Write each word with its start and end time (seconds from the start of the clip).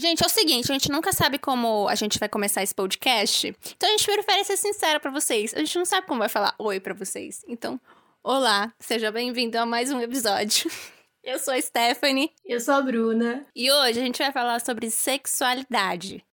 Gente, 0.00 0.24
é 0.24 0.26
o 0.26 0.30
seguinte, 0.30 0.70
a 0.70 0.72
gente 0.72 0.90
nunca 0.90 1.12
sabe 1.12 1.38
como 1.38 1.86
a 1.86 1.94
gente 1.94 2.18
vai 2.18 2.26
começar 2.26 2.62
esse 2.62 2.74
podcast. 2.74 3.54
Então 3.76 3.86
a 3.86 3.92
gente 3.92 4.10
prefere 4.10 4.44
ser 4.44 4.56
sincera 4.56 4.98
para 4.98 5.10
vocês. 5.10 5.52
A 5.52 5.58
gente 5.58 5.76
não 5.76 5.84
sabe 5.84 6.06
como 6.06 6.20
vai 6.20 6.28
falar 6.30 6.54
oi 6.58 6.80
para 6.80 6.94
vocês. 6.94 7.44
Então, 7.46 7.78
olá, 8.24 8.72
seja 8.78 9.12
bem-vindo 9.12 9.58
a 9.58 9.66
mais 9.66 9.92
um 9.92 10.00
episódio. 10.00 10.70
Eu 11.22 11.38
sou 11.38 11.52
a 11.52 11.60
Stephanie. 11.60 12.32
Eu 12.46 12.58
sou 12.60 12.76
a 12.76 12.80
Bruna. 12.80 13.44
E 13.54 13.70
hoje 13.70 14.00
a 14.00 14.02
gente 14.02 14.16
vai 14.16 14.32
falar 14.32 14.58
sobre 14.62 14.90
sexualidade. 14.90 16.24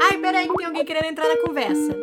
Ai, 0.00 0.16
peraí, 0.16 0.48
tem 0.50 0.64
alguém 0.64 0.84
querendo 0.86 1.04
entrar 1.04 1.28
na 1.28 1.36
conversa. 1.36 1.94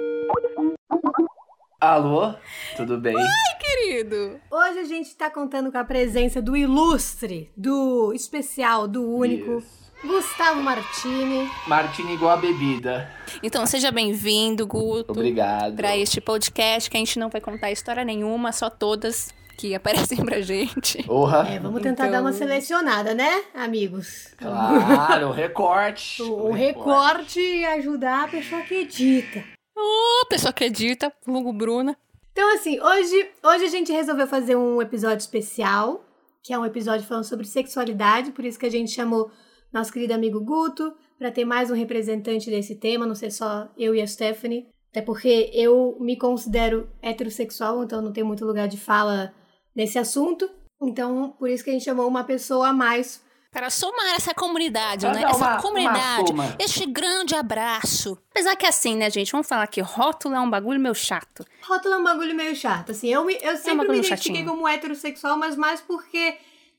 Alô, 1.81 2.35
tudo 2.75 2.99
bem? 2.99 3.15
Ai, 3.17 3.57
querido! 3.59 4.39
Hoje 4.51 4.77
a 4.77 4.83
gente 4.83 5.15
tá 5.15 5.31
contando 5.31 5.71
com 5.71 5.77
a 5.79 5.83
presença 5.83 6.39
do 6.39 6.55
ilustre, 6.55 7.51
do 7.57 8.13
especial, 8.13 8.87
do 8.87 9.03
único. 9.03 9.57
Isso. 9.57 9.86
Gustavo 10.03 10.61
Martini. 10.61 11.49
Martini 11.65 12.13
igual 12.13 12.33
a 12.33 12.37
bebida. 12.37 13.09
Então, 13.41 13.65
seja 13.65 13.91
bem-vindo, 13.91 14.67
Guto. 14.67 15.11
Obrigado. 15.11 15.75
Para 15.75 15.97
este 15.97 16.21
podcast 16.21 16.89
que 16.89 16.95
a 16.95 16.99
gente 16.99 17.17
não 17.17 17.29
vai 17.29 17.41
contar 17.41 17.71
história 17.71 18.05
nenhuma, 18.05 18.51
só 18.51 18.69
todas 18.69 19.33
que 19.57 19.73
aparecem 19.75 20.23
pra 20.23 20.39
gente. 20.39 21.01
Porra. 21.03 21.47
É, 21.49 21.59
vamos 21.59 21.81
tentar 21.81 22.07
então... 22.07 22.11
dar 22.11 22.21
uma 22.21 22.31
selecionada, 22.31 23.15
né, 23.15 23.43
amigos? 23.55 24.27
Claro, 24.37 25.29
o 25.29 25.31
recorte. 25.31 26.21
O, 26.21 26.49
o 26.49 26.51
recorte 26.51 27.39
e 27.39 27.65
ajudar 27.65 28.25
a 28.25 28.27
pessoa 28.27 28.61
que 28.61 28.75
edita. 28.75 29.43
Ô, 29.75 29.81
oh, 29.81 30.25
pessoa 30.27 30.53
que 30.53 30.63
edita, 30.63 31.11
Hugo 31.27 31.51
Bruna. 31.51 31.97
Então, 32.31 32.53
assim, 32.53 32.79
hoje, 32.79 33.31
hoje 33.43 33.65
a 33.65 33.69
gente 33.69 33.91
resolveu 33.91 34.27
fazer 34.27 34.55
um 34.55 34.79
episódio 34.79 35.17
especial, 35.17 36.05
que 36.43 36.53
é 36.53 36.59
um 36.59 36.65
episódio 36.65 37.05
falando 37.07 37.23
sobre 37.23 37.47
sexualidade, 37.47 38.29
por 38.29 38.45
isso 38.45 38.59
que 38.59 38.65
a 38.67 38.71
gente 38.71 38.91
chamou 38.91 39.31
nosso 39.71 39.91
querido 39.91 40.13
amigo 40.13 40.39
Guto, 40.39 40.93
para 41.17 41.31
ter 41.31 41.45
mais 41.45 41.69
um 41.71 41.75
representante 41.75 42.49
desse 42.49 42.75
tema, 42.75 43.05
não 43.05 43.15
ser 43.15 43.31
só 43.31 43.69
eu 43.77 43.93
e 43.95 44.01
a 44.01 44.07
Stephanie. 44.07 44.67
Até 44.91 45.01
porque 45.01 45.51
eu 45.53 45.97
me 45.99 46.17
considero 46.17 46.89
heterossexual, 47.01 47.83
então 47.83 48.01
não 48.01 48.13
tenho 48.13 48.25
muito 48.25 48.45
lugar 48.45 48.67
de 48.67 48.77
fala 48.77 49.33
nesse 49.75 49.99
assunto. 49.99 50.49
Então, 50.81 51.35
por 51.37 51.49
isso 51.49 51.63
que 51.63 51.69
a 51.69 51.73
gente 51.73 51.85
chamou 51.85 52.07
uma 52.07 52.23
pessoa 52.23 52.69
a 52.69 52.73
mais 52.73 53.21
para 53.51 53.69
somar 53.71 54.13
essa 54.15 54.35
comunidade, 54.35 55.07
né? 55.07 55.23
Essa 55.23 55.35
uma, 55.35 55.61
comunidade, 55.61 56.31
uma 56.31 56.55
este 56.59 56.85
grande 56.85 57.33
abraço. 57.33 58.15
Apesar 58.29 58.55
que 58.55 58.67
assim, 58.67 58.95
né, 58.95 59.09
gente? 59.09 59.31
Vamos 59.31 59.47
falar 59.47 59.65
que 59.65 59.81
rótulo 59.81 60.35
é 60.35 60.39
um 60.39 60.49
bagulho 60.49 60.79
meio 60.79 60.93
chato. 60.93 61.43
Rótulo 61.63 61.95
é 61.95 61.97
um 61.97 62.03
bagulho 62.03 62.35
meio 62.35 62.55
chato. 62.55 62.91
Assim, 62.91 63.07
eu, 63.07 63.25
me, 63.25 63.33
eu 63.41 63.57
sempre 63.57 63.87
é 63.87 63.89
um 63.89 63.93
me 63.93 63.99
identifiquei 63.99 64.41
chatinho. 64.41 64.45
como 64.45 64.67
heterossexual, 64.67 65.37
mas 65.37 65.55
mais 65.55 65.81
porque 65.81 66.37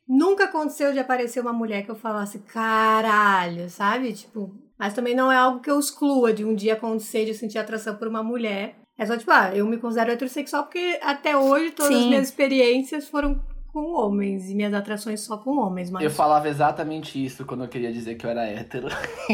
Nunca 0.08 0.44
aconteceu 0.44 0.92
de 0.92 0.98
aparecer 0.98 1.40
uma 1.40 1.52
mulher 1.52 1.84
que 1.84 1.90
eu 1.90 1.96
falasse, 1.96 2.38
caralho, 2.38 3.68
sabe? 3.68 4.12
Tipo, 4.12 4.54
mas 4.78 4.94
também 4.94 5.14
não 5.14 5.30
é 5.30 5.36
algo 5.36 5.60
que 5.60 5.70
eu 5.70 5.78
exclua 5.78 6.32
de 6.32 6.44
um 6.44 6.54
dia 6.54 6.74
acontecer 6.74 7.24
de 7.26 7.34
sentir 7.34 7.58
atração 7.58 7.96
por 7.96 8.08
uma 8.08 8.22
mulher. 8.22 8.76
É 8.96 9.04
só 9.04 9.16
tipo, 9.16 9.30
ah, 9.30 9.54
eu 9.54 9.66
me 9.66 9.76
considero 9.76 10.10
heterossexual 10.10 10.64
porque 10.64 10.98
até 11.02 11.36
hoje 11.36 11.72
todas 11.72 11.92
Sim. 11.92 12.00
as 12.00 12.06
minhas 12.06 12.28
experiências 12.28 13.08
foram 13.08 13.40
com 13.78 13.92
homens 13.94 14.50
e 14.50 14.54
minhas 14.54 14.74
atrações 14.74 15.20
só 15.20 15.36
com 15.36 15.56
homens, 15.58 15.88
mas... 15.88 16.02
Eu 16.02 16.10
falava 16.10 16.48
exatamente 16.48 17.24
isso 17.24 17.44
quando 17.44 17.62
eu 17.62 17.68
queria 17.68 17.92
dizer 17.92 18.16
que 18.16 18.26
eu 18.26 18.30
era 18.30 18.44
hétero. 18.44 18.88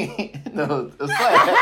não, 0.53 0.91
eu 0.99 1.09
sou 1.09 1.27
hétero. 1.27 1.57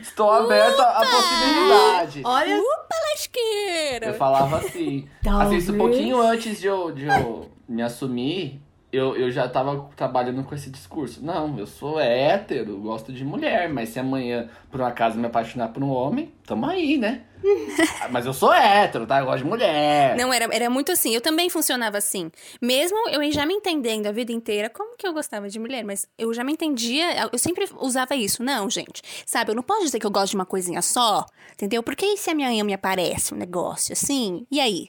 Estou 0.00 0.30
aberto 0.30 0.80
à 0.80 1.00
possibilidade. 1.00 2.22
Olha... 2.24 2.58
Upa, 2.58 2.94
lasqueira! 3.12 4.06
Eu 4.06 4.14
falava 4.14 4.56
assim. 4.56 5.06
Talvez. 5.22 5.48
Assim, 5.48 5.56
isso 5.58 5.74
um 5.74 5.78
pouquinho 5.78 6.20
antes 6.20 6.60
de 6.60 6.66
eu, 6.66 6.90
de 6.92 7.04
eu 7.04 7.50
me 7.68 7.82
assumir, 7.82 8.60
eu, 8.90 9.16
eu 9.16 9.30
já 9.30 9.46
tava 9.46 9.88
trabalhando 9.94 10.42
com 10.44 10.54
esse 10.54 10.70
discurso. 10.70 11.22
Não, 11.22 11.58
eu 11.58 11.66
sou 11.66 12.00
hétero, 12.00 12.78
gosto 12.78 13.12
de 13.12 13.24
mulher, 13.24 13.68
mas 13.68 13.90
se 13.90 13.98
amanhã, 13.98 14.48
por 14.70 14.80
um 14.80 14.86
acaso, 14.86 15.18
me 15.18 15.26
apaixonar 15.26 15.68
por 15.68 15.82
um 15.82 15.90
homem, 15.90 16.32
tamo 16.46 16.64
aí, 16.64 16.96
né? 16.96 17.22
mas 18.10 18.26
eu 18.26 18.32
sou 18.32 18.52
hétero, 18.52 19.06
tá? 19.06 19.20
Eu 19.20 19.26
gosto 19.26 19.42
de 19.42 19.48
mulher. 19.48 20.16
Não, 20.16 20.32
era, 20.32 20.48
era 20.54 20.70
muito 20.70 20.92
assim. 20.92 21.14
Eu 21.14 21.20
também 21.20 21.48
funcionava 21.48 21.98
assim. 21.98 22.30
Mesmo 22.60 22.96
eu 23.08 23.30
já 23.32 23.44
me 23.46 23.54
entendendo 23.54 24.06
a 24.06 24.12
vida 24.12 24.32
inteira, 24.32 24.70
como 24.70 24.96
que 24.96 25.06
eu 25.06 25.12
gostava 25.12 25.48
de 25.48 25.58
mulher? 25.58 25.84
Mas 25.84 26.06
eu 26.18 26.32
já 26.32 26.42
me 26.42 26.52
entendia, 26.52 27.28
eu 27.32 27.38
sempre 27.38 27.68
usava 27.78 28.14
isso. 28.14 28.42
Não, 28.42 28.68
gente, 28.70 29.02
sabe? 29.26 29.50
Eu 29.50 29.54
não 29.54 29.62
posso 29.62 29.84
dizer 29.84 29.98
que 29.98 30.06
eu 30.06 30.10
gosto 30.10 30.30
de 30.30 30.36
uma 30.36 30.46
coisinha 30.46 30.82
só, 30.82 31.24
entendeu? 31.52 31.82
Porque 31.82 32.16
se 32.16 32.30
amanhã 32.30 32.64
me 32.64 32.74
aparece 32.74 33.34
um 33.34 33.36
negócio 33.36 33.92
assim, 33.92 34.46
e 34.50 34.60
aí? 34.60 34.88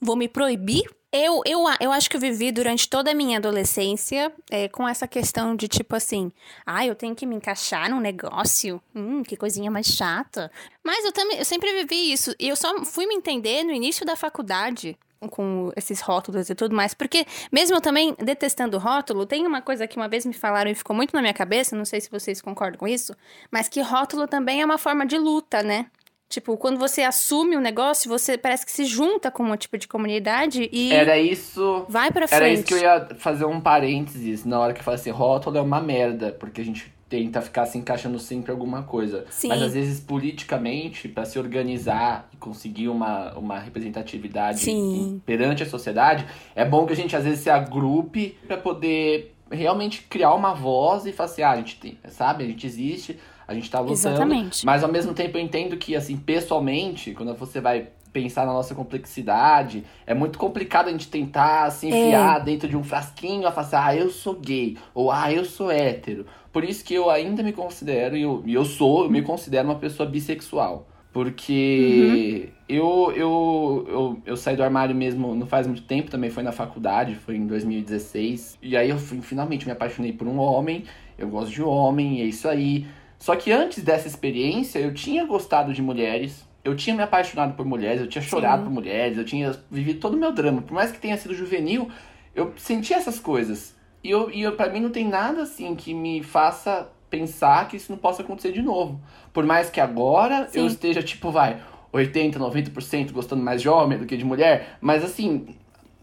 Vou 0.00 0.16
me 0.16 0.28
proibir 0.28 0.82
eu, 1.12 1.42
eu, 1.44 1.64
eu 1.78 1.92
acho 1.92 2.08
que 2.08 2.16
eu 2.16 2.20
vivi 2.20 2.50
durante 2.50 2.88
toda 2.88 3.10
a 3.10 3.14
minha 3.14 3.36
adolescência 3.36 4.32
é, 4.50 4.66
com 4.68 4.88
essa 4.88 5.06
questão 5.06 5.54
de 5.54 5.68
tipo 5.68 5.94
assim, 5.94 6.32
ah, 6.64 6.86
eu 6.86 6.94
tenho 6.94 7.14
que 7.14 7.26
me 7.26 7.36
encaixar 7.36 7.90
num 7.90 8.00
negócio, 8.00 8.80
hum, 8.94 9.22
que 9.22 9.36
coisinha 9.36 9.70
mais 9.70 9.86
chata. 9.86 10.50
Mas 10.82 11.04
eu 11.04 11.12
também, 11.12 11.38
eu 11.38 11.44
sempre 11.44 11.70
vivi 11.74 12.12
isso 12.12 12.34
e 12.38 12.48
eu 12.48 12.56
só 12.56 12.82
fui 12.86 13.06
me 13.06 13.14
entender 13.14 13.62
no 13.62 13.72
início 13.72 14.06
da 14.06 14.16
faculdade 14.16 14.96
com 15.30 15.70
esses 15.76 16.00
rótulos 16.00 16.50
e 16.50 16.54
tudo 16.54 16.74
mais, 16.74 16.94
porque 16.94 17.26
mesmo 17.52 17.76
eu 17.76 17.80
também 17.80 18.16
detestando 18.18 18.78
rótulo, 18.78 19.26
tem 19.26 19.46
uma 19.46 19.62
coisa 19.62 19.86
que 19.86 19.96
uma 19.96 20.08
vez 20.08 20.26
me 20.26 20.32
falaram 20.32 20.70
e 20.70 20.74
ficou 20.74 20.96
muito 20.96 21.14
na 21.14 21.20
minha 21.20 21.34
cabeça, 21.34 21.76
não 21.76 21.84
sei 21.84 22.00
se 22.00 22.10
vocês 22.10 22.40
concordam 22.40 22.78
com 22.78 22.88
isso, 22.88 23.14
mas 23.50 23.68
que 23.68 23.80
rótulo 23.80 24.26
também 24.26 24.62
é 24.62 24.64
uma 24.64 24.78
forma 24.78 25.06
de 25.06 25.18
luta, 25.18 25.62
né? 25.62 25.86
Tipo, 26.32 26.56
quando 26.56 26.78
você 26.78 27.02
assume 27.02 27.58
um 27.58 27.60
negócio, 27.60 28.08
você 28.08 28.38
parece 28.38 28.64
que 28.64 28.72
se 28.72 28.86
junta 28.86 29.30
com 29.30 29.42
um 29.42 29.54
tipo 29.54 29.76
de 29.76 29.86
comunidade 29.86 30.66
e. 30.72 30.90
Era 30.90 31.18
isso. 31.18 31.84
Vai 31.90 32.10
pra 32.10 32.26
frente. 32.26 32.42
Era 32.42 32.52
isso 32.54 32.64
que 32.64 32.72
eu 32.72 32.78
ia 32.78 33.08
fazer 33.18 33.44
um 33.44 33.60
parênteses 33.60 34.42
na 34.42 34.58
hora 34.58 34.72
que 34.72 34.80
eu 34.80 34.84
falei 34.84 34.98
assim: 34.98 35.10
rótulo 35.10 35.58
é 35.58 35.60
uma 35.60 35.78
merda, 35.78 36.32
porque 36.32 36.62
a 36.62 36.64
gente 36.64 36.90
tenta 37.06 37.42
ficar 37.42 37.66
se 37.66 37.76
encaixando 37.76 38.18
sempre 38.18 38.50
em 38.50 38.54
alguma 38.54 38.82
coisa. 38.82 39.26
Sim. 39.28 39.48
Mas 39.48 39.60
às 39.60 39.74
vezes, 39.74 40.00
politicamente, 40.00 41.06
para 41.06 41.26
se 41.26 41.38
organizar 41.38 42.26
e 42.32 42.38
conseguir 42.38 42.88
uma, 42.88 43.34
uma 43.34 43.58
representatividade 43.58 44.70
em, 44.70 45.20
perante 45.26 45.62
a 45.62 45.66
sociedade, 45.66 46.24
é 46.56 46.64
bom 46.64 46.86
que 46.86 46.94
a 46.94 46.96
gente 46.96 47.14
às 47.14 47.24
vezes 47.24 47.40
se 47.40 47.50
agrupe 47.50 48.38
para 48.46 48.56
poder 48.56 49.34
realmente 49.50 50.06
criar 50.08 50.32
uma 50.32 50.54
voz 50.54 51.04
e 51.04 51.12
falar 51.12 51.28
assim: 51.28 51.42
ah, 51.42 51.50
a 51.50 51.56
gente 51.56 51.76
tem, 51.78 51.98
sabe, 52.08 52.44
a 52.44 52.46
gente 52.46 52.66
existe 52.66 53.18
a 53.52 53.54
gente 53.54 53.70
tá 53.70 53.78
lutando. 53.80 53.98
Exatamente. 53.98 54.66
Mas 54.66 54.82
ao 54.82 54.90
mesmo 54.90 55.14
tempo 55.14 55.38
eu 55.38 55.42
entendo 55.42 55.76
que, 55.76 55.94
assim, 55.94 56.16
pessoalmente, 56.16 57.12
quando 57.12 57.34
você 57.34 57.60
vai 57.60 57.88
pensar 58.12 58.46
na 58.46 58.52
nossa 58.52 58.74
complexidade, 58.74 59.84
é 60.06 60.12
muito 60.12 60.38
complicado 60.38 60.88
a 60.88 60.90
gente 60.90 61.08
tentar 61.08 61.70
se 61.70 61.86
enfiar 61.86 62.40
é. 62.40 62.44
dentro 62.44 62.68
de 62.68 62.76
um 62.76 62.84
frasquinho 62.84 63.46
a 63.46 63.52
falar 63.52 63.66
assim, 63.66 63.76
ah, 63.76 63.96
eu 63.96 64.10
sou 64.10 64.34
gay, 64.34 64.76
ou 64.94 65.10
ah, 65.10 65.32
eu 65.32 65.44
sou 65.44 65.70
hétero. 65.70 66.26
Por 66.52 66.64
isso 66.64 66.84
que 66.84 66.92
eu 66.92 67.08
ainda 67.08 67.42
me 67.42 67.52
considero, 67.52 68.16
e 68.16 68.22
eu, 68.22 68.44
eu 68.46 68.64
sou, 68.64 69.04
eu 69.04 69.10
me 69.10 69.22
considero 69.22 69.68
uma 69.68 69.78
pessoa 69.78 70.08
bissexual. 70.08 70.86
Porque 71.12 72.50
uhum. 72.50 72.74
eu, 72.74 73.12
eu, 73.14 73.86
eu, 73.88 74.22
eu 74.24 74.36
saí 74.36 74.56
do 74.56 74.62
armário 74.62 74.94
mesmo 74.94 75.34
não 75.34 75.46
faz 75.46 75.66
muito 75.66 75.82
tempo, 75.82 76.10
também 76.10 76.30
foi 76.30 76.42
na 76.42 76.52
faculdade, 76.52 77.14
foi 77.16 77.36
em 77.36 77.46
2016. 77.46 78.58
E 78.62 78.76
aí 78.76 78.88
eu 78.88 78.98
fui, 78.98 79.20
finalmente 79.20 79.66
me 79.66 79.72
apaixonei 79.72 80.12
por 80.12 80.26
um 80.26 80.38
homem, 80.38 80.84
eu 81.18 81.28
gosto 81.28 81.52
de 81.52 81.62
homem, 81.62 82.22
é 82.22 82.24
isso 82.24 82.48
aí. 82.48 82.86
Só 83.22 83.36
que 83.36 83.52
antes 83.52 83.84
dessa 83.84 84.08
experiência, 84.08 84.80
eu 84.80 84.92
tinha 84.92 85.24
gostado 85.24 85.72
de 85.72 85.80
mulheres, 85.80 86.44
eu 86.64 86.74
tinha 86.74 86.96
me 86.96 87.04
apaixonado 87.04 87.54
por 87.54 87.64
mulheres, 87.64 88.00
eu 88.00 88.08
tinha 88.08 88.20
chorado 88.20 88.62
Sim. 88.62 88.64
por 88.64 88.74
mulheres, 88.74 89.16
eu 89.16 89.24
tinha 89.24 89.54
vivido 89.70 90.00
todo 90.00 90.14
o 90.14 90.16
meu 90.18 90.32
drama. 90.32 90.60
Por 90.60 90.74
mais 90.74 90.90
que 90.90 90.98
tenha 90.98 91.16
sido 91.16 91.32
juvenil, 91.32 91.88
eu 92.34 92.52
senti 92.56 92.92
essas 92.92 93.20
coisas. 93.20 93.76
E, 94.02 94.10
eu, 94.10 94.28
e 94.28 94.42
eu, 94.42 94.56
pra 94.56 94.68
mim 94.68 94.80
não 94.80 94.90
tem 94.90 95.06
nada 95.06 95.42
assim 95.42 95.76
que 95.76 95.94
me 95.94 96.20
faça 96.20 96.90
pensar 97.08 97.68
que 97.68 97.76
isso 97.76 97.92
não 97.92 97.96
possa 97.96 98.22
acontecer 98.22 98.50
de 98.50 98.60
novo. 98.60 99.00
Por 99.32 99.46
mais 99.46 99.70
que 99.70 99.80
agora 99.80 100.48
Sim. 100.48 100.58
eu 100.58 100.66
esteja, 100.66 101.00
tipo, 101.00 101.30
vai, 101.30 101.62
80, 101.92 102.40
90% 102.40 103.12
gostando 103.12 103.40
mais 103.44 103.62
de 103.62 103.68
homem 103.68 103.98
do 103.98 104.04
que 104.04 104.16
de 104.16 104.24
mulher, 104.24 104.78
mas 104.80 105.04
assim, 105.04 105.46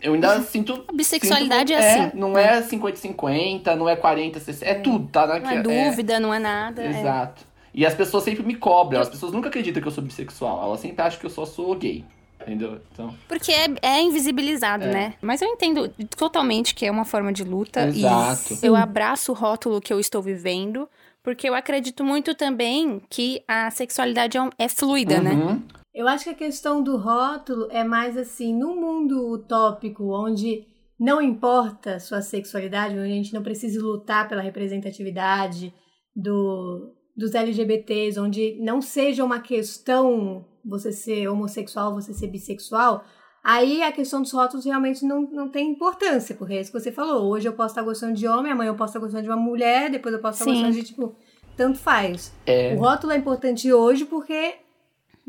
eu 0.01 0.13
ainda 0.13 0.41
sinto. 0.41 0.85
A 0.87 0.93
bissexualidade 0.93 1.73
sinto, 1.73 1.81
é, 1.81 1.85
é 1.85 2.01
assim. 2.05 2.17
Não 2.17 2.37
é 2.37 2.61
50-50, 2.61 3.75
não 3.75 3.89
é 3.89 3.95
40-60. 3.95 4.61
É, 4.61 4.71
é, 4.71 4.73
tudo, 4.75 5.07
tá? 5.07 5.27
Não 5.39 5.49
é, 5.49 5.55
é 5.55 5.61
dúvida, 5.61 6.13
é... 6.13 6.19
não 6.19 6.33
é 6.33 6.39
nada. 6.39 6.83
É. 6.83 6.89
Exato. 6.89 7.45
E 7.73 7.85
as 7.85 7.93
pessoas 7.93 8.23
sempre 8.23 8.43
me 8.43 8.55
cobram. 8.55 9.01
As 9.01 9.09
pessoas 9.09 9.31
nunca 9.31 9.49
acreditam 9.49 9.81
que 9.81 9.87
eu 9.87 9.91
sou 9.91 10.03
bissexual. 10.03 10.63
Elas 10.63 10.79
sempre 10.79 11.01
acham 11.01 11.19
que 11.19 11.25
eu 11.25 11.29
só 11.29 11.45
sou 11.45 11.75
gay. 11.75 12.03
Entendeu? 12.41 12.79
Então... 12.91 13.13
Porque 13.27 13.51
é, 13.51 13.67
é 13.81 14.01
invisibilizado, 14.01 14.85
é. 14.85 14.91
né? 14.91 15.13
Mas 15.21 15.41
eu 15.41 15.47
entendo 15.49 15.89
totalmente 16.17 16.73
que 16.73 16.85
é 16.85 16.91
uma 16.91 17.05
forma 17.05 17.31
de 17.31 17.43
luta. 17.43 17.87
Exato. 17.87 18.57
E 18.63 18.65
eu 18.65 18.75
abraço 18.75 19.31
o 19.31 19.35
rótulo 19.35 19.81
que 19.81 19.93
eu 19.93 19.99
estou 19.99 20.21
vivendo. 20.21 20.89
Porque 21.21 21.49
eu 21.49 21.53
acredito 21.53 22.03
muito 22.03 22.33
também 22.33 23.01
que 23.09 23.43
a 23.47 23.69
sexualidade 23.69 24.37
é, 24.37 24.49
é 24.57 24.69
fluida, 24.69 25.19
né? 25.19 25.59
Eu 25.99 26.07
acho 26.07 26.23
que 26.23 26.29
a 26.29 26.33
questão 26.33 26.81
do 26.81 26.95
rótulo 26.95 27.67
é 27.69 27.83
mais 27.83 28.15
assim, 28.15 28.57
no 28.57 28.73
mundo 28.73 29.33
utópico, 29.33 30.05
onde 30.13 30.65
não 30.97 31.21
importa 31.21 31.99
sua 31.99 32.21
sexualidade, 32.21 32.93
onde 32.97 33.11
a 33.11 33.15
gente 33.15 33.33
não 33.33 33.43
precisa 33.43 33.83
lutar 33.83 34.29
pela 34.29 34.41
representatividade 34.41 35.73
do, 36.15 36.95
dos 37.17 37.35
LGBTs, 37.35 38.17
onde 38.17 38.57
não 38.61 38.81
seja 38.81 39.25
uma 39.25 39.41
questão 39.41 40.45
você 40.63 40.93
ser 40.93 41.27
homossexual, 41.27 41.93
você 41.93 42.13
ser 42.13 42.27
bissexual, 42.27 43.03
aí 43.43 43.83
a 43.83 43.91
questão 43.91 44.21
dos 44.21 44.31
rótulos 44.31 44.63
realmente 44.63 45.03
não, 45.05 45.23
não 45.29 45.49
tem 45.49 45.69
importância, 45.69 46.33
porque 46.33 46.53
é 46.53 46.61
isso 46.61 46.71
que 46.71 46.79
você 46.79 46.93
falou. 46.93 47.29
Hoje 47.29 47.49
eu 47.49 47.53
posso 47.53 47.73
estar 47.73 47.81
gostando 47.81 48.13
de 48.13 48.25
homem, 48.25 48.53
amanhã 48.53 48.69
eu 48.69 48.75
posso 48.77 48.91
estar 48.91 49.01
gostando 49.01 49.23
de 49.23 49.29
uma 49.29 49.35
mulher, 49.35 49.91
depois 49.91 50.15
eu 50.15 50.21
posso 50.21 50.39
estar 50.39 50.45
Sim. 50.45 50.61
gostando 50.61 50.75
de, 50.75 50.83
tipo, 50.87 51.13
tanto 51.57 51.77
faz. 51.77 52.33
É. 52.45 52.73
O 52.73 52.79
rótulo 52.79 53.11
é 53.11 53.17
importante 53.17 53.73
hoje 53.73 54.05
porque 54.05 54.55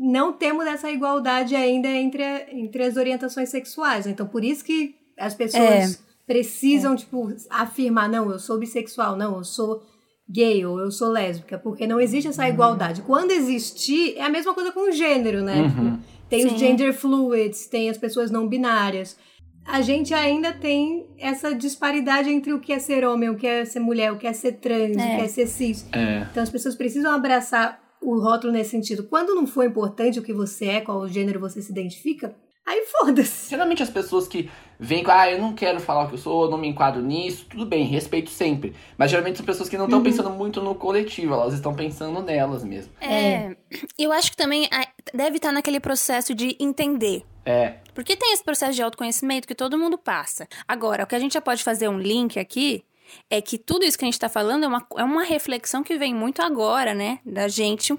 não 0.03 0.33
temos 0.33 0.65
essa 0.65 0.89
igualdade 0.89 1.55
ainda 1.55 1.87
entre, 1.87 2.23
entre 2.51 2.83
as 2.83 2.97
orientações 2.97 3.49
sexuais. 3.49 4.07
Então, 4.07 4.27
por 4.27 4.43
isso 4.43 4.63
que 4.65 4.95
as 5.17 5.35
pessoas 5.35 6.03
precisam, 6.25 6.95
tipo, 6.95 7.31
afirmar, 7.49 8.09
não, 8.09 8.31
eu 8.31 8.39
sou 8.39 8.57
bissexual, 8.57 9.15
não, 9.15 9.37
eu 9.37 9.43
sou 9.43 9.83
gay 10.27 10.65
ou 10.65 10.79
eu 10.79 10.89
sou 10.91 11.09
lésbica, 11.09 11.57
porque 11.59 11.85
não 11.85 11.99
existe 11.99 12.29
essa 12.29 12.47
igualdade. 12.49 13.01
Quando 13.03 13.31
existir, 13.31 14.15
é 14.17 14.23
a 14.23 14.29
mesma 14.29 14.53
coisa 14.55 14.71
com 14.71 14.89
o 14.89 14.91
gênero, 14.91 15.43
né? 15.43 15.61
Uhum. 15.61 15.69
Tipo, 15.97 15.99
Tem 16.29 16.45
os 16.45 16.53
Sim. 16.53 16.57
gender 16.57 16.93
fluids, 16.93 17.67
tem 17.67 17.89
as 17.89 17.97
pessoas 17.97 18.31
não 18.31 18.47
binárias. 18.47 19.17
A 19.65 19.81
gente 19.81 20.13
ainda 20.13 20.53
tem 20.53 21.05
essa 21.19 21.53
disparidade 21.53 22.29
entre 22.29 22.53
o 22.53 22.59
que 22.59 22.71
é 22.73 22.79
ser 22.79 23.05
homem, 23.05 23.29
o 23.29 23.35
que 23.35 23.45
é 23.45 23.65
ser 23.65 23.81
mulher, 23.81 24.11
o 24.13 24.17
que 24.17 24.25
é 24.25 24.33
ser 24.33 24.53
trans, 24.53 24.95
o 24.95 24.99
É. 24.99 25.15
que 25.17 25.21
é 25.23 25.27
ser 25.27 25.45
cis. 25.47 25.85
É. 25.91 26.25
Então 26.31 26.41
as 26.41 26.49
pessoas 26.49 26.73
precisam 26.75 27.11
abraçar 27.11 27.79
o 28.01 28.19
rótulo 28.19 28.51
nesse 28.51 28.71
sentido. 28.71 29.03
Quando 29.03 29.35
não 29.35 29.45
for 29.47 29.65
importante 29.65 30.19
o 30.19 30.23
que 30.23 30.33
você 30.33 30.65
é, 30.65 30.81
qual 30.81 31.07
gênero 31.07 31.39
você 31.39 31.61
se 31.61 31.71
identifica, 31.71 32.35
aí 32.65 32.85
foda-se. 32.85 33.49
Geralmente 33.49 33.83
as 33.83 33.89
pessoas 33.89 34.27
que 34.27 34.49
vêm 34.79 35.03
com, 35.03 35.11
ah, 35.11 35.29
eu 35.31 35.39
não 35.39 35.53
quero 35.53 35.79
falar 35.79 36.05
o 36.05 36.07
que 36.07 36.15
eu 36.15 36.17
sou, 36.17 36.45
eu 36.45 36.49
não 36.49 36.57
me 36.57 36.67
enquadro 36.67 37.01
nisso, 37.01 37.45
tudo 37.49 37.65
bem, 37.65 37.85
respeito 37.85 38.29
sempre. 38.31 38.73
Mas 38.97 39.11
geralmente 39.11 39.37
são 39.37 39.45
pessoas 39.45 39.69
que 39.69 39.77
não 39.77 39.85
estão 39.85 39.99
Uhum. 39.99 40.05
pensando 40.05 40.29
muito 40.31 40.61
no 40.61 40.73
coletivo, 40.73 41.33
elas 41.33 41.53
estão 41.53 41.73
pensando 41.75 42.21
nelas 42.21 42.63
mesmo. 42.63 42.91
É. 42.99 43.55
Eu 43.97 44.11
acho 44.11 44.31
que 44.31 44.37
também 44.37 44.67
ah, 44.71 44.87
deve 45.13 45.37
estar 45.37 45.51
naquele 45.51 45.79
processo 45.79 46.33
de 46.33 46.55
entender. 46.59 47.23
É. 47.45 47.75
Porque 47.93 48.15
tem 48.15 48.33
esse 48.33 48.43
processo 48.43 48.73
de 48.73 48.81
autoconhecimento 48.83 49.47
que 49.47 49.55
todo 49.55 49.77
mundo 49.77 49.97
passa. 49.97 50.47
Agora, 50.67 51.03
o 51.03 51.07
que 51.07 51.15
a 51.15 51.19
gente 51.19 51.33
já 51.33 51.41
pode 51.41 51.63
fazer 51.63 51.87
um 51.89 51.97
link 51.99 52.39
aqui 52.39 52.83
é 53.29 53.41
que 53.41 53.57
tudo 53.57 53.83
isso 53.85 53.97
que 53.97 54.05
a 54.05 54.07
gente 54.07 54.19
tá 54.19 54.29
falando 54.29 54.63
é 54.65 54.67
uma, 54.67 54.85
é 54.97 55.03
uma 55.03 55.23
reflexão 55.23 55.83
que 55.83 55.97
vem 55.97 56.13
muito 56.13 56.41
agora, 56.41 56.93
né? 56.93 57.19
Da 57.25 57.47
gente 57.47 57.97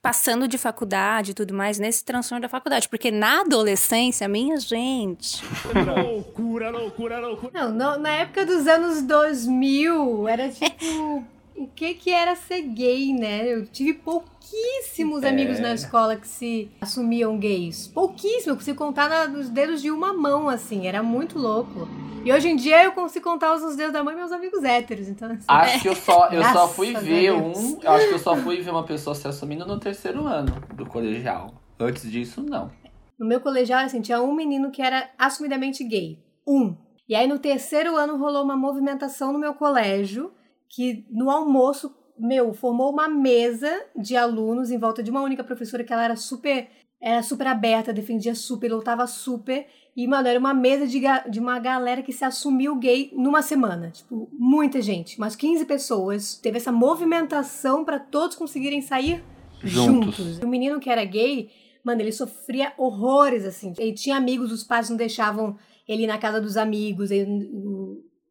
passando 0.00 0.46
de 0.46 0.56
faculdade 0.56 1.32
e 1.32 1.34
tudo 1.34 1.52
mais, 1.52 1.78
nesse 1.78 2.04
transtorno 2.04 2.40
da 2.42 2.48
faculdade. 2.48 2.88
Porque 2.88 3.10
na 3.10 3.40
adolescência, 3.40 4.28
minha 4.28 4.58
gente. 4.58 5.42
loucura, 5.74 6.70
loucura, 6.70 7.18
loucura. 7.18 7.52
Não, 7.52 7.72
no- 7.72 7.98
na 7.98 8.10
época 8.10 8.46
dos 8.46 8.66
anos 8.68 9.02
2000, 9.02 10.28
era 10.28 10.48
tipo. 10.48 11.24
o 11.58 11.68
que 11.68 11.94
que 11.94 12.10
era 12.10 12.34
ser 12.36 12.62
gay, 12.62 13.12
né? 13.12 13.46
Eu 13.52 13.66
tive 13.66 13.94
pouquíssimos 13.94 15.22
É. 15.22 15.28
amigos 15.28 15.58
na 15.60 15.74
escola 15.74 16.16
que 16.16 16.26
se 16.26 16.70
assumiam 16.80 17.38
gays. 17.38 17.88
Pouquíssimo, 17.88 18.52
eu 18.52 18.56
consigo 18.56 18.78
contar 18.78 19.08
na- 19.08 19.28
nos 19.28 19.48
dedos 19.48 19.82
de 19.82 19.90
uma 19.90 20.12
mão, 20.12 20.48
assim. 20.48 20.86
Era 20.86 21.02
muito 21.02 21.38
louco. 21.38 21.88
E 22.24 22.32
hoje 22.32 22.48
em 22.48 22.56
dia 22.56 22.84
eu 22.84 22.92
consigo 22.92 23.24
contar 23.24 23.54
os 23.54 23.76
dedos 23.76 23.92
da 23.92 24.02
mãe 24.02 24.14
meus 24.16 24.32
amigos 24.32 24.62
héteros. 24.64 25.08
Então, 25.08 25.30
assim, 25.30 25.44
Acho 25.48 25.82
que 25.82 25.88
eu 25.88 25.94
só, 25.94 26.28
eu 26.28 26.42
só 26.44 26.68
fui 26.68 26.92
ver 26.94 27.32
Deus. 27.32 27.58
um. 27.58 27.78
Eu 27.82 27.90
acho 27.92 28.08
que 28.08 28.14
eu 28.14 28.18
só 28.18 28.36
fui 28.36 28.60
ver 28.60 28.70
uma 28.70 28.84
pessoa 28.84 29.14
se 29.14 29.26
assumindo 29.28 29.64
no 29.66 29.78
terceiro 29.78 30.26
ano 30.26 30.52
do 30.74 30.84
colegial. 30.86 31.54
Antes 31.78 32.10
disso, 32.10 32.42
não. 32.42 32.70
No 33.18 33.26
meu 33.26 33.40
colegial, 33.40 33.80
assim, 33.84 34.00
tinha 34.00 34.20
um 34.20 34.34
menino 34.34 34.70
que 34.70 34.82
era 34.82 35.08
assumidamente 35.18 35.82
gay. 35.84 36.18
Um. 36.46 36.76
E 37.08 37.14
aí, 37.14 37.26
no 37.26 37.38
terceiro 37.38 37.96
ano, 37.96 38.16
rolou 38.18 38.42
uma 38.44 38.56
movimentação 38.56 39.32
no 39.32 39.38
meu 39.38 39.54
colégio 39.54 40.30
que, 40.68 41.06
no 41.10 41.30
almoço, 41.30 41.94
meu, 42.18 42.52
formou 42.52 42.90
uma 42.92 43.08
mesa 43.08 43.70
de 43.96 44.16
alunos 44.16 44.70
em 44.70 44.78
volta 44.78 45.02
de 45.02 45.10
uma 45.10 45.22
única 45.22 45.44
professora 45.44 45.84
que 45.84 45.92
ela 45.92 46.04
era 46.04 46.16
super, 46.16 46.68
era 47.00 47.22
super 47.22 47.46
aberta, 47.46 47.92
defendia 47.92 48.34
super, 48.34 48.70
lutava 48.72 49.06
super. 49.06 49.66
E, 49.96 50.06
mano, 50.06 50.28
era 50.28 50.38
uma 50.38 50.54
mesa 50.54 50.86
de, 50.86 51.00
de 51.30 51.40
uma 51.40 51.58
galera 51.58 52.02
que 52.02 52.12
se 52.12 52.24
assumiu 52.24 52.76
gay 52.76 53.10
numa 53.14 53.42
semana. 53.42 53.90
Tipo, 53.90 54.28
muita 54.32 54.80
gente, 54.80 55.16
umas 55.18 55.34
15 55.34 55.64
pessoas. 55.64 56.36
Teve 56.36 56.58
essa 56.58 56.70
movimentação 56.70 57.84
para 57.84 57.98
todos 57.98 58.36
conseguirem 58.36 58.80
sair 58.80 59.24
Juntos. 59.62 60.14
juntos. 60.16 60.38
O 60.38 60.46
menino 60.46 60.78
que 60.78 60.88
era 60.90 61.04
gay, 61.04 61.50
mano, 61.82 62.00
ele 62.00 62.12
sofria 62.12 62.72
horrores, 62.78 63.44
assim. 63.44 63.72
Ele 63.78 63.92
tinha 63.92 64.16
amigos, 64.16 64.52
os 64.52 64.62
pais 64.62 64.88
não 64.88 64.96
deixavam 64.96 65.56
ele 65.88 66.04
ir 66.04 66.06
na 66.06 66.18
casa 66.18 66.40
dos 66.40 66.56
amigos, 66.56 67.10
ele- 67.10 67.50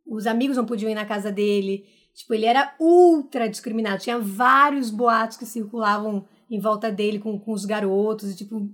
os 0.05 0.25
amigos 0.25 0.55
não 0.55 0.65
podiam 0.65 0.89
ir 0.89 0.95
na 0.95 1.05
casa 1.05 1.31
dele. 1.31 1.83
Tipo, 2.17 2.33
ele 2.33 2.47
era 2.47 2.73
ultra 2.79 3.47
discriminado. 3.47 4.01
Tinha 4.01 4.17
vários 4.17 4.89
boatos 4.89 5.37
que 5.37 5.45
circulavam 5.45 6.25
em 6.49 6.59
volta 6.59 6.91
dele 6.91 7.19
com, 7.19 7.39
com 7.39 7.51
os 7.51 7.63
garotos, 7.63 8.31
e, 8.31 8.35
tipo, 8.35 8.67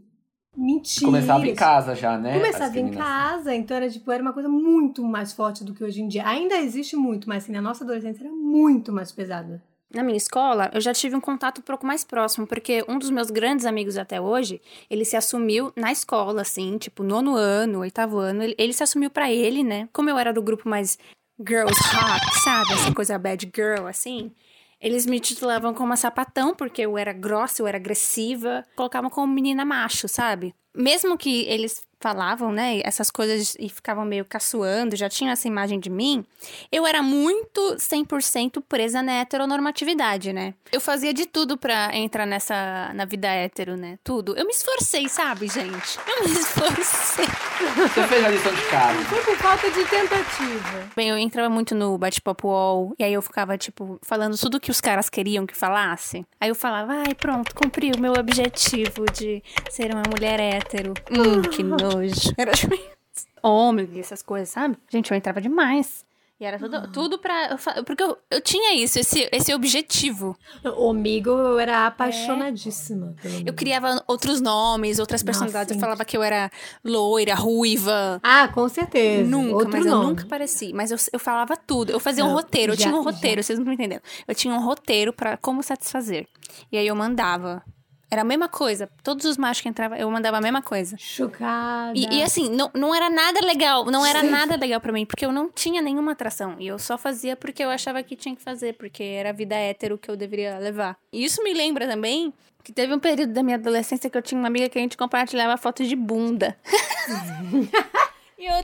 mentira. 0.56 1.08
Começava 1.08 1.46
em 1.46 1.54
casa 1.54 1.94
já, 1.94 2.18
né? 2.18 2.40
Começava 2.40 2.80
em 2.80 2.90
casa, 2.90 3.54
então 3.54 3.76
era 3.76 3.90
tipo, 3.90 4.10
era 4.10 4.24
uma 4.24 4.32
coisa 4.32 4.48
muito 4.48 5.04
mais 5.04 5.34
forte 5.34 5.62
do 5.66 5.74
que 5.74 5.84
hoje 5.84 6.02
em 6.02 6.08
dia. 6.08 6.26
Ainda 6.26 6.56
existe 6.56 6.96
muito, 6.96 7.28
mas 7.28 7.44
assim, 7.44 7.52
na 7.52 7.62
nossa 7.62 7.84
adolescência 7.84 8.24
era 8.24 8.32
muito 8.32 8.94
mais 8.94 9.12
pesada. 9.12 9.62
Na 9.94 10.04
minha 10.04 10.18
escola, 10.18 10.72
eu 10.74 10.80
já 10.80 10.94
tive 10.94 11.14
um 11.14 11.22
contato 11.22 11.60
um 11.60 11.64
pouco 11.64 11.86
mais 11.86 12.06
próximo, 12.06 12.48
porque 12.48 12.84
um 12.88 12.98
dos 12.98 13.10
meus 13.10 13.30
grandes 13.30 13.66
amigos 13.66 13.98
até 13.98 14.22
hoje, 14.22 14.62
ele 14.90 15.04
se 15.04 15.18
assumiu 15.18 15.74
na 15.76 15.92
escola, 15.92 16.44
assim, 16.44 16.78
tipo, 16.78 17.04
nono 17.04 17.36
ano, 17.36 17.80
oitavo 17.80 18.20
ano, 18.20 18.42
ele, 18.42 18.56
ele 18.58 18.74
se 18.74 18.84
assumiu 18.84 19.10
pra 19.10 19.30
ele, 19.30 19.64
né? 19.64 19.90
Como 19.92 20.10
eu 20.10 20.18
era 20.18 20.32
do 20.32 20.42
grupo 20.42 20.70
mais 20.70 20.98
girls 21.46 21.78
hot, 21.94 22.22
sabe? 22.44 22.74
Essa 22.74 22.94
coisa 22.94 23.18
bad 23.18 23.52
girl, 23.56 23.88
assim. 23.88 24.32
Eles 24.80 25.06
me 25.06 25.20
titulavam 25.20 25.74
como 25.74 25.88
uma 25.88 25.96
sapatão, 25.96 26.54
porque 26.54 26.82
eu 26.82 26.98
era 26.98 27.14
grossa, 27.14 27.62
eu 27.62 27.68
era 27.68 27.78
agressiva. 27.78 28.66
Colocavam 28.76 29.10
como 29.10 29.34
menina 29.34 29.64
macho, 29.64 30.08
sabe? 30.08 30.54
Mesmo 30.76 31.18
que 31.18 31.46
eles 31.46 31.82
falavam, 32.04 32.52
né, 32.52 32.82
essas 32.84 33.10
coisas 33.10 33.56
e 33.58 33.70
ficavam 33.70 34.04
meio 34.04 34.26
caçoando, 34.26 34.94
já 34.94 35.08
tinham 35.08 35.32
essa 35.32 35.48
imagem 35.48 35.80
de 35.80 35.90
mim, 35.90 36.26
eu 36.70 36.86
era 36.86 37.02
muito 37.02 37.78
100% 37.78 38.62
presa 38.68 39.02
na 39.02 39.22
heteronormatividade, 39.22 40.34
né? 40.34 40.54
Eu 40.70 40.82
fazia 40.82 41.14
de 41.14 41.26
tudo 41.26 41.58
pra 41.58 41.96
entrar 41.96 42.26
nessa, 42.26 42.92
na 42.94 43.06
vida 43.06 43.30
hétero, 43.30 43.78
né? 43.78 43.98
Tudo. 44.04 44.36
Eu 44.36 44.46
me 44.46 44.52
esforcei, 44.52 45.08
sabe, 45.08 45.48
gente? 45.48 45.98
Eu 46.06 46.28
me 46.28 46.34
esforcei. 46.38 47.26
Você 47.26 48.08
fez 48.08 48.26
a 48.26 48.30
lição 48.30 48.54
de 48.54 48.64
casa. 48.64 49.00
Foi 49.06 49.22
por 49.24 49.38
falta 49.38 49.72
de 49.72 49.86
tentativa. 49.86 50.90
Bem, 50.94 51.08
eu 51.08 51.18
entrava 51.18 51.50
muito 51.50 51.74
no 51.74 51.98
bate-papo 51.98 52.50
wall, 52.50 52.94
e 53.00 53.04
aí 53.06 53.14
eu 53.14 53.22
ficava, 53.22 53.58
tipo, 53.58 53.98
falando 54.02 54.38
tudo 54.38 54.60
que 54.60 54.72
os 54.72 54.82
caras 54.82 55.10
queriam 55.10 55.46
que 55.46 55.56
falasse. 55.56 56.26
Aí 56.42 56.50
eu 56.50 56.56
falava, 56.56 56.92
ai, 57.08 57.16
pronto, 57.16 57.56
cumpri 57.56 57.92
o 57.96 58.00
meu 58.00 58.12
objetivo 58.14 59.06
de 59.14 59.42
ser 59.70 59.94
uma 59.94 60.04
mulher 60.10 60.42
hétero. 60.42 60.94
Hum, 61.10 61.42
que 61.44 61.64
nojo. 61.64 61.93
Era 62.38 62.52
tipo 62.52 62.74
isso. 62.74 63.28
Homem 63.42 63.90
essas 64.00 64.22
coisas, 64.22 64.50
sabe? 64.50 64.78
Gente, 64.90 65.12
eu 65.12 65.18
entrava 65.18 65.42
demais. 65.42 66.06
E 66.40 66.46
era 66.46 66.58
tudo, 66.58 66.92
tudo 66.92 67.20
pra. 67.20 67.52
eu 67.78 67.84
Porque 67.86 68.02
eu, 68.04 68.18
eu 68.30 68.42
tinha 68.42 68.74
isso, 68.76 69.00
esse, 69.00 69.30
esse 69.32 69.54
objetivo. 69.54 70.36
O 70.78 70.90
amigo 70.90 71.30
eu 71.30 71.60
era 71.60 71.86
apaixonadíssima. 71.86 73.16
pelo 73.22 73.44
Eu 73.48 73.54
criava 73.54 74.04
outros 74.08 74.42
nomes, 74.42 75.00
outras 75.00 75.22
Nossa, 75.22 75.26
personalidades. 75.26 75.70
eu 75.70 75.76
gente. 75.76 75.82
falava 75.82 76.04
que 76.04 76.18
eu 76.18 76.24
era 76.24 76.50
loira, 76.84 77.36
ruiva. 77.36 78.20
Ah, 78.24 78.48
com 78.48 78.68
certeza. 78.68 79.30
Nunca, 79.30 79.56
Outro 79.56 79.72
mas 79.72 79.86
eu 79.86 79.92
nome. 79.92 80.08
nunca 80.08 80.26
pareci. 80.26 80.74
Mas 80.74 80.92
eu, 80.92 80.98
eu 81.14 81.20
falava 81.20 81.56
tudo. 81.56 81.92
Eu 81.92 82.00
fazia 82.00 82.26
um 82.26 82.34
roteiro. 82.34 82.74
Eu 82.74 82.78
já- 82.78 82.84
tinha 82.90 82.96
um 82.96 83.04
roteiro, 83.04 83.38
já. 83.42 83.44
vocês 83.44 83.60
não 83.60 83.64
estão 83.64 83.74
entendendo. 83.74 84.02
Eu 84.28 84.36
tinha 84.36 84.54
um 84.54 84.64
roteiro 84.66 85.14
pra 85.14 85.38
como 85.38 85.62
satisfazer. 85.64 86.28
E 86.72 86.78
aí 86.78 86.88
eu 86.88 86.96
mandava. 86.96 87.64
Era 88.14 88.22
a 88.22 88.24
mesma 88.24 88.48
coisa. 88.48 88.88
Todos 89.02 89.26
os 89.26 89.38
machos 89.38 89.64
que 89.64 89.68
entravam, 89.68 89.98
eu 89.98 90.08
mandava 90.12 90.38
a 90.38 90.42
mesma 90.42 90.62
coisa. 90.62 90.96
Chocada. 91.00 91.98
E, 91.98 92.20
e 92.20 92.22
assim, 92.22 92.48
não, 92.48 92.70
não 92.72 92.94
era 92.94 93.10
nada 93.10 93.44
legal. 93.44 93.86
Não 93.86 94.06
era 94.06 94.22
nada 94.22 94.56
legal 94.56 94.80
pra 94.80 94.94
mim, 94.94 95.04
porque 95.04 95.26
eu 95.26 95.32
não 95.32 95.50
tinha 95.50 95.82
nenhuma 95.82 96.12
atração. 96.12 96.56
E 96.60 96.68
eu 96.68 96.78
só 96.78 96.96
fazia 96.96 97.36
porque 97.36 97.64
eu 97.64 97.72
achava 97.72 98.04
que 98.04 98.16
tinha 98.16 98.36
que 98.36 98.44
fazer, 98.44 98.74
porque 98.74 99.02
era 99.02 99.32
a 99.32 99.34
vida 99.34 99.56
hétero 99.56 99.98
que 99.98 100.12
eu 100.12 100.16
deveria 100.16 100.60
levar. 100.60 100.96
E 101.12 101.26
isso 101.26 101.42
me 101.42 101.56
lembra 101.56 101.88
também 101.88 102.32
que 102.64 102.72
teve 102.72 102.94
um 102.94 103.00
período 103.00 103.34
da 103.34 103.42
minha 103.42 103.58
adolescência 103.58 104.08
que 104.08 104.18
eu 104.18 104.22
tinha 104.22 104.38
uma 104.38 104.48
amiga 104.48 104.70
que 104.70 104.78
a 104.78 104.82
gente 104.82 104.96
compartilhava 104.96 105.58
fotos 105.58 105.88
de 105.88 105.96
bunda. 105.96 106.56
e 108.38 108.46
eu 108.46 108.64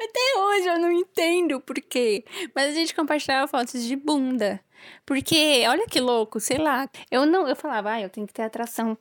até. 0.00 0.38
Hoje 0.38 0.66
eu 0.68 0.78
não 0.78 0.92
entendo 0.92 1.60
por 1.60 1.76
quê. 1.76 2.24
Mas 2.54 2.70
a 2.70 2.72
gente 2.72 2.94
compartilhava 2.94 3.46
fotos 3.48 3.84
de 3.84 3.96
bunda. 3.96 4.60
Porque, 5.04 5.64
olha 5.68 5.86
que 5.86 6.00
louco, 6.00 6.40
sei 6.40 6.58
lá. 6.58 6.88
Eu 7.10 7.26
não, 7.26 7.46
eu 7.46 7.54
falava, 7.56 7.92
ah, 7.92 8.00
eu 8.00 8.08
tenho 8.08 8.26
que 8.26 8.32
ter 8.32 8.42
atração 8.42 8.96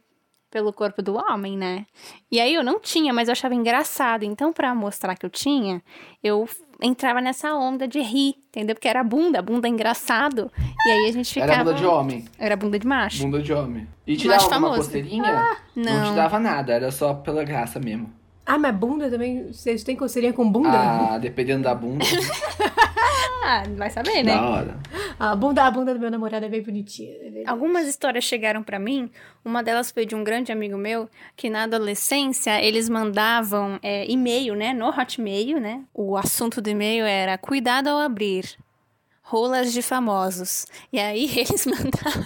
pelo 0.52 0.74
corpo 0.74 1.02
do 1.02 1.16
homem, 1.16 1.56
né? 1.58 1.86
E 2.32 2.40
aí 2.40 2.54
eu 2.54 2.64
não 2.64 2.80
tinha, 2.80 3.14
mas 3.14 3.28
eu 3.28 3.34
achava 3.34 3.54
engraçado. 3.54 4.24
Então, 4.24 4.52
pra 4.52 4.74
mostrar 4.74 5.16
que 5.16 5.26
eu 5.26 5.30
tinha, 5.30 5.82
eu 6.24 6.50
entrava 6.82 7.22
nessa 7.22 7.54
onda 7.54 7.88
de 7.88 8.00
rir, 8.00 8.36
entendeu? 8.50 8.76
Porque 8.76 8.88
era 8.88 9.04
bunda, 9.04 9.42
bunda 9.42 9.68
engraçado. 9.68 10.52
E 10.86 10.90
aí 10.90 11.10
a 11.10 11.12
gente 11.12 11.34
ficava. 11.34 11.54
Era 11.54 11.64
bunda 11.64 11.78
de 11.78 11.86
homem. 11.86 12.26
Era 12.38 12.56
bunda 12.56 12.80
de 12.80 12.88
macho. 12.88 13.22
Bunda 13.24 13.42
de 13.42 13.54
homem. 13.54 13.88
E 14.08 14.18
te 14.18 14.28
Macho 14.28 14.50
dava 14.50 14.56
alguma 14.56 14.72
famoso. 14.72 14.88
coceirinha? 14.90 15.58
não. 15.76 15.84
não. 15.84 16.10
te 16.12 16.16
dava 16.16 16.40
nada, 16.40 16.74
era 16.74 16.92
só 16.92 17.14
pela 17.14 17.44
graça 17.44 17.80
mesmo. 17.80 18.12
Ah, 18.50 18.58
mas 18.58 18.76
bunda 18.76 19.10
também? 19.12 19.54
Vocês 19.54 19.84
têm 19.84 19.96
coceirinha 19.96 20.34
com 20.34 20.50
bunda? 20.52 20.70
Ah, 20.72 21.18
dependendo 21.20 21.64
da 21.64 21.76
bunda, 21.76 22.04
Ah, 23.46 23.64
vai 23.78 23.90
saber, 23.90 24.24
né? 24.24 24.36
da 24.36 24.42
hora. 24.50 24.78
A 25.20 25.36
bunda, 25.36 25.64
a 25.64 25.72
bunda 25.72 25.94
do 25.94 26.00
meu 26.00 26.10
namorado 26.12 26.46
é 26.46 26.50
bem 26.50 26.62
bonitinha. 26.62 27.12
é 27.12 27.44
Algumas 27.46 27.88
histórias 27.88 28.24
chegaram 28.24 28.64
pra 28.64 28.80
mim. 28.80 29.10
Uma 29.46 29.64
delas 29.64 29.92
foi 29.92 30.06
de 30.06 30.16
um 30.16 30.24
grande 30.24 30.52
amigo 30.52 30.78
meu 30.78 31.10
que 31.36 31.50
na 31.50 31.64
adolescência 31.64 32.62
eles 32.62 32.90
mandavam 32.90 33.80
é, 33.82 34.10
e-mail, 34.10 34.56
né? 34.56 34.74
No 34.74 34.90
Hotmail, 34.90 35.60
né? 35.60 35.84
O 35.94 36.18
assunto 36.18 36.62
do 36.62 36.70
e-mail 36.70 37.06
era 37.06 37.38
cuidado 37.38 37.88
ao 37.88 38.00
abrir. 38.00 38.46
Rolas 39.30 39.72
de 39.72 39.84
famosos. 39.84 40.66
E 40.92 41.00
aí 41.00 41.30
eles 41.38 41.68
mandavam. 41.68 42.26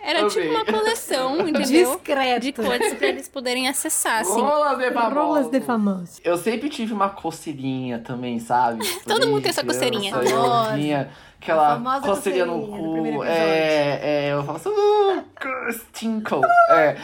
Era 0.00 0.28
tipo 0.28 0.50
uma 0.50 0.64
coleção, 0.64 1.40
entendeu? 1.48 1.96
Discreto. 1.96 2.40
De 2.40 2.52
coisas 2.52 2.94
pra 2.94 3.08
eles 3.08 3.28
poderem 3.28 3.68
acessar, 3.68 4.20
assim. 4.20 4.40
Rolas 4.40 4.78
de 4.78 4.92
famoso. 4.92 5.14
Rolas 5.16 5.50
de 5.50 5.60
famosos. 5.60 6.20
Eu 6.22 6.38
sempre 6.38 6.68
tive 6.68 6.92
uma 6.92 7.08
coceirinha 7.08 7.98
também, 7.98 8.38
sabe? 8.38 8.86
Todo 9.02 9.26
mundo 9.26 9.42
tem 9.42 9.50
essa 9.50 9.64
coceirinha. 9.64 10.14
Eu 10.14 10.22
aquela 11.40 12.00
coceirinha 12.00 12.44
no 12.44 12.66
cu. 12.68 13.24
É, 13.24 14.00
é, 14.02 14.32
eu 14.32 14.44
falo 14.44 14.56
assim, 14.56 14.68
uh, 14.68 15.72
stinkle. 15.72 16.40
É. 16.70 16.96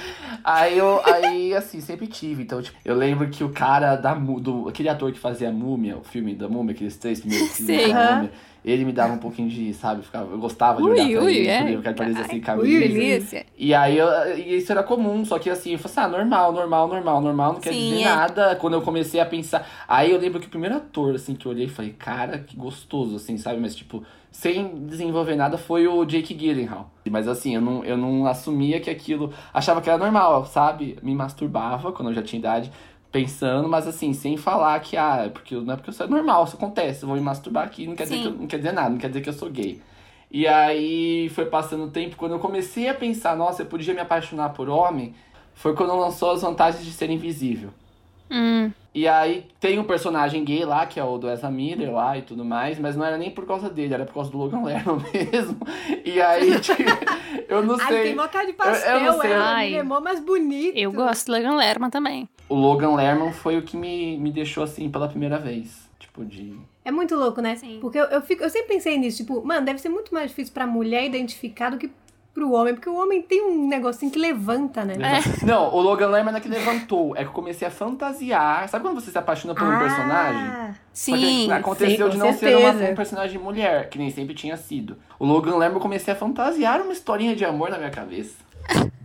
Aí 0.45 0.79
eu, 0.79 1.03
aí 1.05 1.53
assim, 1.55 1.81
sempre 1.81 2.07
tive. 2.07 2.45
Então, 2.45 2.63
tipo, 2.63 2.77
eu 2.85 2.95
lembro 2.95 3.29
que 3.29 3.43
o 3.43 3.49
cara 3.49 3.97
da 3.97 4.15
do 4.15 4.69
aquele 4.69 4.89
ator 4.89 5.11
que 5.11 5.19
fazia 5.19 5.49
a 5.49 5.53
Múmia, 5.53 5.97
o 5.97 6.05
filme 6.05 6.35
da 6.37 6.49
Múmia, 6.49 6.73
aqueles 6.73 6.97
três 6.97 7.21
primeiros 7.21 7.57
filmes 7.57 7.89
da. 7.93 8.15
Múmia, 8.17 8.33
ele 8.67 8.85
me 8.85 8.93
dava 8.93 9.13
um 9.13 9.19
pouquinho 9.19 9.49
de, 9.49 9.73
sabe, 9.73 10.03
ficava, 10.03 10.29
eu 10.33 10.39
gostava 10.39 10.83
de 10.83 10.89
Ui, 10.89 10.91
olhar 10.91 11.23
ui, 11.23 11.37
ele, 11.37 11.49
é. 11.49 11.73
porque 11.73 11.89
ele 11.89 11.95
parecia 11.95 12.25
assim, 12.25 12.41
camisa. 12.41 12.67
Delícia. 12.67 13.47
E 13.57 13.73
aí 13.73 13.97
eu, 13.97 14.09
e 14.37 14.57
isso 14.57 14.73
era 14.73 14.83
comum, 14.83 15.25
só 15.25 15.39
que 15.39 15.49
assim, 15.49 15.75
eu 15.75 15.79
falei 15.79 15.93
assim, 15.93 16.01
ah, 16.01 16.19
normal, 16.19 16.53
normal, 16.53 16.89
normal, 16.89 17.21
normal, 17.21 17.53
não 17.53 17.61
quer 17.61 17.73
Sim, 17.73 17.91
dizer 17.91 18.03
é. 18.03 18.05
nada. 18.05 18.57
Quando 18.57 18.75
eu 18.75 18.83
comecei 18.83 19.21
a 19.21 19.25
pensar. 19.25 19.65
Aí 19.87 20.11
eu 20.11 20.19
lembro 20.19 20.41
que 20.41 20.49
o 20.49 20.51
primeiro 20.51 20.77
ator, 20.77 21.15
assim, 21.15 21.37
que 21.37 21.47
eu 21.47 21.53
olhei 21.53 21.67
e 21.67 21.71
falei, 21.71 21.93
cara, 21.93 22.39
que 22.39 22.57
gostoso, 22.57 23.15
assim, 23.15 23.39
sabe? 23.39 23.61
Mas, 23.61 23.77
tipo, 23.77 24.03
sem 24.33 24.85
desenvolver 24.85 25.35
nada, 25.37 25.57
foi 25.57 25.87
o 25.87 26.05
Jake 26.05 26.35
Gyllenhaal. 26.35 26.91
Mas 27.09 27.27
assim, 27.27 27.55
eu 27.55 27.61
não, 27.61 27.85
eu 27.85 27.97
não 27.97 28.27
assumia 28.27 28.81
que 28.81 28.91
aquilo. 28.91 29.33
Achava 29.55 29.81
que 29.81 29.89
era 29.89 29.97
normal, 29.97 30.45
sabe? 30.45 30.99
Me 31.03 31.15
masturbava 31.15 31.93
quando 31.93 32.09
eu 32.09 32.15
já 32.15 32.23
tinha 32.23 32.41
idade. 32.41 32.71
Pensando, 33.13 33.69
mas 33.69 33.87
assim, 33.87 34.13
sem 34.13 34.37
falar 34.37 34.79
que, 34.81 34.97
ah, 34.97 35.23
é 35.27 35.29
porque, 35.31 35.55
não 35.55 35.73
é 35.73 35.77
porque 35.77 35.91
isso 35.91 36.03
é 36.03 36.07
normal, 36.07 36.45
isso 36.45 36.57
acontece, 36.57 37.03
eu 37.03 37.09
vou 37.09 37.17
me 37.17 37.23
masturbar 37.23 37.65
aqui, 37.65 37.87
não 37.87 37.95
quer, 37.97 38.05
dizer 38.05 38.19
que 38.21 38.27
eu- 38.27 38.33
não 38.33 38.47
quer 38.47 38.57
dizer 38.59 38.73
nada, 38.73 38.91
não 38.91 38.99
quer 38.99 39.09
dizer 39.09 39.23
que 39.23 39.29
eu 39.29 39.33
sou 39.33 39.49
gay. 39.51 39.81
E 40.31 40.47
aí 40.47 41.29
foi 41.31 41.47
passando 41.47 41.85
o 41.85 41.91
tempo, 41.91 42.17
quando 42.17 42.33
eu 42.33 42.39
comecei 42.39 42.89
a 42.89 42.95
pensar, 42.95 43.37
nossa, 43.37 43.63
eu 43.63 43.67
podia 43.67 43.95
me 43.95 44.01
apaixonar 44.01 44.51
por 44.51 44.69
homem, 44.69 45.15
foi 45.55 45.75
quando 45.75 45.97
lançou 45.97 46.33
as 46.33 46.43
vantagens 46.43 46.85
de 46.85 46.91
ser 46.93 47.09
invisível. 47.11 47.71
Hum. 48.31 48.71
E 48.95 49.07
aí 49.07 49.45
tem 49.61 49.79
um 49.79 49.85
personagem 49.85 50.43
gay 50.43 50.65
lá, 50.65 50.87
que 50.87 50.99
é 50.99 51.05
o 51.05 51.19
do 51.19 51.29
Ezra 51.31 51.51
Miller 51.51 51.93
lá 51.93 52.17
e 52.17 52.23
tudo 52.23 52.45
mais, 52.45 52.79
mas 52.79 52.97
não 52.97 53.05
era 53.05 53.19
nem 53.19 53.31
por 53.31 53.47
causa 53.47 53.69
dele, 53.69 53.93
era 53.93 54.07
por 54.07 54.15
causa 54.15 54.31
do 54.31 54.39
Logan 54.39 54.63
Lerman 54.65 54.97
mesmo. 55.13 55.59
E 56.05 56.21
aí, 56.21 56.59
tipo, 56.61 56.83
eu 57.49 57.63
não 57.63 57.75
Ai, 57.79 57.89
sei. 57.89 58.03
tem 58.05 58.15
mó 58.17 58.27
cara 58.27 58.47
de 58.47 58.55
pastel, 58.55 58.97
Eu- 58.97 59.05
eu 59.05 59.13
não 59.13 59.21
sei. 59.21 59.33
Ai. 59.35 59.75
é 59.75 59.83
mó 59.83 60.01
mais 60.01 60.19
bonito. 60.21 60.77
Eu 60.77 60.91
gosto 60.93 61.27
do 61.27 61.33
Logan 61.33 61.57
Lerman 61.57 61.91
também. 61.91 62.29
O 62.49 62.55
Logan 62.55 62.95
Lerman 62.95 63.33
foi 63.33 63.59
o 63.59 63.63
que 63.63 63.77
me, 63.77 64.17
me 64.17 64.31
deixou 64.33 64.65
assim 64.65 64.89
pela 64.91 65.09
primeira 65.09 65.39
vez. 65.39 65.87
Tipo, 65.99 66.25
de. 66.25 66.59
É 66.85 66.91
muito 66.91 67.15
louco, 67.17 67.41
né? 67.43 67.57
Sim. 67.57 67.79
Porque 67.81 67.99
eu, 67.99 68.05
eu, 68.05 68.23
fico, 68.23 68.43
eu 68.43 68.49
sempre 68.51 68.69
pensei 68.69 68.97
nisso, 68.97 69.19
tipo, 69.19 69.45
mano, 69.45 69.65
deve 69.67 69.79
ser 69.79 69.89
muito 69.89 70.15
mais 70.15 70.31
difícil 70.31 70.55
pra 70.55 70.67
mulher 70.67 71.05
identificar 71.05 71.69
do 71.71 71.77
que 71.79 71.91
pro 72.37 72.53
homem, 72.53 72.75
porque 72.75 72.91
o 72.91 72.95
homem 72.95 73.23
tem 73.23 73.43
um 73.43 73.67
negocinho 73.67 74.13
que 74.13 74.19
levanta, 74.19 74.85
né? 74.85 74.95
Não, 75.43 75.75
o 75.75 75.81
Logan 75.81 76.09
Lerman 76.09 76.33
não 76.33 76.39
é 76.39 76.43
que 76.43 76.51
levantou, 76.51 77.17
é 77.17 77.21
que 77.23 77.31
eu 77.31 77.33
comecei 77.33 77.67
a 77.67 77.71
fantasiar. 77.71 78.69
Sabe 78.69 78.85
quando 78.85 79.01
você 79.01 79.11
se 79.11 79.17
apaixona 79.17 79.55
por 79.55 79.65
um 79.67 79.79
personagem? 79.79 80.43
Ah, 80.43 80.75
que 80.75 80.79
Sim. 80.93 81.51
aconteceu 81.51 82.07
sim, 82.07 82.13
de 82.13 82.19
não 82.19 82.35
ser 82.35 82.55
uma, 82.57 82.73
certeza. 82.73 82.93
um 82.93 82.95
personagem 82.95 83.41
mulher, 83.41 83.89
que 83.89 83.97
nem 83.97 84.11
sempre 84.11 84.35
tinha 84.35 84.55
sido. 84.59 84.99
O 85.19 85.25
Logan 85.25 85.57
Lerman 85.57 85.79
eu 85.79 85.81
comecei 85.81 86.13
a 86.13 86.17
fantasiar 86.17 86.83
uma 86.83 86.93
historinha 86.93 87.35
de 87.35 87.43
amor 87.43 87.71
na 87.71 87.79
minha 87.79 87.91
cabeça. 87.91 88.35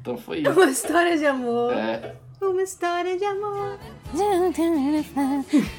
Então 0.01 0.17
foi 0.17 0.39
isso. 0.43 0.51
Uma 0.51 0.69
história 0.69 1.17
de 1.17 1.25
amor. 1.25 1.71
É. 1.71 2.13
Uma 2.41 2.63
história 2.63 3.17
de 3.17 3.23
amor. 3.23 3.79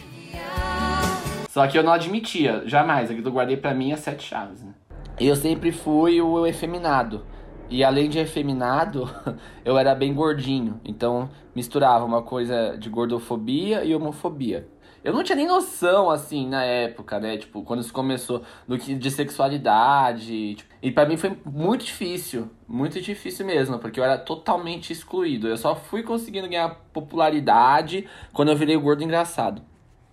Só 1.50 1.66
que 1.66 1.76
eu 1.76 1.82
não 1.82 1.92
admitia, 1.92 2.62
jamais. 2.64 3.11
Aquilo 3.11 3.28
eu 3.28 3.32
guardei 3.32 3.59
pra 3.59 3.75
mim 3.75 3.92
as 3.92 4.00
sete 4.00 4.26
chaves, 4.26 4.62
né? 4.62 4.73
E 5.21 5.26
eu 5.26 5.37
sempre 5.37 5.71
fui 5.71 6.18
o 6.23 6.47
efeminado. 6.47 7.26
E 7.73 7.83
além 7.83 8.11
de 8.11 8.19
efeminado, 8.19 9.09
eu 9.64 9.79
era 9.79 9.95
bem 9.95 10.12
gordinho. 10.12 10.79
Então 10.85 11.31
misturava 11.55 12.05
uma 12.05 12.21
coisa 12.23 12.76
de 12.76 12.91
gordofobia 12.91 13.83
e 13.83 13.95
homofobia. 13.95 14.69
Eu 15.02 15.14
não 15.14 15.25
tinha 15.25 15.35
nem 15.35 15.47
noção, 15.47 16.11
assim, 16.11 16.47
na 16.47 16.62
época, 16.62 17.19
né? 17.19 17.38
Tipo, 17.38 17.62
quando 17.62 17.81
isso 17.81 17.93
começou, 17.93 18.43
do 18.69 18.79
que 18.79 18.95
de 18.95 19.11
sexualidade. 19.11 20.55
tipo, 20.55 20.75
E 20.83 20.93
pra 20.93 21.07
mim 21.07 21.17
foi 21.17 21.35
muito 21.47 21.87
difícil. 21.87 22.50
Muito 22.69 23.00
difícil 23.00 23.47
mesmo, 23.47 23.79
porque 23.79 23.99
eu 23.99 24.05
era 24.05 24.19
totalmente 24.19 24.93
excluído. 24.93 25.49
Eu 25.49 25.57
só 25.57 25.75
fui 25.75 26.02
conseguindo 26.02 26.49
ganhar 26.49 26.76
popularidade 26.93 28.07
quando 28.35 28.50
eu 28.50 28.57
virei 28.57 28.76
o 28.76 28.81
gordo 28.83 29.02
engraçado. 29.02 29.62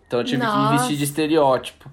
Então 0.08 0.22
eu 0.22 0.26
tive 0.26 0.42
que 0.42 0.48
me 0.48 0.54
Nossa. 0.54 0.78
vestir 0.78 0.96
de 0.98 1.04
estereótipo. 1.04 1.92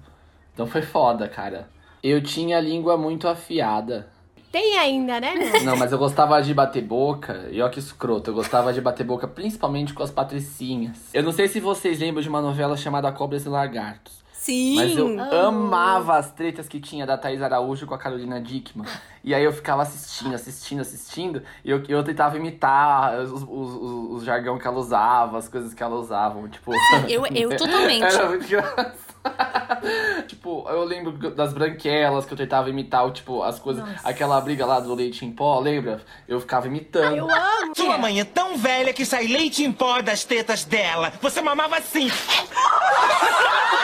Então 0.53 0.65
foi 0.65 0.81
foda, 0.81 1.27
cara. 1.27 1.69
Eu 2.01 2.23
tinha 2.23 2.57
a 2.57 2.61
língua 2.61 2.97
muito 2.97 3.27
afiada. 3.27 4.15
Tem 4.57 4.75
ainda, 4.79 5.19
né? 5.19 5.35
Não, 5.63 5.77
mas 5.77 5.91
eu 5.91 5.99
gostava 5.99 6.41
de 6.41 6.51
bater 6.51 6.81
boca. 6.81 7.47
E 7.51 7.61
ó 7.61 7.69
que 7.69 7.77
escroto. 7.77 8.31
Eu 8.31 8.33
gostava 8.33 8.73
de 8.73 8.81
bater 8.81 9.03
boca 9.03 9.27
principalmente 9.27 9.93
com 9.93 10.01
as 10.01 10.09
patricinhas. 10.09 10.97
Eu 11.13 11.21
não 11.21 11.31
sei 11.31 11.47
se 11.47 11.59
vocês 11.59 11.99
lembram 11.99 12.23
de 12.23 12.27
uma 12.27 12.41
novela 12.41 12.75
chamada 12.75 13.11
Cobras 13.11 13.45
e 13.45 13.49
Lagartos. 13.49 14.16
Sim. 14.47 14.75
Mas 14.75 14.95
eu 14.97 15.07
Oh. 15.17 15.47
amava 15.49 16.15
as 16.15 16.31
tretas 16.31 16.69
que 16.69 16.79
tinha 16.79 17.05
da 17.05 17.17
Thaís 17.17 17.41
Araújo 17.41 17.85
com 17.85 17.93
a 17.93 17.97
Carolina 17.97 18.39
Dickman. 18.39 18.87
E 19.21 19.35
aí 19.35 19.43
eu 19.43 19.51
ficava 19.51 19.81
assistindo, 19.81 20.33
assistindo, 20.33 20.79
assistindo. 20.79 21.43
E 21.65 21.69
eu, 21.69 21.83
eu 21.89 22.01
tentava 22.01 22.37
imitar 22.37 23.19
os, 23.19 23.29
os, 23.29 23.43
os, 23.43 24.11
os 24.11 24.23
jargão 24.23 24.57
que 24.57 24.65
ela 24.65 24.77
usava, 24.77 25.37
as 25.37 25.49
coisas 25.49 25.73
que 25.73 25.83
ela 25.83 25.97
usava. 25.97 26.47
Tipo. 26.47 26.71
Eu, 27.09 27.25
eu 27.27 27.49
totalmente. 27.57 28.03
Era 28.03 28.29
muito 28.29 28.45
engraçado. 28.45 28.93
tipo, 30.27 30.65
eu 30.69 30.85
lembro 30.85 31.11
das 31.31 31.51
branquelas 31.51 32.25
que 32.25 32.31
eu 32.31 32.37
tentava 32.37 32.69
imitar, 32.69 33.05
o, 33.05 33.11
tipo, 33.11 33.43
as 33.43 33.59
coisas. 33.59 33.85
Nossa. 33.85 34.07
Aquela 34.07 34.39
briga 34.39 34.65
lá 34.65 34.79
do 34.79 34.93
leite 34.95 35.25
em 35.25 35.31
pó, 35.33 35.59
lembra? 35.59 36.01
Eu 36.25 36.39
ficava 36.39 36.67
imitando. 36.67 37.17
Eu 37.17 37.29
amo. 37.29 37.75
Sua 37.75 37.97
mãe 37.97 38.21
é 38.21 38.23
tão 38.23 38.55
velha 38.57 38.93
que 38.93 39.03
sai 39.03 39.27
leite 39.27 39.61
em 39.65 39.73
pó 39.73 40.01
das 40.01 40.23
tetas 40.23 40.63
dela. 40.63 41.11
Você 41.21 41.41
mamava 41.41 41.75
assim. 41.79 42.09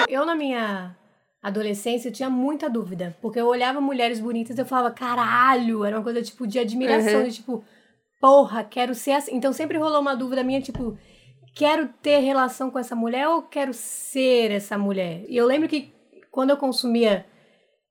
Eu, 0.07 0.25
na 0.25 0.35
minha 0.35 0.95
adolescência, 1.41 2.09
eu 2.09 2.13
tinha 2.13 2.29
muita 2.29 2.69
dúvida. 2.69 3.15
Porque 3.21 3.39
eu 3.39 3.47
olhava 3.47 3.81
mulheres 3.81 4.19
bonitas 4.19 4.57
e 4.57 4.61
eu 4.61 4.65
falava, 4.65 4.91
caralho, 4.93 5.83
era 5.83 5.97
uma 5.97 6.03
coisa, 6.03 6.21
tipo, 6.21 6.47
de 6.47 6.59
admiração, 6.59 7.19
Uhum. 7.21 7.27
de 7.27 7.33
tipo, 7.33 7.63
porra, 8.21 8.63
quero 8.63 8.93
ser 8.95 9.11
assim. 9.11 9.35
Então 9.35 9.51
sempre 9.53 9.77
rolou 9.77 9.99
uma 10.01 10.15
dúvida 10.15 10.43
minha, 10.43 10.61
tipo, 10.61 10.97
quero 11.55 11.89
ter 12.01 12.19
relação 12.19 12.71
com 12.71 12.79
essa 12.79 12.95
mulher 12.95 13.27
ou 13.27 13.41
quero 13.43 13.73
ser 13.73 14.51
essa 14.51 14.77
mulher? 14.77 15.25
E 15.27 15.35
eu 15.35 15.45
lembro 15.45 15.67
que 15.67 15.91
quando 16.31 16.49
eu 16.51 16.57
consumia 16.57 17.25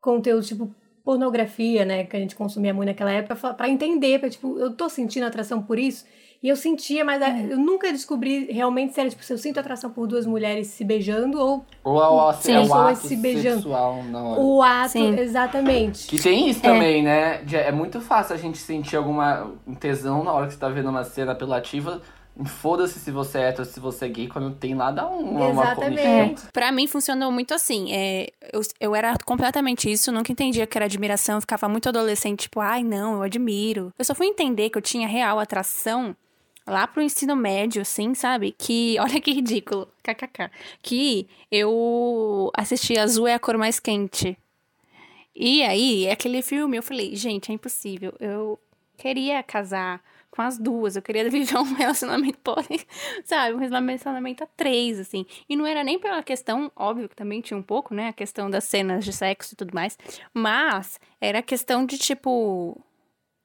conteúdo, 0.00 0.44
tipo, 0.44 0.74
pornografia, 1.04 1.84
né, 1.84 2.04
que 2.04 2.16
a 2.16 2.20
gente 2.20 2.34
consumia 2.34 2.72
muito 2.72 2.88
naquela 2.88 3.12
época, 3.12 3.54
pra 3.54 3.68
entender, 3.68 4.18
pra, 4.18 4.30
tipo, 4.30 4.58
eu 4.58 4.74
tô 4.74 4.88
sentindo 4.88 5.26
atração 5.26 5.62
por 5.62 5.78
isso. 5.78 6.04
E 6.42 6.48
eu 6.48 6.56
sentia, 6.56 7.04
mas 7.04 7.22
Uhum. 7.22 7.46
eu 7.50 7.56
nunca 7.56 7.92
descobri 7.92 8.46
realmente 8.50 8.92
se 8.94 9.00
era, 9.00 9.08
tipo, 9.08 9.22
se 9.22 9.32
eu 9.32 9.38
sinto 9.38 9.60
atração 9.60 9.90
por 9.90 10.08
duas 10.08 10.26
mulheres 10.26 10.66
se 10.66 10.82
beijando 10.84 11.38
ou 11.38 11.64
Ou 11.84 12.02
é 12.02 12.08
o, 12.08 12.32
Sim. 12.32 12.52
é 12.54 12.58
o 12.58 12.62
Pessoas 12.62 12.98
ato 12.98 13.06
se 13.06 13.16
beijando. 13.16 13.56
sexual 13.56 14.02
na 14.04 14.22
hora. 14.24 14.40
o 14.40 14.60
ato, 14.62 14.88
Sim. 14.90 15.18
exatamente. 15.20 16.08
Que 16.08 16.20
tem 16.20 16.48
isso 16.48 16.60
também, 16.60 17.02
né? 17.02 17.44
É 17.52 17.70
muito 17.70 18.00
fácil 18.00 18.34
a 18.34 18.38
gente 18.38 18.58
sentir 18.58 18.96
alguma 18.96 19.52
um 19.66 19.74
tesão 19.74 20.24
na 20.24 20.32
hora 20.32 20.46
que 20.48 20.54
você 20.54 20.58
tá 20.58 20.68
vendo 20.68 20.88
uma 20.90 21.04
cena 21.04 21.30
apelativa. 21.32 22.02
Foda-se 22.46 22.98
se 22.98 23.10
você 23.10 23.38
é 23.38 23.48
hétero, 23.50 23.64
se 23.66 23.78
você 23.78 24.06
é 24.06 24.08
gay, 24.08 24.26
quando 24.26 24.52
tem 24.54 24.74
lá, 24.74 24.90
dá 24.90 25.06
um, 25.08 25.20
uma 25.36 25.50
Exatamente. 25.50 26.02
comichão. 26.02 26.34
Pra 26.52 26.72
mim 26.72 26.86
funcionou 26.86 27.30
muito 27.30 27.52
assim. 27.52 27.92
É, 27.92 28.28
eu, 28.52 28.62
eu 28.80 28.94
era 28.96 29.14
completamente 29.24 29.92
isso, 29.92 30.10
nunca 30.10 30.32
entendia 30.32 30.66
que 30.66 30.76
era 30.78 30.86
admiração, 30.86 31.34
eu 31.36 31.40
ficava 31.42 31.68
muito 31.68 31.90
adolescente, 31.90 32.40
tipo, 32.44 32.58
ai 32.58 32.82
não, 32.82 33.16
eu 33.16 33.22
admiro. 33.22 33.92
Eu 33.98 34.04
só 34.04 34.14
fui 34.14 34.26
entender 34.26 34.70
que 34.70 34.78
eu 34.78 34.82
tinha 34.82 35.06
real 35.06 35.38
atração 35.38 36.16
lá 36.66 36.86
pro 36.86 37.02
ensino 37.02 37.34
médio, 37.36 37.82
assim, 37.82 38.14
sabe? 38.14 38.52
Que, 38.52 38.96
olha 39.00 39.20
que 39.20 39.32
ridículo, 39.32 39.88
kkk. 40.02 40.50
Que 40.82 41.28
eu 41.50 42.50
assisti 42.54 42.98
Azul 42.98 43.26
é 43.26 43.34
a 43.34 43.38
cor 43.38 43.58
mais 43.58 43.80
quente. 43.80 44.36
E 45.34 45.62
aí, 45.62 46.10
aquele 46.10 46.42
filme, 46.42 46.76
eu 46.76 46.82
falei, 46.82 47.16
gente, 47.16 47.50
é 47.50 47.54
impossível. 47.54 48.14
Eu 48.20 48.58
queria 48.98 49.42
casar 49.42 50.02
com 50.30 50.42
as 50.42 50.58
duas. 50.58 50.96
Eu 50.96 51.02
queria 51.02 51.28
viver 51.30 51.56
um 51.56 51.74
relacionamento, 51.74 52.38
sabe? 53.24 53.54
Um 53.54 53.58
relacionamento 53.58 54.42
a 54.42 54.46
três, 54.46 54.98
assim. 54.98 55.24
E 55.48 55.54
não 55.54 55.66
era 55.66 55.84
nem 55.84 55.98
pela 55.98 56.22
questão, 56.22 56.72
óbvio 56.74 57.08
que 57.08 57.14
também 57.14 57.40
tinha 57.40 57.56
um 57.56 57.62
pouco, 57.62 57.94
né? 57.94 58.08
A 58.08 58.12
questão 58.12 58.50
das 58.50 58.64
cenas 58.64 59.04
de 59.04 59.12
sexo 59.12 59.54
e 59.54 59.56
tudo 59.56 59.74
mais. 59.74 59.96
Mas 60.34 60.98
era 61.20 61.38
a 61.38 61.42
questão 61.42 61.86
de 61.86 61.98
tipo. 61.98 62.80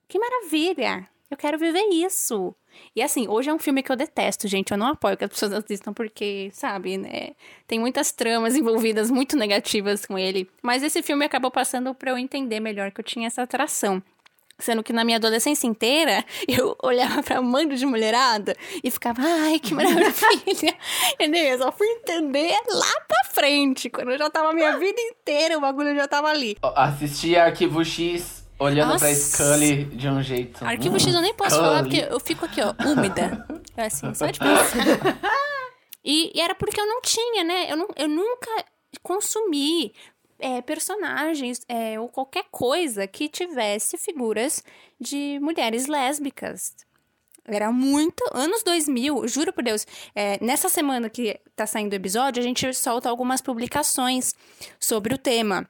Que 0.08 0.18
maravilha! 0.18 1.08
Eu 1.30 1.36
quero 1.36 1.58
viver 1.58 1.84
isso. 1.92 2.56
E 2.96 3.02
assim, 3.02 3.28
hoje 3.28 3.50
é 3.50 3.54
um 3.54 3.60
filme 3.60 3.84
que 3.84 3.92
eu 3.92 3.96
detesto, 3.96 4.48
gente. 4.48 4.72
Eu 4.72 4.78
não 4.78 4.88
apoio 4.88 5.18
que 5.18 5.26
as 5.26 5.30
pessoas 5.30 5.52
assistam 5.52 5.92
porque, 5.94 6.50
sabe, 6.54 6.98
né? 6.98 7.32
Tem 7.68 7.80
muitas 7.80 8.12
tramas 8.12 8.56
envolvidas 8.56 9.12
muito 9.12 9.36
negativas 9.36 10.06
com 10.06 10.18
ele. 10.18 10.50
Mas 10.62 10.84
esse 10.84 11.02
filme 11.02 11.26
acabou 11.26 11.52
passando 11.52 11.94
para 11.94 12.12
eu 12.12 12.18
entender 12.18 12.60
melhor 12.60 12.92
que 12.92 13.02
eu 13.02 13.06
tinha 13.06 13.28
essa 13.28 13.42
atração. 13.42 14.02
Sendo 14.60 14.82
que 14.82 14.92
na 14.92 15.04
minha 15.04 15.18
adolescência 15.18 15.68
inteira, 15.68 16.24
eu 16.48 16.78
olhava 16.82 17.22
pra 17.22 17.42
mando 17.42 17.76
de 17.76 17.86
mulherada 17.86 18.56
e 18.82 18.90
ficava, 18.90 19.22
ai, 19.22 19.60
que 19.60 19.74
maravilha. 19.74 20.78
Entendeu? 21.14 21.44
Eu 21.44 21.58
só 21.58 21.72
fui 21.74 21.88
entender 21.88 22.58
lá 22.70 23.02
pra 23.06 23.32
frente. 23.32 23.90
Quando 23.90 24.12
eu 24.12 24.18
já 24.18 24.30
tava 24.30 24.52
a 24.52 24.54
minha 24.54 24.78
vida 24.80 25.00
inteira, 25.02 25.58
o 25.58 25.62
bagulho 25.62 25.94
já 25.94 26.08
tava 26.08 26.30
ali. 26.30 26.56
Assisti 26.64 27.36
Arquivo 27.36 27.84
X 27.84 28.37
olhando 28.60 28.90
Nossa. 28.90 29.06
pra 29.06 29.16
Scully 29.16 29.86
de 29.86 30.08
um 30.08 30.22
jeito. 30.22 30.66
Arquivo 30.66 30.96
hum, 30.96 31.00
X 31.00 31.14
eu 31.14 31.22
nem 31.22 31.34
posso 31.34 31.56
falar 31.56 31.84
porque 31.84 32.08
eu 32.10 32.20
fico 32.20 32.46
aqui, 32.46 32.62
ó, 32.62 32.74
úmida. 32.86 33.46
É 33.76 33.86
assim, 33.86 34.14
só 34.14 34.28
de 34.28 34.40
pensar. 34.40 35.20
E, 36.04 36.32
e, 36.34 36.42
era 36.42 36.56
porque 36.56 36.80
eu 36.80 36.86
não 36.86 37.02
tinha, 37.02 37.44
né? 37.44 37.70
Eu, 37.70 37.76
não, 37.76 37.88
eu 37.98 38.08
nunca 38.08 38.50
consumi 39.04 39.94
é, 40.40 40.62
personagens 40.62 41.62
é, 41.68 42.00
ou 42.00 42.08
qualquer 42.08 42.46
coisa 42.50 43.06
que 43.06 43.28
tivesse 43.28 43.98
figuras 43.98 44.64
de 45.00 45.38
mulheres 45.42 45.86
lésbicas. 45.88 46.74
Era 47.46 47.72
muito. 47.72 48.24
Anos 48.34 48.64
2000, 48.64 49.28
juro 49.28 49.54
por 49.54 49.64
Deus. 49.64 49.86
É, 50.14 50.44
nessa 50.44 50.70
semana 50.70 51.10
que 51.10 51.40
tá 51.56 51.66
saindo 51.66 51.94
o 51.94 51.96
episódio, 51.96 52.42
a 52.42 52.44
gente 52.44 52.74
solta 52.74 53.10
algumas 53.10 53.42
publicações 53.42 54.34
sobre 54.80 55.14
o 55.14 55.18
tema. 55.18 55.68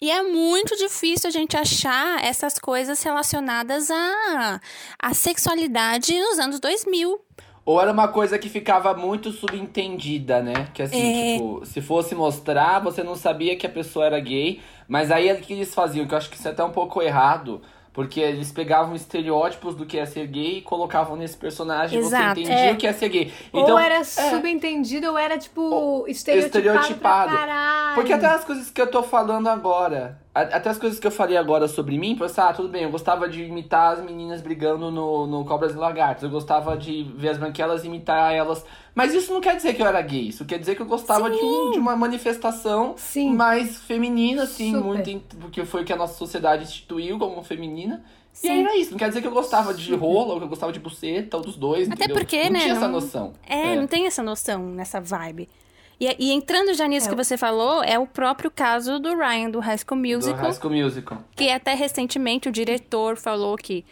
E 0.00 0.10
é 0.10 0.22
muito 0.22 0.76
difícil 0.76 1.28
a 1.28 1.32
gente 1.32 1.56
achar 1.56 2.22
essas 2.22 2.58
coisas 2.58 3.02
relacionadas 3.02 3.90
à, 3.90 4.60
à 4.98 5.14
sexualidade 5.14 6.18
nos 6.18 6.38
anos 6.38 6.60
2000. 6.60 7.20
Ou 7.64 7.80
era 7.80 7.90
uma 7.90 8.08
coisa 8.08 8.38
que 8.38 8.50
ficava 8.50 8.92
muito 8.92 9.32
subentendida, 9.32 10.42
né? 10.42 10.68
Que 10.74 10.82
assim, 10.82 10.98
é... 10.98 11.32
tipo, 11.34 11.64
se 11.64 11.80
fosse 11.80 12.14
mostrar, 12.14 12.80
você 12.80 13.02
não 13.02 13.16
sabia 13.16 13.56
que 13.56 13.66
a 13.66 13.70
pessoa 13.70 14.04
era 14.04 14.20
gay. 14.20 14.60
Mas 14.86 15.10
aí 15.10 15.32
o 15.32 15.40
que 15.40 15.54
eles 15.54 15.74
faziam, 15.74 16.06
que 16.06 16.12
eu 16.12 16.18
acho 16.18 16.28
que 16.28 16.36
isso 16.36 16.46
é 16.46 16.50
até 16.50 16.62
um 16.62 16.72
pouco 16.72 17.00
errado. 17.00 17.62
Porque 17.94 18.18
eles 18.18 18.50
pegavam 18.50 18.96
estereótipos 18.96 19.76
do 19.76 19.86
que 19.86 19.96
é 19.96 20.04
ser 20.04 20.26
gay 20.26 20.58
e 20.58 20.62
colocavam 20.62 21.14
nesse 21.14 21.36
personagem 21.36 22.00
Exato, 22.00 22.34
você 22.34 22.40
entendia 22.40 22.70
é. 22.70 22.72
o 22.72 22.76
que 22.76 22.86
é 22.88 22.92
ser 22.92 23.08
gay. 23.08 23.32
Então, 23.52 23.74
ou 23.74 23.78
era 23.78 24.00
é, 24.00 24.04
subentendido 24.04 25.10
ou 25.10 25.16
era, 25.16 25.38
tipo, 25.38 26.04
estereotipado, 26.08 26.74
estereotipado. 26.74 27.94
Porque 27.94 28.12
até 28.12 28.26
as 28.26 28.44
coisas 28.44 28.68
que 28.68 28.82
eu 28.82 28.90
tô 28.90 29.04
falando 29.04 29.46
agora, 29.46 30.18
até 30.34 30.68
as 30.68 30.78
coisas 30.78 30.98
que 30.98 31.06
eu 31.06 31.12
falei 31.12 31.36
agora 31.36 31.68
sobre 31.68 31.96
mim, 31.96 32.16
pensar, 32.16 32.42
tipo, 32.42 32.50
ah, 32.50 32.54
tudo 32.54 32.68
bem, 32.68 32.82
eu 32.82 32.90
gostava 32.90 33.28
de 33.28 33.44
imitar 33.44 33.92
as 33.92 34.04
meninas 34.04 34.40
brigando 34.40 34.90
no, 34.90 35.28
no 35.28 35.44
Cobras 35.44 35.72
e 35.72 35.76
Lagartos, 35.76 36.24
eu 36.24 36.30
gostava 36.30 36.76
de 36.76 37.04
ver 37.16 37.28
as 37.28 37.38
branquelas 37.38 37.84
imitar 37.84 38.34
elas. 38.34 38.64
Mas 38.96 39.14
isso 39.14 39.32
não 39.32 39.40
quer 39.40 39.54
dizer 39.54 39.74
que 39.74 39.82
eu 39.82 39.86
era 39.86 40.02
gay, 40.02 40.28
isso 40.28 40.44
quer 40.44 40.58
dizer 40.58 40.74
que 40.74 40.82
eu 40.82 40.86
gostava 40.86 41.30
de, 41.30 41.36
um, 41.36 41.70
de, 41.70 41.78
uma 41.78 41.94
manifestação 41.94 42.94
Sim. 42.96 43.32
mais 43.32 43.80
feminina, 43.82 44.42
assim, 44.42 44.72
Super. 44.72 44.84
muito. 44.84 45.36
Porque 45.36 45.64
foi 45.64 45.82
o 45.82 45.84
que 45.84 45.92
a 45.92 45.96
nossa 45.96 46.14
sociedade 46.14 46.64
instituiu 46.64 47.16
como 47.16 47.40
feminina. 47.44 48.04
Sim. 48.32 48.48
E 48.48 48.50
aí 48.50 48.60
era 48.62 48.76
isso, 48.76 48.90
não 48.90 48.98
quer 48.98 49.08
dizer 49.08 49.20
que 49.20 49.28
eu 49.28 49.32
gostava 49.32 49.72
de 49.72 49.94
rola 49.94 50.32
ou 50.32 50.38
que 50.38 50.44
eu 50.46 50.48
gostava 50.48 50.72
de 50.72 50.80
buceta, 50.80 51.36
ou 51.36 51.44
dos 51.44 51.54
dois. 51.54 51.88
Até 51.88 52.06
entendeu? 52.06 52.16
porque, 52.16 52.44
não 52.44 52.50
né? 52.50 52.58
Tinha 52.58 52.74
não 52.74 52.80
essa 52.82 52.88
noção. 52.88 53.32
É, 53.46 53.72
é, 53.72 53.76
não 53.76 53.86
tem 53.86 54.06
essa 54.06 54.22
noção 54.22 54.66
nessa 54.66 55.00
vibe. 55.00 55.48
E, 55.98 56.14
e 56.18 56.32
entrando 56.32 56.74
já 56.74 56.86
nisso 56.86 57.06
é. 57.06 57.10
que 57.10 57.16
você 57.16 57.36
falou, 57.36 57.82
é 57.82 57.98
o 57.98 58.06
próprio 58.06 58.50
caso 58.50 58.98
do 58.98 59.16
Ryan, 59.16 59.50
do 59.50 59.60
High 59.60 59.78
School 59.78 60.00
Musical. 60.00 60.36
Do 60.36 60.42
High 60.42 60.52
School 60.52 60.72
Musical. 60.72 61.18
Que 61.36 61.50
até 61.50 61.74
recentemente 61.74 62.48
o 62.48 62.52
diretor 62.52 63.16
falou 63.16 63.56
que 63.56 63.84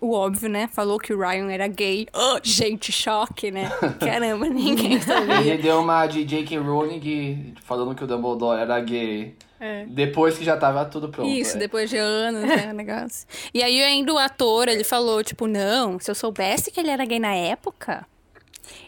o 0.00 0.12
óbvio, 0.12 0.48
né? 0.48 0.68
Falou 0.68 0.98
que 0.98 1.12
o 1.12 1.18
Ryan 1.18 1.50
era 1.50 1.66
gay. 1.66 2.06
Oh, 2.12 2.38
gente, 2.42 2.92
choque, 2.92 3.50
né? 3.50 3.70
Caramba, 4.00 4.48
ninguém 4.48 5.00
sabia. 5.00 5.40
Ele 5.40 5.62
deu 5.62 5.80
uma 5.80 6.06
de 6.06 6.24
J.K. 6.24 6.58
Rowling 6.58 7.54
falando 7.62 7.94
que 7.94 8.04
o 8.04 8.06
Dumbledore 8.06 8.60
era 8.60 8.80
gay. 8.80 9.34
É. 9.58 9.84
Depois 9.86 10.38
que 10.38 10.44
já 10.44 10.56
tava 10.56 10.86
tudo 10.86 11.10
pronto. 11.10 11.28
Isso, 11.28 11.56
é. 11.56 11.60
depois 11.60 11.90
de 11.90 11.98
anos, 11.98 12.42
né, 12.42 12.70
o 12.70 12.74
negócio. 12.74 13.26
E 13.52 13.62
aí 13.62 13.82
ainda 13.82 14.12
o 14.12 14.18
ator, 14.18 14.68
ele 14.68 14.84
falou, 14.84 15.22
tipo, 15.22 15.46
não, 15.46 15.98
se 15.98 16.10
eu 16.10 16.14
soubesse 16.14 16.70
que 16.70 16.80
ele 16.80 16.88
era 16.88 17.04
gay 17.04 17.18
na 17.18 17.34
época, 17.34 18.06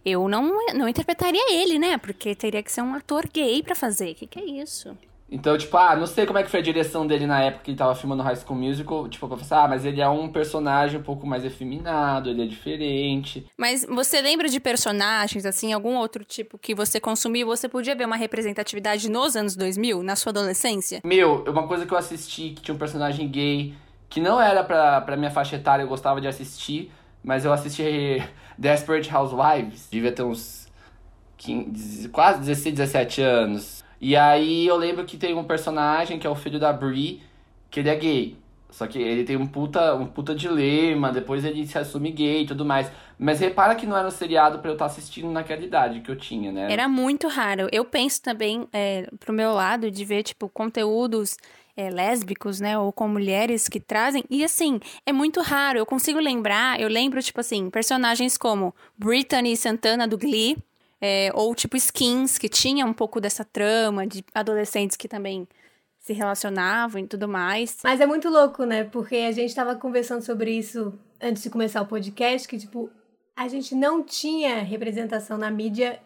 eu 0.05 0.29
não, 0.29 0.59
não 0.75 0.89
interpretaria 0.89 1.53
ele, 1.53 1.79
né? 1.79 1.99
Porque 1.99 2.35
teria 2.35 2.63
que 2.63 2.73
ser 2.73 2.83
um 2.83 2.95
ator 2.95 3.29
gay 3.33 3.63
para 3.63 3.75
fazer. 3.75 4.13
O 4.13 4.15
que, 4.15 4.27
que 4.27 4.39
é 4.39 4.45
isso? 4.45 4.97
Então, 5.35 5.57
tipo, 5.57 5.75
ah, 5.79 5.97
não 5.97 6.07
sei 6.07 6.27
como 6.27 6.39
é 6.39 6.43
que 6.43 6.51
foi 6.51 6.61
a 6.61 6.63
direção 6.63 7.07
dele 7.07 7.27
na 7.27 7.41
época 7.41 7.65
que 7.65 7.71
ele 7.71 7.79
tava 7.79 7.95
filmando 7.95 8.23
High 8.23 8.37
School 8.37 8.55
Musical. 8.59 9.09
Tipo, 9.09 9.27
pra 9.27 9.39
pensar, 9.39 9.65
ah, 9.65 9.69
mas 9.69 9.87
ele 9.87 9.99
é 9.99 10.07
um 10.07 10.29
personagem 10.29 11.01
um 11.01 11.03
pouco 11.03 11.27
mais 11.27 11.43
efeminado, 11.43 12.29
ele 12.29 12.43
é 12.43 12.47
diferente. 12.47 13.47
Mas 13.57 13.83
você 13.89 14.21
lembra 14.21 14.47
de 14.47 14.61
personagens, 14.61 15.47
assim, 15.47 15.73
algum 15.73 15.97
outro 15.97 16.23
tipo 16.23 16.59
que 16.59 16.75
você 16.75 17.01
consumiu? 17.01 17.47
Você 17.47 17.67
podia 17.67 17.95
ver 17.95 18.05
uma 18.05 18.17
representatividade 18.17 19.11
nos 19.11 19.35
anos 19.35 19.57
2000, 19.57 20.03
na 20.03 20.17
sua 20.17 20.31
adolescência? 20.31 21.01
Meu, 21.03 21.43
uma 21.45 21.67
coisa 21.67 21.87
que 21.87 21.95
eu 21.95 21.99
assisti 21.99 22.51
que 22.51 22.61
tinha 22.61 22.75
um 22.75 22.79
personagem 22.79 23.27
gay, 23.27 23.75
que 24.11 24.21
não 24.21 24.39
era 24.39 24.63
pra, 24.63 25.01
pra 25.01 25.17
minha 25.17 25.31
faixa 25.31 25.57
etária, 25.57 25.83
eu 25.83 25.89
gostava 25.89 26.21
de 26.21 26.29
assistir, 26.29 26.93
mas 27.25 27.47
eu 27.47 27.55
assisti 27.55 28.23
Desperate 28.59 29.15
Housewives, 29.15 29.89
devia 29.91 30.13
ter 30.13 30.23
uns 30.23 30.69
15, 31.39 32.09
quase 32.09 32.41
16, 32.41 32.75
17 32.75 33.23
anos. 33.23 33.85
E 34.01 34.17
aí 34.17 34.67
eu 34.67 34.77
lembro 34.77 35.05
que 35.05 35.17
tem 35.17 35.35
um 35.35 35.45
personagem 35.45 36.19
que 36.19 36.27
é 36.27 36.31
o 36.31 36.35
filho 36.35 36.59
da 36.59 36.73
Brie, 36.73 37.23
que 37.71 37.81
ele 37.81 37.89
é 37.89 37.97
gay. 37.97 38.37
Só 38.73 38.87
que 38.87 38.99
ele 38.99 39.23
tem 39.23 39.37
um 39.37 39.47
puta, 39.47 39.95
um 39.95 40.07
puta 40.07 40.35
dilema, 40.35 41.13
depois 41.13 41.45
ele 41.45 41.67
se 41.67 41.77
assume 41.77 42.11
gay 42.11 42.43
e 42.43 42.47
tudo 42.47 42.65
mais. 42.65 42.91
Mas 43.19 43.39
repara 43.39 43.75
que 43.75 43.87
não 43.87 43.97
era 43.97 44.09
um 44.09 44.11
seriado 44.11 44.61
pra 44.61 44.71
eu 44.71 44.73
estar 44.73 44.87
tá 44.87 44.91
assistindo 44.91 45.31
naquela 45.31 45.63
idade 45.63 46.01
que 46.01 46.11
eu 46.11 46.17
tinha, 46.17 46.51
né? 46.51 46.73
Era 46.73 46.89
muito 46.89 47.29
raro. 47.29 47.69
Eu 47.71 47.85
penso 47.85 48.23
também, 48.23 48.67
é, 48.73 49.09
pro 49.21 49.33
meu 49.33 49.53
lado, 49.53 49.91
de 49.91 50.05
ver, 50.05 50.23
tipo, 50.23 50.49
conteúdos 50.49 51.37
é, 51.77 51.91
lésbicos, 51.91 52.61
né? 52.61 52.79
Ou 52.79 52.93
com 52.93 53.09
mulheres 53.09 53.69
que 53.69 53.81
trazem. 53.81 54.25
E 54.29 54.45
assim, 54.45 54.81
é 55.07 55.13
muito 55.13 55.41
raro. 55.41 55.79
Eu 55.79 55.87
consigo 55.87 56.19
lembrar, 56.19 56.81
eu 56.81 56.89
lembro, 56.89 57.23
tipo 57.23 57.41
assim, 57.41 57.71
personagens 57.71 58.37
como 58.37 58.75
Brittany 58.97 59.57
Santana 59.57 60.07
do 60.07 60.19
Glee. 60.19 60.57
É, 61.05 61.33
ou 61.35 61.53
tipo 61.53 61.77
Skins, 61.77 62.39
que 62.39 62.49
tinha 62.49 62.87
um 62.87 62.93
pouco 62.93 63.21
dessa 63.21 63.45
trama 63.45 64.07
de 64.07 64.25
adolescentes 64.33 64.97
que 64.97 65.09
também 65.09 65.49
se 65.99 66.13
relacionavam 66.13 67.01
e 67.01 67.07
tudo 67.09 67.29
mais. 67.29 67.79
Mas 67.83 68.01
é 68.01 68.07
muito 68.07 68.29
louco, 68.29 68.65
né? 68.65 68.85
Porque 68.85 69.17
a 69.17 69.33
gente 69.33 69.53
tava 69.53 69.75
conversando 69.75 70.23
sobre 70.23 70.53
isso 70.53 70.97
antes 71.21 71.43
de 71.43 71.51
começar 71.51 71.81
o 71.81 71.87
podcast, 71.87 72.47
que, 72.47 72.59
tipo, 72.59 72.91
a 73.37 73.49
gente 73.49 73.75
não 73.75 74.03
tinha 74.03 74.63
representação 74.63 75.39
na 75.39 75.51
mídia 75.51 76.01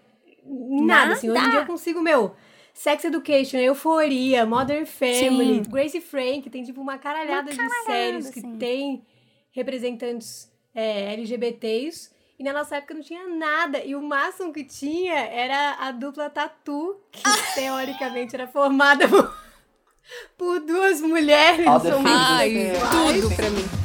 nada, 0.45 0.85
nada. 0.85 1.13
assim. 1.15 1.31
Hoje 1.31 1.45
em 1.45 1.51
dia 1.51 1.61
eu 1.61 1.67
consigo, 1.67 2.01
meu, 2.01 2.35
Sex 2.77 3.07
Education, 3.07 3.57
Euforia, 3.57 4.45
Modern 4.45 4.85
Family, 4.85 5.65
Sim. 5.65 5.71
Gracie 5.71 6.01
Frank, 6.01 6.51
tem 6.51 6.62
tipo 6.62 6.79
uma 6.79 6.99
caralhada, 6.99 7.51
uma 7.51 7.57
caralhada 7.57 7.81
de 7.81 7.87
séries 7.87 8.31
que 8.31 8.41
sim. 8.43 8.59
tem 8.59 9.03
representantes 9.51 10.53
é, 10.75 11.15
LGBTs. 11.15 12.11
E 12.39 12.45
na 12.45 12.53
nossa 12.53 12.77
época 12.77 12.93
não 12.93 13.01
tinha 13.01 13.27
nada. 13.29 13.83
E 13.83 13.97
o 13.97 14.03
máximo 14.03 14.53
que 14.53 14.62
tinha 14.62 15.15
era 15.15 15.77
a 15.81 15.91
dupla 15.91 16.29
Tatu, 16.29 17.01
que 17.11 17.23
teoricamente 17.55 18.37
era 18.37 18.47
formada 18.47 19.09
por, 19.09 19.35
por 20.37 20.61
duas 20.61 21.01
mulheres. 21.01 21.67
Ai, 21.67 22.73
tudo 22.93 23.35
pra 23.35 23.49
mim. 23.49 23.76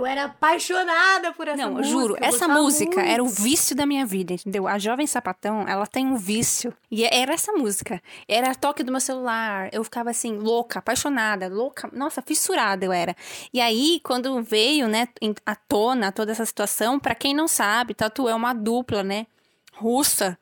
Eu 0.00 0.06
era 0.06 0.24
apaixonada 0.24 1.30
por 1.32 1.46
essa 1.46 1.62
Não, 1.62 1.74
música. 1.74 1.94
Não, 1.94 2.00
juro, 2.00 2.16
essa 2.18 2.48
música 2.48 2.96
muito. 2.96 3.10
era 3.10 3.22
o 3.22 3.28
vício 3.28 3.76
da 3.76 3.84
minha 3.84 4.06
vida, 4.06 4.32
entendeu? 4.32 4.66
A 4.66 4.78
Jovem 4.78 5.06
Sapatão, 5.06 5.68
ela 5.68 5.86
tem 5.86 6.06
um 6.06 6.16
vício. 6.16 6.72
E 6.90 7.04
era 7.04 7.34
essa 7.34 7.52
música. 7.52 8.02
Era 8.26 8.54
toque 8.54 8.82
do 8.82 8.90
meu 8.90 9.00
celular. 9.00 9.68
Eu 9.72 9.84
ficava 9.84 10.08
assim, 10.08 10.38
louca, 10.38 10.78
apaixonada, 10.78 11.48
louca. 11.48 11.90
Nossa, 11.92 12.22
fissurada 12.22 12.82
eu 12.86 12.92
era. 12.92 13.14
E 13.52 13.60
aí, 13.60 14.00
quando 14.02 14.42
veio, 14.42 14.88
né, 14.88 15.06
à 15.44 15.54
tona 15.54 16.10
toda 16.10 16.32
essa 16.32 16.46
situação, 16.46 16.98
para 16.98 17.14
quem 17.14 17.34
não 17.34 17.46
sabe, 17.46 17.92
Tatu 17.92 18.26
é 18.26 18.34
uma 18.34 18.54
dupla, 18.54 19.02
né, 19.02 19.26
russa. 19.74 20.38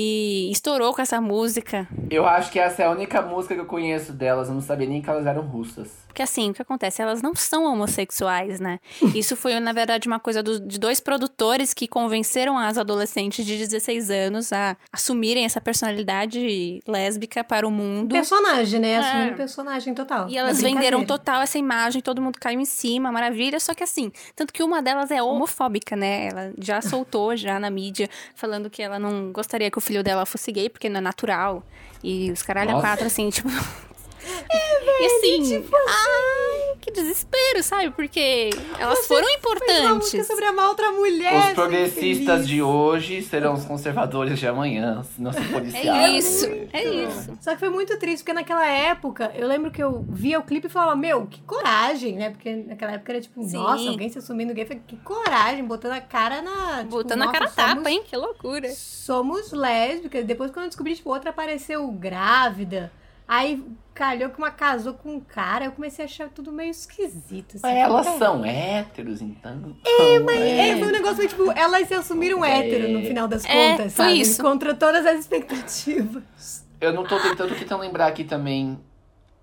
E 0.00 0.48
estourou 0.52 0.94
com 0.94 1.02
essa 1.02 1.20
música. 1.20 1.88
Eu 2.08 2.24
acho 2.24 2.52
que 2.52 2.58
essa 2.60 2.84
é 2.84 2.86
a 2.86 2.90
única 2.92 3.20
música 3.20 3.52
que 3.56 3.60
eu 3.60 3.66
conheço 3.66 4.12
delas. 4.12 4.46
Eu 4.46 4.54
não 4.54 4.60
sabia 4.60 4.86
nem 4.86 5.02
que 5.02 5.10
elas 5.10 5.26
eram 5.26 5.42
russas. 5.42 5.88
Porque 6.06 6.22
assim, 6.22 6.50
o 6.50 6.54
que 6.54 6.62
acontece? 6.62 7.02
Elas 7.02 7.20
não 7.20 7.34
são 7.34 7.64
homossexuais, 7.64 8.60
né? 8.60 8.78
Isso 9.12 9.34
foi, 9.34 9.58
na 9.58 9.72
verdade, 9.72 10.06
uma 10.06 10.20
coisa 10.20 10.40
do, 10.40 10.60
de 10.60 10.78
dois 10.78 11.00
produtores 11.00 11.74
que 11.74 11.88
convenceram 11.88 12.56
as 12.56 12.78
adolescentes 12.78 13.44
de 13.44 13.56
16 13.58 14.08
anos 14.10 14.52
a 14.52 14.76
assumirem 14.92 15.44
essa 15.44 15.60
personalidade 15.60 16.80
lésbica 16.86 17.42
para 17.42 17.66
o 17.66 17.70
mundo. 17.70 18.12
Personagem, 18.12 18.78
né? 18.78 18.98
Assumindo 18.98 19.36
personagem 19.36 19.94
total. 19.94 20.28
E 20.28 20.38
elas 20.38 20.60
É 20.60 20.62
venderam 20.62 21.04
total 21.04 21.42
essa 21.42 21.58
imagem, 21.58 22.00
todo 22.00 22.22
mundo 22.22 22.38
caiu 22.40 22.60
em 22.60 22.64
cima, 22.64 23.10
maravilha. 23.10 23.58
Só 23.58 23.74
que 23.74 23.82
assim, 23.82 24.12
tanto 24.36 24.52
que 24.52 24.62
uma 24.62 24.80
delas 24.80 25.10
é 25.10 25.20
homofóbica, 25.20 25.96
né? 25.96 26.28
Ela 26.28 26.52
já 26.56 26.80
soltou 26.80 27.36
já 27.36 27.58
na 27.58 27.68
mídia, 27.68 28.08
falando 28.36 28.70
que 28.70 28.80
ela 28.80 28.98
não 29.00 29.32
gostaria 29.32 29.70
que 29.72 29.78
o 29.78 29.87
filho 29.88 30.02
dela 30.04 30.24
fosse 30.24 30.52
gay, 30.52 30.68
porque 30.68 30.88
não 30.88 30.98
é 30.98 31.00
natural. 31.00 31.62
E 32.02 32.30
os 32.30 32.42
caralho 32.42 32.70
a 32.70 32.72
Nossa. 32.74 32.86
quatro, 32.86 33.06
assim, 33.06 33.28
tipo. 33.30 33.48
e 35.00 35.06
assim, 35.06 35.64
ai, 35.88 36.76
que 36.80 36.90
desespero, 36.90 37.62
sabe? 37.62 37.90
Porque 37.90 38.50
elas 38.78 39.06
foram 39.06 39.26
Fez 39.26 39.38
uma 39.44 39.94
música 39.94 40.16
importantes. 40.18 40.26
sobre 40.26 40.44
amar 40.46 40.68
outra 40.68 40.90
mulher. 40.92 41.48
Os 41.48 41.54
progressistas 41.54 42.46
de 42.48 42.62
hoje 42.62 43.22
serão 43.22 43.54
os 43.54 43.64
conservadores 43.64 44.38
de 44.38 44.46
amanhã, 44.46 45.02
se 45.04 45.20
não 45.20 45.32
se 45.32 45.40
policiar. 45.42 46.04
É 46.04 46.08
isso, 46.10 46.46
é 46.72 46.84
isso. 46.84 47.38
Só 47.40 47.52
que 47.52 47.58
foi 47.60 47.68
muito 47.68 47.98
triste, 47.98 48.18
porque 48.22 48.32
naquela 48.32 48.66
época, 48.66 49.32
eu 49.34 49.46
lembro 49.46 49.70
que 49.70 49.82
eu 49.82 50.04
via 50.08 50.38
o 50.38 50.42
clipe 50.42 50.66
e 50.66 50.70
falava, 50.70 50.96
meu, 50.96 51.26
que 51.26 51.40
coragem, 51.42 52.16
né? 52.16 52.30
Porque 52.30 52.54
naquela 52.54 52.92
época 52.92 53.12
era 53.12 53.20
tipo, 53.20 53.42
Sim. 53.44 53.56
nossa, 53.56 53.88
alguém 53.88 54.08
se 54.08 54.18
assumindo 54.18 54.54
gay. 54.54 54.64
Falei, 54.64 54.82
que 54.86 54.96
coragem, 54.98 55.64
botando 55.64 55.92
a 55.92 56.00
cara 56.00 56.40
na. 56.42 56.78
tipo, 56.78 56.90
Botando 56.90 57.22
a 57.22 57.32
cara 57.32 57.48
somos- 57.48 57.54
tapa, 57.74 57.90
hein? 57.90 58.02
Que 58.06 58.16
loucura. 58.16 58.70
Somos 58.72 59.52
lésbicas. 59.52 60.24
Depois, 60.24 60.50
quando 60.50 60.64
eu 60.64 60.68
descobri, 60.68 60.94
tipo, 60.94 61.10
outra 61.10 61.30
apareceu 61.30 61.86
grávida. 61.88 62.90
Aí 63.28 63.62
calhou 63.92 64.30
que 64.30 64.38
uma 64.38 64.50
casou 64.50 64.94
com 64.94 65.16
um 65.16 65.20
cara. 65.20 65.66
Eu 65.66 65.72
comecei 65.72 66.04
a 66.04 66.06
achar 66.08 66.28
tudo 66.30 66.50
meio 66.50 66.70
esquisito. 66.70 67.56
Assim. 67.56 67.68
Elas 67.76 68.06
É. 68.06 68.18
são 68.18 68.42
héteros, 68.44 69.20
então. 69.20 69.76
É, 69.86 70.18
mas 70.20 70.40
é, 70.40 70.76
foi 70.78 70.88
um 70.88 70.92
negócio 70.92 71.18
meio, 71.18 71.28
tipo, 71.28 71.52
elas 71.52 71.86
se 71.88 71.94
assumiram 71.94 72.42
hétero 72.44 72.88
no 72.88 73.02
final 73.02 73.28
das 73.28 73.44
É, 73.44 73.48
contas, 73.72 73.92
foi 73.94 74.04
sabe? 74.06 74.20
isso. 74.20 74.42
Contra 74.42 74.74
todas 74.74 75.04
as 75.04 75.20
expectativas. 75.20 76.66
Eu 76.80 76.92
não 76.94 77.04
tô 77.04 77.18
tentando, 77.20 77.50
tô 77.50 77.54
tentando 77.56 77.80
lembrar 77.82 78.06
aqui 78.06 78.24
também 78.24 78.78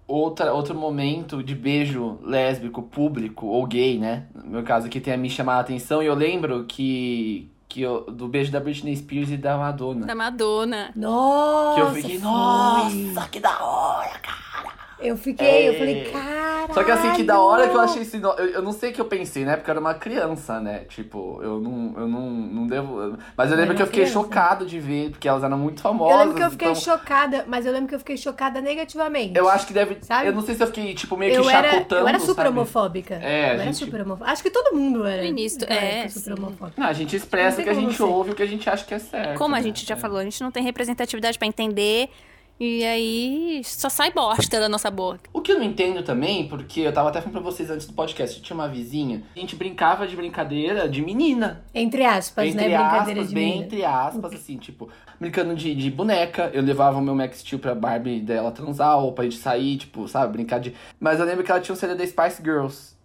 outra, 0.07 0.53
outro 0.53 0.73
momento 0.73 1.43
de 1.43 1.53
beijo 1.53 2.17
lésbico, 2.23 2.81
público 2.81 3.45
ou 3.47 3.67
gay, 3.67 3.99
né? 3.99 4.27
No 4.33 4.49
meu 4.51 4.63
caso 4.63 4.87
aqui 4.87 4.99
tenha 5.01 5.17
me 5.17 5.29
chamado 5.29 5.57
a 5.57 5.61
atenção 5.61 6.01
e 6.01 6.05
eu 6.05 6.15
lembro 6.15 6.63
que, 6.65 7.51
que 7.67 7.81
eu, 7.81 8.05
do 8.05 8.27
beijo 8.27 8.51
da 8.51 8.59
Britney 8.59 8.95
Spears 8.95 9.29
e 9.31 9.37
da 9.37 9.57
Madonna. 9.57 10.05
Da 10.05 10.15
Madonna. 10.15 10.91
Nossa! 10.95 11.75
que 11.75 11.81
eu 11.81 11.93
fiquei, 11.93 12.19
foi. 12.19 12.29
nossa, 12.29 13.27
que 13.29 13.39
da 13.39 13.63
hora, 13.63 14.19
cara. 14.19 14.54
Eu 14.99 15.17
fiquei, 15.17 15.67
eu 15.69 15.73
É. 15.73 15.77
falei, 15.77 16.03
cara. 16.05 16.45
Só 16.73 16.83
que 16.83 16.89
assim, 16.91 17.11
que 17.13 17.23
da 17.23 17.39
hora 17.39 17.67
que 17.67 17.75
eu 17.75 17.79
achei 17.81 18.01
esse. 18.01 18.17
no- 18.17 18.31
Eu, 18.33 18.45
eu 18.47 18.61
não 18.61 18.71
sei 18.71 18.89
o 18.89 18.93
que 18.93 18.99
eu 18.99 19.05
pensei, 19.05 19.45
né? 19.45 19.55
Porque 19.55 19.69
eu 19.69 19.73
era 19.73 19.79
uma 19.79 19.93
criança, 19.93 20.59
né? 20.59 20.79
Tipo, 20.89 21.39
eu 21.43 21.59
não, 21.59 21.93
eu 21.97 22.07
não, 22.07 22.29
não 22.31 22.67
devo. 22.67 23.17
Mas 23.37 23.51
eu 23.51 23.57
lembro 23.57 23.71
Era 23.71 23.75
que 23.75 23.81
eu 23.83 23.85
fiquei 23.87 24.03
criança. 24.05 24.19
chocado 24.19 24.65
de 24.65 24.79
ver, 24.79 25.11
porque 25.11 25.27
elas 25.27 25.43
eram 25.43 25.57
muito 25.59 25.81
famosas. 25.81 26.13
Eu 26.13 26.19
lembro 26.19 26.35
que 26.35 26.43
eu 26.43 26.49
fiquei 26.51 26.69
então- 26.69 26.81
chocada, 26.81 27.45
mas 27.47 27.65
eu 27.65 27.71
lembro 27.73 27.87
que 27.89 27.95
eu 27.95 27.99
fiquei 27.99 28.17
chocada 28.17 28.61
negativamente. 28.61 29.37
Eu 29.37 29.47
acho 29.47 29.67
que 29.67 29.73
deve. 29.73 29.97
Sabe? 30.01 30.27
Eu 30.29 30.33
não 30.33 30.41
sei 30.41 30.55
se 30.55 30.63
eu 30.63 30.67
fiquei, 30.67 30.95
tipo, 30.95 31.15
meio 31.17 31.33
que 31.33 31.37
eu 31.39 31.49
era, 31.49 31.71
chacotando. 31.71 32.01
eu 32.01 32.07
era 32.07 32.19
super 32.19 32.35
sabe? 32.35 32.49
homofóbica. 32.49 33.15
É, 33.15 33.17
a 33.17 33.47
eu 33.47 33.53
era 33.55 33.63
gente- 33.65 33.77
super 33.77 34.01
homofóbica. 34.01 34.31
Acho 34.31 34.41
que 34.43 34.49
todo 34.49 34.75
mundo 34.75 35.05
era. 35.05 35.21
No 35.21 35.27
início, 35.27 35.59
é, 35.71 36.07
super 36.07 36.35
sim. 36.35 36.41
homofóbico. 36.41 36.79
Não, 36.81 36.87
a 36.87 36.93
gente 36.93 37.15
expressa 37.15 37.61
o 37.61 37.63
que 37.63 37.69
a 37.69 37.73
gente 37.73 38.01
ouve, 38.01 38.31
o 38.31 38.35
que 38.35 38.41
a 38.43 38.47
gente 38.47 38.67
acha 38.69 38.83
que 38.83 38.93
é 38.93 38.99
certo. 38.99 39.37
Como 39.37 39.53
a 39.53 39.57
né? 39.59 39.63
gente 39.63 39.85
já 39.85 39.93
É. 39.95 39.97
falou, 39.97 40.17
a 40.17 40.23
gente 40.23 40.41
não 40.41 40.49
tem 40.51 40.63
representatividade 40.63 41.37
pra 41.37 41.47
entender. 41.47 42.09
E 42.57 42.85
aí 42.85 43.61
só 43.65 43.89
sai 43.89 44.11
bosta 44.11 44.59
da 44.59 44.69
nossa 44.69 44.89
boca. 44.89 45.29
O 45.33 45.41
que 45.41 45.51
eu 45.51 45.59
não 45.59 45.65
entendo 45.65 46.01
também, 46.03 46.47
porque 46.47 46.81
eu 46.81 46.93
tava 46.93 47.09
até 47.09 47.19
falando 47.19 47.33
pra 47.33 47.51
vocês 47.51 47.69
antes 47.69 47.85
do 47.85 47.93
podcast, 47.93 48.41
tinha 48.41 48.55
uma 48.55 48.69
vizinha, 48.69 49.23
a 49.35 49.39
gente 49.39 49.57
brincava 49.57 50.07
de 50.07 50.15
brincadeira 50.15 50.87
de 50.87 51.01
menina. 51.01 51.65
Entre 51.73 52.05
aspas, 52.05 52.47
entre 52.47 52.69
né? 52.69 52.77
Brincadeira 52.77 53.19
aspas, 53.19 53.29
de 53.29 53.35
bem 53.35 53.45
menina. 53.45 53.65
entre 53.65 53.83
aspas, 53.83 54.33
assim, 54.33 54.57
tipo, 54.57 54.89
brincando 55.19 55.53
de, 55.53 55.75
de 55.75 55.91
boneca. 55.91 56.49
Eu 56.53 56.61
levava 56.61 56.97
o 56.97 57.01
meu 57.01 57.13
Max 57.13 57.39
Steel 57.39 57.59
pra 57.59 57.75
Barbie 57.75 58.21
dela 58.21 58.51
transar, 58.51 58.99
ou 58.99 59.11
pra 59.11 59.25
gente 59.25 59.37
sair, 59.37 59.77
tipo, 59.77 60.07
sabe, 60.07 60.31
brincar 60.31 60.59
de. 60.59 60.73
Mas 60.97 61.19
eu 61.19 61.25
lembro 61.25 61.43
que 61.43 61.51
ela 61.51 61.59
tinha 61.59 61.73
um 61.73 61.77
CD 61.77 61.93
da 61.93 62.07
Spice 62.07 62.41
Girls, 62.41 62.95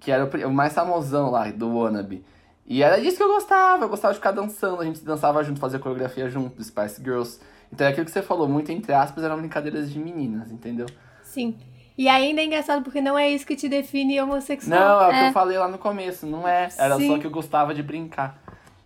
que 0.00 0.10
era 0.10 0.24
o 0.46 0.52
mais 0.52 0.72
famosão 0.72 1.30
lá 1.30 1.50
do 1.50 1.76
Wannabe. 1.76 2.24
E 2.66 2.82
era 2.82 2.98
disso 2.98 3.18
que 3.18 3.22
eu 3.22 3.28
gostava, 3.28 3.84
eu 3.84 3.88
gostava 3.90 4.14
de 4.14 4.18
ficar 4.18 4.30
dançando, 4.30 4.80
a 4.80 4.84
gente 4.84 5.04
dançava 5.04 5.44
junto, 5.44 5.60
fazia 5.60 5.78
coreografia 5.78 6.30
junto, 6.30 6.56
do 6.56 6.64
Spice 6.64 7.02
Girls. 7.02 7.38
Então 7.74 7.86
é 7.88 7.90
aquilo 7.90 8.06
que 8.06 8.12
você 8.12 8.22
falou, 8.22 8.48
muito 8.48 8.70
entre 8.70 8.92
aspas, 8.92 9.24
eram 9.24 9.36
brincadeiras 9.36 9.92
de 9.92 9.98
meninas, 9.98 10.50
entendeu? 10.52 10.86
Sim. 11.24 11.56
E 11.98 12.08
ainda 12.08 12.40
é 12.40 12.44
engraçado 12.44 12.82
porque 12.82 13.00
não 13.00 13.18
é 13.18 13.28
isso 13.28 13.44
que 13.44 13.56
te 13.56 13.68
define 13.68 14.20
homossexual. 14.20 14.78
Não, 14.78 15.00
é 15.02 15.06
o 15.06 15.10
que 15.10 15.16
É. 15.16 15.28
eu 15.28 15.32
falei 15.32 15.58
lá 15.58 15.68
no 15.68 15.78
começo, 15.78 16.24
não 16.26 16.46
é. 16.46 16.68
Era 16.78 16.96
Sim. 16.96 17.08
só 17.08 17.18
que 17.18 17.26
eu 17.26 17.30
gostava 17.30 17.74
de 17.74 17.82
brincar. 17.82 18.38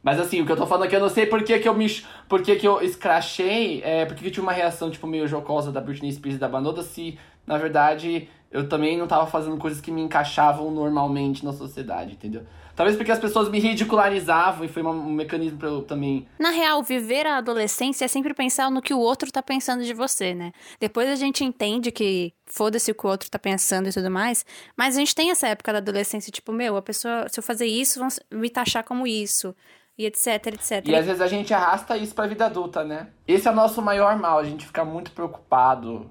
Mas 0.03 0.19
assim, 0.19 0.41
o 0.41 0.47
que 0.47 0.53
eu 0.53 0.57
tô 0.57 0.67
falando 0.67 0.85
aqui, 0.85 0.97
eu 0.97 1.01
não 1.01 1.09
sei 1.09 1.27
por 1.27 1.43
que, 1.43 1.59
que 1.59 1.69
eu 1.69 1.75
me. 1.75 1.87
Por 2.29 2.41
que, 2.43 2.57
que 2.57 2.67
eu 2.67 2.81
escrachei, 2.81 3.83
é, 3.85 4.07
porque 4.07 4.25
que 4.25 4.31
tinha 4.31 4.43
uma 4.43 4.53
reação, 4.53 4.91
tipo, 4.91 5.07
meio 5.07 5.27
jocosa 5.27 5.71
da 5.71 5.81
Britney 5.81 6.13
Spears 6.13 6.37
e 6.37 6.39
da 6.41 6.49
Banoda, 6.49 6.83
se, 6.83 7.19
na 7.47 7.59
verdade, 7.59 8.29
eu 8.51 8.69
também 8.69 8.97
não 8.97 9.07
tava 9.07 9.27
fazendo 9.27 9.57
coisas 9.59 9.81
que 9.81 9.91
me 9.91 10.01
encaixavam 10.01 10.71
normalmente 10.71 11.45
na 11.45 11.53
sociedade, 11.53 12.13
entendeu? 12.13 12.43
Talvez 12.79 12.97
porque 12.97 13.11
as 13.11 13.19
pessoas 13.19 13.49
me 13.49 13.59
ridicularizavam 13.59 14.65
e 14.65 14.69
foi 14.69 14.85
um 14.85 15.11
mecanismo 15.11 15.59
pra 15.59 15.69
eu 15.69 15.83
também. 15.83 16.29
Na 16.39 16.51
real, 16.51 16.81
viver 16.81 17.27
a 17.27 17.39
adolescência 17.39 18.05
é 18.05 18.09
sempre 18.09 18.33
pensar 18.33 18.71
no 18.71 18.81
que 18.81 18.95
o 18.95 19.01
outro 19.01 19.33
tá 19.33 19.43
pensando 19.43 19.83
de 19.83 19.93
você, 19.93 20.33
né? 20.33 20.53
Depois 20.79 21.09
a 21.09 21.17
gente 21.17 21.43
entende 21.43 21.91
que 21.91 22.33
foda-se 22.47 22.93
o 22.93 22.95
que 22.95 23.05
o 23.05 23.11
outro 23.11 23.29
tá 23.29 23.37
pensando 23.37 23.89
e 23.89 23.93
tudo 23.93 24.09
mais, 24.09 24.47
mas 24.77 24.95
a 24.95 25.01
gente 25.01 25.13
tem 25.13 25.33
essa 25.33 25.49
época 25.49 25.73
da 25.73 25.79
adolescência, 25.79 26.31
tipo, 26.31 26.53
meu, 26.53 26.77
a 26.77 26.83
pessoa, 26.83 27.27
se 27.29 27.41
eu 27.41 27.43
fazer 27.43 27.67
isso, 27.67 27.99
vão 27.99 28.07
me 28.31 28.49
taxar 28.49 28.85
como 28.85 29.09
isso, 29.09 29.53
e 29.99 30.07
etc, 30.07 30.47
etc. 30.47 30.87
E 30.87 30.95
às 30.95 31.05
vezes 31.05 31.21
a 31.21 31.27
gente 31.27 31.53
arrasta 31.53 31.97
isso 31.97 32.15
pra 32.15 32.29
vida 32.29 32.47
adulta, 32.47 32.85
né? 32.85 33.09
Esse 33.27 33.49
é 33.49 33.51
o 33.51 33.57
nosso 33.57 33.83
maior 33.83 34.17
mal, 34.17 34.39
a 34.39 34.45
gente 34.45 34.65
fica 34.65 34.85
muito 34.85 35.11
preocupado 35.11 36.09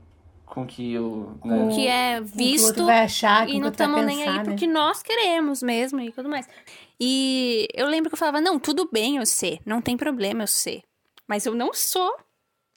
com 0.48 0.66
que 0.66 0.98
o. 0.98 1.38
Né? 1.44 1.64
O 1.66 1.70
que 1.70 1.88
é 1.88 2.22
que 2.22 2.38
visto 2.38 2.68
outro 2.68 2.86
vai 2.86 3.04
achar, 3.04 3.46
que 3.46 3.54
e 3.54 3.60
não 3.60 3.70
estamos 3.70 4.04
nem 4.04 4.24
aí 4.24 4.38
né? 4.38 4.44
porque 4.44 4.66
nós 4.66 5.04
queremos 5.04 5.62
mesmo 5.62 6.00
e 6.00 6.12
tudo 6.12 6.28
mais. 6.28 6.48
E 7.00 7.68
eu 7.74 7.86
lembro 7.86 8.10
que 8.10 8.16
eu 8.16 8.18
falava, 8.18 8.42
não, 8.42 8.58
tudo 8.58 8.90
bem 8.92 9.18
eu 9.18 9.26
ser, 9.26 9.60
não 9.66 9.82
tem 9.82 9.96
problema 9.96 10.44
eu 10.44 10.48
ser. 10.48 10.82
Mas 11.28 11.46
eu 11.46 11.54
não 11.54 11.74
sou. 11.74 12.12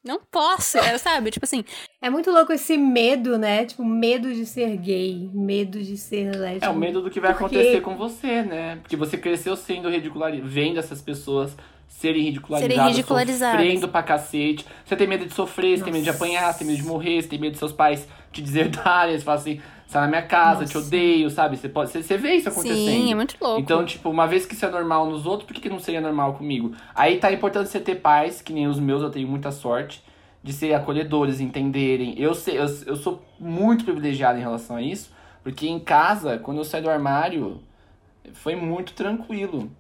Não 0.05 0.19
posso, 0.31 0.79
é, 0.79 0.97
sabe? 0.97 1.31
Tipo 1.31 1.45
assim, 1.45 1.63
É 2.03 2.09
muito 2.09 2.31
louco 2.31 2.53
esse 2.53 2.79
medo, 2.79 3.37
né? 3.39 3.67
Tipo, 3.67 3.85
medo 3.85 4.33
de 4.33 4.47
ser 4.47 4.77
gay, 4.79 5.29
medo 5.35 5.79
de 5.83 5.97
ser 5.99 6.35
lésbico. 6.35 6.65
É 6.65 6.69
o 6.71 6.75
medo 6.75 7.03
do 7.03 7.11
que 7.11 7.21
vai 7.21 7.33
Porque- 7.35 7.57
acontecer 7.57 7.81
com 7.83 7.95
você, 7.97 8.43
né? 8.43 8.77
Porque 8.83 8.97
você 8.97 9.19
cresceu 9.19 9.55
sendo 9.57 9.91
ridicularizado, 9.91 10.49
vendo 10.49 10.79
essas 10.79 11.03
pessoas 11.03 11.55
serem 11.87 12.23
ridicularizadas, 12.23 12.77
Serem 12.77 12.91
ridicularizadas. 12.93 13.61
sofrendo 13.61 13.89
pra 13.89 14.03
cacete. 14.03 14.65
Você 14.87 14.97
tem 14.97 15.07
medo 15.07 15.27
de 15.27 15.35
sofrer, 15.35 15.77
você 15.77 15.85
tem 15.85 15.93
medo 15.93 16.05
de 16.05 16.11
apanhar, 16.11 16.51
você 16.53 16.61
tem 16.61 16.69
medo 16.69 16.79
de 16.81 16.89
morrer, 16.89 17.21
você 17.21 17.29
tem 17.29 17.39
medo 17.39 17.53
de 17.53 17.59
seus 17.59 17.73
pais 17.73 18.09
te 18.33 18.41
desertarem, 18.41 19.19
você 19.19 19.25
fala 19.25 19.39
assim, 19.39 19.61
sai 19.91 20.03
na 20.03 20.09
minha 20.09 20.23
casa, 20.23 20.65
te 20.65 20.75
Nossa. 20.75 20.87
odeio, 20.87 21.29
sabe? 21.31 21.57
Você, 21.57 21.69
pode, 21.69 21.91
você, 21.91 22.01
você 22.01 22.17
vê 22.17 22.37
isso 22.37 22.49
acontecendo. 22.49 22.77
sim, 22.77 23.11
é 23.11 23.15
muito 23.15 23.37
louco. 23.41 23.61
Então, 23.61 23.85
tipo, 23.85 24.09
uma 24.09 24.25
vez 24.25 24.47
que 24.47 24.55
isso 24.55 24.65
é 24.65 24.71
normal 24.71 25.05
nos 25.11 25.27
outros, 25.27 25.49
por 25.49 25.53
que, 25.53 25.63
que 25.63 25.69
não 25.69 25.81
seria 25.81 26.01
normal 26.01 26.35
comigo? 26.35 26.73
Aí 26.95 27.19
tá 27.19 27.33
importante 27.33 27.69
você 27.69 27.81
ter 27.81 27.97
pais, 27.97 28.41
que 28.41 28.53
nem 28.53 28.69
os 28.69 28.79
meus, 28.79 29.03
eu 29.03 29.11
tenho 29.11 29.27
muita 29.27 29.51
sorte, 29.51 30.01
de 30.45 30.53
ser 30.53 30.75
acolhedores, 30.75 31.41
entenderem. 31.41 32.15
Eu, 32.17 32.35
sei, 32.35 32.57
eu, 32.57 32.67
eu 32.87 32.95
sou 32.95 33.21
muito 33.39 33.85
privilegiado 33.85 34.39
em 34.39 34.43
relação 34.43 34.77
a 34.77 34.83
isso, 34.83 35.11
porque 35.43 35.69
em 35.69 35.81
casa, 35.81 36.39
quando 36.39 36.59
eu 36.59 36.65
saí 36.65 36.81
do 36.81 36.89
armário, 36.89 37.61
foi 38.33 38.55
muito 38.55 38.93
tranquilo. 38.93 39.73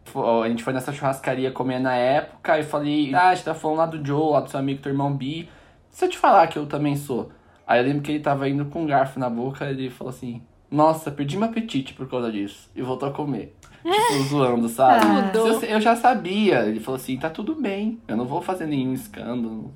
A 0.42 0.48
gente 0.48 0.64
foi 0.64 0.72
nessa 0.72 0.92
churrascaria 0.92 1.52
comer 1.52 1.78
na 1.78 1.94
época, 1.94 2.58
e 2.58 2.64
falei, 2.64 3.14
ah, 3.14 3.28
a 3.28 3.34
gente 3.36 3.44
tá 3.44 3.54
falando 3.54 3.78
lá 3.78 3.86
do 3.86 4.04
Joe, 4.04 4.32
lá 4.32 4.40
do 4.40 4.50
seu 4.50 4.58
amigo, 4.58 4.82
teu 4.82 4.90
irmão 4.90 5.12
Bi. 5.12 5.48
Se 5.88 6.04
eu 6.04 6.08
te 6.08 6.18
falar 6.18 6.48
que 6.48 6.58
eu 6.58 6.66
também 6.66 6.96
sou. 6.96 7.30
Aí 7.70 7.78
eu 7.78 7.84
lembro 7.84 8.02
que 8.02 8.10
ele 8.10 8.18
tava 8.18 8.48
indo 8.48 8.64
com 8.64 8.82
um 8.82 8.86
garfo 8.86 9.20
na 9.20 9.30
boca, 9.30 9.64
ele 9.64 9.88
falou 9.90 10.10
assim, 10.10 10.42
nossa, 10.68 11.08
perdi 11.08 11.36
meu 11.36 11.48
apetite 11.48 11.94
por 11.94 12.10
causa 12.10 12.32
disso. 12.32 12.68
E 12.74 12.82
voltou 12.82 13.08
a 13.08 13.12
comer. 13.12 13.54
Tipo, 13.80 14.22
zoando, 14.26 14.68
sabe? 14.68 15.06
Ah. 15.06 15.22
Mudou. 15.22 15.46
Eu, 15.46 15.62
eu 15.62 15.80
já 15.80 15.94
sabia. 15.94 16.66
Ele 16.66 16.80
falou 16.80 16.98
assim, 16.98 17.16
tá 17.16 17.30
tudo 17.30 17.54
bem. 17.54 18.00
Eu 18.08 18.16
não 18.16 18.26
vou 18.26 18.42
fazer 18.42 18.66
nenhum 18.66 18.92
escândalo. 18.92 19.72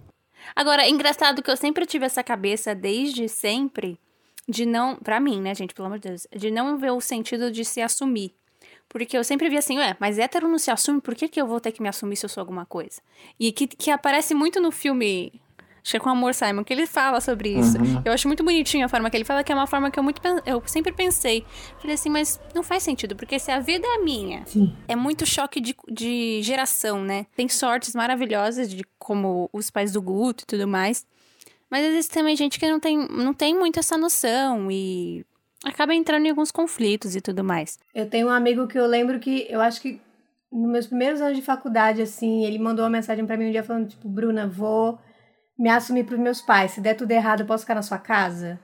Agora, 0.57 0.83
é 0.83 0.91
engraçado 0.91 1.41
que 1.41 1.49
eu 1.49 1.57
sempre 1.57 1.87
tive 1.87 2.05
essa 2.05 2.25
cabeça 2.25 2.75
desde 2.75 3.29
sempre 3.29 3.97
de 4.49 4.67
não, 4.67 4.97
pra 4.97 5.21
mim, 5.21 5.41
né, 5.41 5.55
gente, 5.55 5.73
pelo 5.73 5.87
amor 5.87 6.01
de 6.01 6.09
Deus, 6.09 6.27
de 6.37 6.51
não 6.51 6.77
ver 6.77 6.91
o 6.91 7.01
sentido 7.01 7.49
de 7.49 7.65
se 7.65 7.81
assumir. 7.81 8.35
Porque 8.89 9.17
eu 9.17 9.23
sempre 9.23 9.49
vi 9.49 9.57
assim, 9.57 9.79
ué, 9.79 9.97
mas 10.01 10.19
hétero 10.19 10.49
não 10.49 10.59
se 10.59 10.73
assume, 10.73 11.01
por 11.01 11.15
que, 11.15 11.29
que 11.29 11.41
eu 11.41 11.47
vou 11.47 11.61
ter 11.61 11.71
que 11.71 11.81
me 11.81 11.89
assumir 11.89 12.17
se 12.17 12.27
eu 12.27 12.29
sou 12.29 12.41
alguma 12.41 12.67
coisa? 12.67 13.01
E 13.39 13.53
que, 13.53 13.69
que 13.69 13.93
aparece 13.93 14.35
muito 14.35 14.61
no 14.61 14.73
filme 14.73 15.41
Acho 15.85 15.91
que 15.91 15.97
é 15.99 16.01
com 16.01 16.09
o 16.09 16.13
Amor 16.13 16.33
Simon, 16.33 16.65
que 16.65 16.73
ele 16.73 16.87
fala 16.87 17.21
sobre 17.21 17.51
isso. 17.51 17.77
Uhum. 17.77 18.01
Eu 18.07 18.13
acho 18.15 18.27
muito 18.27 18.43
bonitinho 18.43 18.87
a 18.87 18.89
forma 18.89 19.11
que 19.11 19.19
ele 19.19 19.25
fala, 19.25 19.45
que 19.45 19.53
é 19.53 19.55
uma 19.55 19.67
forma 19.67 19.91
que 19.91 19.99
eu 19.99 20.03
muito 20.03 20.19
eu 20.47 20.63
sempre 20.65 20.95
pensei. 20.95 21.45
Falei 21.79 21.93
assim, 21.93 22.09
mas 22.09 22.41
não 22.55 22.63
faz 22.63 22.83
sentido, 22.83 23.15
porque 23.15 23.39
se 23.39 23.51
a 23.51 23.61
vida 23.61 23.87
é 23.87 23.99
minha, 23.99 24.47
Sim. 24.47 24.75
é 24.89 24.97
muito 24.97 25.27
choque 25.27 25.61
de, 25.61 25.77
de 25.91 26.41
geração, 26.43 27.05
né? 27.05 27.27
Tem 27.37 27.51
sortes 27.51 27.95
maravilhosas, 27.95 28.71
de 28.71 28.83
como 28.99 29.51
os 29.53 29.69
pais 29.71 29.93
do 29.93 30.01
Guto 30.01 30.45
e 30.45 30.47
tudo 30.47 30.67
mais. 30.67 31.07
Mas 31.71 31.85
existe 31.85 32.15
também 32.15 32.35
gente 32.35 32.59
que 32.59 32.67
não 32.67 32.81
tem, 32.81 33.07
não 33.07 33.35
tem 33.35 33.55
muito 33.55 33.79
essa 33.79 33.99
noção 33.99 34.71
e 34.71 35.23
acaba 35.63 35.95
entrando 35.95 36.25
em 36.25 36.31
alguns 36.31 36.51
conflitos 36.51 37.15
e 37.15 37.21
tudo 37.21 37.45
mais. 37.45 37.79
Eu 37.95 38.09
tenho 38.09 38.29
um 38.29 38.31
amigo 38.31 38.67
que 38.67 38.79
eu 38.79 38.87
lembro 38.87 39.21
que 39.21 39.47
eu 39.51 39.61
acho 39.61 39.83
que 39.83 40.01
nos 40.51 40.71
meus 40.71 40.87
primeiros 40.87 41.21
anos 41.21 41.37
de 41.37 41.43
faculdade, 41.43 42.01
assim, 42.01 42.47
ele 42.47 42.59
mandou 42.59 42.85
uma 42.85 42.91
mensagem 42.91 43.27
pra 43.27 43.37
mim 43.37 43.49
um 43.49 43.51
dia 43.51 43.63
falando, 43.63 43.89
tipo, 43.89 44.09
Bruna, 44.09 44.47
vou 44.47 44.99
me 45.59 45.69
assumir 45.71 46.05
pros 46.05 46.19
meus 46.21 46.41
pais. 46.43 46.73
Se 46.73 46.81
der 46.81 46.95
tudo 46.95 47.11
errado, 47.13 47.41
eu 47.41 47.47
posso 47.47 47.65
ficar 47.65 47.75
na 47.75 47.83
sua 47.83 47.99
casa? 47.99 48.61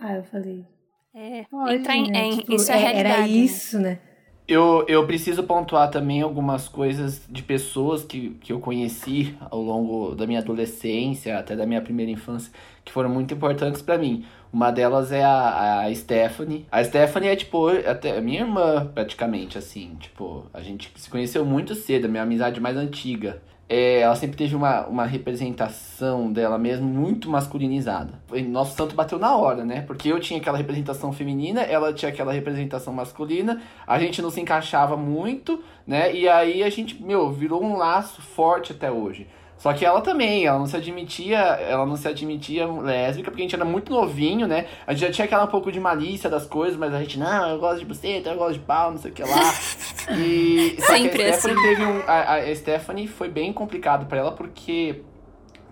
Aí 0.00 0.16
eu 0.16 0.24
falei, 0.24 0.66
É, 1.14 1.44
pode, 1.50 1.74
entrar 1.74 1.96
em, 1.96 2.10
né? 2.10 2.28
é, 2.28 2.28
Tipo, 2.28 2.52
isso 2.54 2.70
é, 2.70 2.74
a 2.74 2.76
realidade. 2.76 3.14
Era 3.14 3.18
né? 3.18 3.28
isso, 3.28 3.78
né? 3.78 4.00
Eu, 4.48 4.84
eu 4.86 5.04
preciso 5.06 5.42
pontuar 5.42 5.90
também 5.90 6.22
algumas 6.22 6.68
coisas 6.68 7.26
de 7.28 7.42
pessoas 7.42 8.04
que, 8.04 8.30
que 8.40 8.52
eu 8.52 8.60
conheci 8.60 9.36
ao 9.50 9.60
longo 9.60 10.14
da 10.14 10.24
minha 10.24 10.38
adolescência, 10.38 11.36
até 11.36 11.56
da 11.56 11.66
minha 11.66 11.82
primeira 11.82 12.12
infância, 12.12 12.52
que 12.84 12.92
foram 12.92 13.08
muito 13.10 13.34
importantes 13.34 13.82
pra 13.82 13.98
mim. 13.98 14.24
Uma 14.52 14.70
delas 14.70 15.10
é 15.10 15.24
a, 15.24 15.80
a 15.86 15.94
Stephanie. 15.94 16.64
A 16.70 16.82
Stephanie 16.84 17.28
é, 17.30 17.34
tipo, 17.36 17.66
até 17.68 18.20
minha 18.20 18.40
irmã, 18.42 18.86
praticamente, 18.94 19.58
assim. 19.58 19.96
Tipo, 19.98 20.48
a 20.54 20.60
gente 20.62 20.92
se 20.96 21.10
conheceu 21.10 21.44
muito 21.44 21.74
cedo, 21.74 22.04
a 22.04 22.08
minha 22.08 22.22
amizade 22.22 22.60
mais 22.60 22.76
antiga. 22.76 23.42
É, 23.68 24.00
ela 24.00 24.14
sempre 24.14 24.36
teve 24.36 24.54
uma, 24.54 24.86
uma 24.86 25.04
representação 25.04 26.32
dela 26.32 26.56
mesmo 26.56 26.86
muito 26.86 27.28
masculinizada. 27.28 28.14
Nosso 28.48 28.76
santo 28.76 28.94
bateu 28.94 29.18
na 29.18 29.36
hora, 29.36 29.64
né? 29.64 29.80
Porque 29.80 30.08
eu 30.08 30.20
tinha 30.20 30.38
aquela 30.38 30.56
representação 30.56 31.12
feminina, 31.12 31.62
ela 31.62 31.92
tinha 31.92 32.10
aquela 32.10 32.32
representação 32.32 32.92
masculina, 32.92 33.60
a 33.84 33.98
gente 33.98 34.22
não 34.22 34.30
se 34.30 34.40
encaixava 34.40 34.96
muito, 34.96 35.62
né? 35.84 36.14
E 36.14 36.28
aí 36.28 36.62
a 36.62 36.70
gente, 36.70 37.02
meu, 37.02 37.32
virou 37.32 37.62
um 37.62 37.76
laço 37.76 38.22
forte 38.22 38.70
até 38.70 38.90
hoje. 38.90 39.26
Só 39.58 39.72
que 39.72 39.84
ela 39.84 40.00
também, 40.02 40.44
ela 40.44 40.58
não 40.58 40.66
se 40.66 40.76
admitia, 40.76 41.38
ela 41.38 41.86
não 41.86 41.96
se 41.96 42.06
admitia 42.06 42.66
lésbica, 42.66 43.30
porque 43.30 43.42
a 43.42 43.46
gente 43.46 43.54
era 43.54 43.64
muito 43.64 43.90
novinho, 43.90 44.46
né? 44.46 44.66
A 44.86 44.92
gente 44.92 45.06
já 45.06 45.12
tinha 45.12 45.24
aquela 45.24 45.44
um 45.44 45.48
pouco 45.48 45.72
de 45.72 45.80
malícia 45.80 46.28
das 46.28 46.46
coisas, 46.46 46.78
mas 46.78 46.92
a 46.92 47.00
gente, 47.00 47.18
não, 47.18 47.48
eu 47.48 47.58
gosto 47.58 47.78
de 47.78 47.86
buceta, 47.86 48.30
eu 48.30 48.36
gosto 48.36 48.54
de 48.54 48.60
pau, 48.60 48.90
não 48.90 48.98
sei 48.98 49.10
o 49.10 49.14
que 49.14 49.22
lá. 49.22 49.28
E 50.10 50.76
Sempre 50.82 51.24
a 51.24 51.32
Stephanie 51.32 51.56
assim. 51.58 51.68
teve 51.68 51.84
um. 51.84 52.00
A, 52.06 52.34
a 52.36 52.54
Stephanie 52.54 53.06
foi 53.08 53.28
bem 53.28 53.52
complicado 53.52 54.06
pra 54.06 54.18
ela, 54.18 54.32
porque 54.32 55.02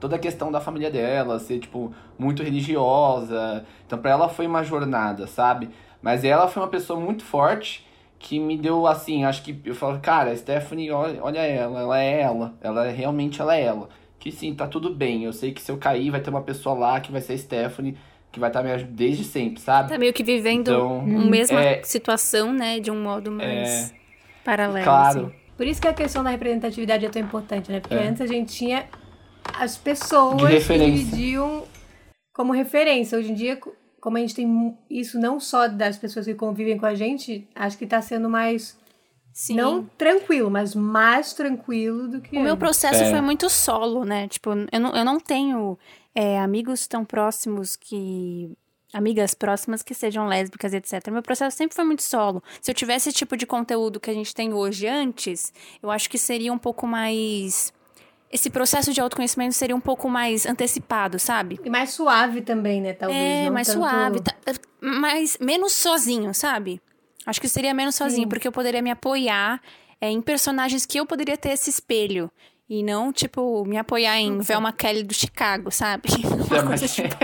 toda 0.01 0.16
a 0.16 0.18
questão 0.18 0.51
da 0.51 0.61
família 0.61 0.90
dela 0.90 1.38
ser, 1.38 1.59
tipo, 1.59 1.92
muito 2.18 2.42
religiosa. 2.42 3.64
Então, 3.87 3.99
pra 3.99 4.11
ela 4.11 4.29
foi 4.29 4.47
uma 4.47 4.62
jornada, 4.62 5.27
sabe? 5.27 5.70
Mas 6.03 6.25
ela 6.25 6.49
foi 6.49 6.62
uma 6.62 6.68
pessoa 6.68 6.99
muito 6.99 7.25
forte 7.25 7.87
que 8.18 8.38
me 8.38 8.57
deu, 8.57 8.87
assim, 8.87 9.25
acho 9.25 9.42
que 9.42 9.59
eu 9.64 9.75
falo, 9.75 9.99
cara, 10.01 10.31
a 10.31 10.37
Stephanie, 10.37 10.90
olha, 10.90 11.23
olha 11.23 11.40
ela, 11.40 11.81
ela 11.81 12.03
é 12.03 12.20
ela. 12.23 12.55
Ela 12.61 12.87
é 12.87 12.90
realmente 12.90 13.40
ela 13.40 13.55
é 13.57 13.62
ela. 13.62 13.88
Que 14.18 14.33
sim, 14.33 14.55
tá 14.55 14.66
tudo 14.66 14.94
bem. 14.94 15.25
Eu 15.25 15.33
sei 15.33 15.53
que 15.53 15.61
se 15.61 15.70
eu 15.70 15.77
cair, 15.77 16.11
vai 16.11 16.20
ter 16.20 16.31
uma 16.31 16.40
pessoa 16.42 16.75
lá 16.75 17.01
que 17.01 17.12
vai 17.12 17.20
ser 17.20 17.35
a 17.35 17.38
Stephanie, 17.38 17.97
que 18.33 18.40
vai 18.40 18.49
estar 18.51 18.62
me 18.62 18.70
ajudando 18.73 18.94
desde 18.97 19.25
sempre, 19.25 19.61
sabe? 19.61 19.90
Tá 19.90 19.99
meio 19.99 20.12
que 20.12 20.25
vivendo 20.25 20.70
Então, 20.70 21.01
a 21.01 21.05
mesma 21.05 21.61
é- 21.62 21.83
situação, 21.83 22.53
né? 22.53 22.81
De 22.81 22.90
um 22.90 23.03
modo 23.03 23.31
mais 23.31 23.94
paralelo. 24.44 24.85
Claro. 24.85 25.26
assim. 25.26 25.33
Por 25.57 25.66
isso 25.66 25.80
que 25.80 25.87
a 25.88 25.94
questão 25.94 26.24
da 26.24 26.30
representatividade 26.30 27.07
é 27.07 27.09
tão 27.09 27.22
importante, 27.22 27.70
né? 27.70 27.78
Porque 27.80 27.94
É. 27.94 28.09
antes 28.09 28.20
a 28.20 28.26
gente 28.26 28.52
tinha 28.54 28.87
as 29.57 29.76
pessoas 29.76 30.66
que 30.66 30.78
dividiam 30.78 31.64
como 32.33 32.52
referência. 32.52 33.16
Hoje 33.16 33.30
em 33.30 33.35
dia, 33.35 33.57
co- 33.57 33.72
como 34.00 34.16
a 34.16 34.20
gente 34.20 34.35
tem 34.35 34.76
isso 34.90 35.18
não 35.18 35.38
só 35.38 35.68
das 35.68 35.96
pessoas 35.96 36.26
que 36.26 36.35
convivem 36.35 36.76
com 36.76 36.87
a 36.87 36.94
gente, 36.94 37.48
acho 37.54 37.78
que 37.78 37.87
tá 37.87 38.02
sendo 38.02 38.28
mais, 38.28 38.76
Sim. 39.33 39.54
não 39.54 39.85
tranquilo, 39.96 40.50
mas 40.50 40.74
mais 40.74 41.33
tranquilo 41.33 42.09
do 42.09 42.20
que 42.20 42.37
O 42.37 42.40
meu 42.40 42.52
antes. 42.54 42.59
processo 42.59 43.02
É. 43.04 43.11
foi 43.11 43.20
muito 43.20 43.48
solo, 43.48 44.04
né? 44.04 44.26
Tipo, 44.28 44.50
eu 44.72 44.80
não, 44.80 44.90
eu 44.94 45.04
não 45.04 45.20
tenho 45.20 45.78
é, 46.14 46.38
amigos 46.40 46.87
tão 46.88 47.04
próximos 47.04 47.76
que. 47.76 48.52
Amigas 48.94 49.35
próximas 49.35 49.83
que 49.83 49.92
sejam 49.92 50.28
lésbicas, 50.28 50.72
etc. 50.72 51.09
Meu 51.11 51.20
processo 51.20 51.57
sempre 51.57 51.74
foi 51.74 51.85
muito 51.85 52.02
solo. 52.02 52.40
Se 52.62 52.70
eu 52.70 52.74
tivesse 52.74 53.09
esse 53.09 53.18
tipo 53.18 53.37
de 53.37 53.44
conteúdo 53.44 53.98
que 53.98 54.09
a 54.09 54.14
gente 54.14 54.33
tem 54.33 54.54
hoje 54.54 54.87
antes, 54.87 55.52
eu 55.83 55.90
acho 55.90 56.09
que 56.09 56.16
seria 56.16 56.52
um 56.52 56.59
pouco 56.59 56.87
mais. 56.87 57.72
Esse 58.30 58.48
processo 58.50 58.92
de 58.92 59.00
autoconhecimento 59.00 59.52
seria 59.54 59.74
um 59.74 59.80
pouco 59.80 60.09
mais 60.09 60.46
antecipado, 60.46 61.18
sabe? 61.18 61.59
E 61.64 61.68
mais 61.68 61.90
suave 61.90 62.40
também, 62.40 62.80
né? 62.80 62.92
Talvez. 62.92 63.46
É, 63.46 63.50
mais 63.50 63.66
tanto- 63.66 63.78
suave. 63.80 64.20
tá- 64.20 64.35
mais, 64.80 65.37
menos 65.40 65.72
sozinho, 65.72 66.33
sabe? 66.33 66.80
Acho 67.26 67.40
que 67.40 67.48
seria 67.48 67.74
menos 67.74 67.96
sozinho, 67.96 68.24
Sim. 68.24 68.28
porque 68.28 68.46
eu 68.46 68.52
poderia 68.52 68.80
me 68.83 68.90
apoiar 68.90 69.61
é, 70.00 70.09
em 70.11 70.20
personagens 70.20 70.85
que 70.87 70.98
eu 71.00 71.07
poderia 71.07 71.37
ter 71.37 71.50
esse 71.50 71.68
espelho. 71.70 72.30
E 72.68 72.83
não, 72.83 73.12
tipo, 73.12 73.62
me 73.66 73.77
apoiar 73.77 74.18
em 74.18 74.38
Velma 74.38 74.72
Kelly 74.72 75.03
do 75.03 75.12
Chicago, 75.12 75.70
sabe? 75.70 76.09
Uma 76.50 76.66
coisa 76.66 76.88
tipo... 76.88 77.14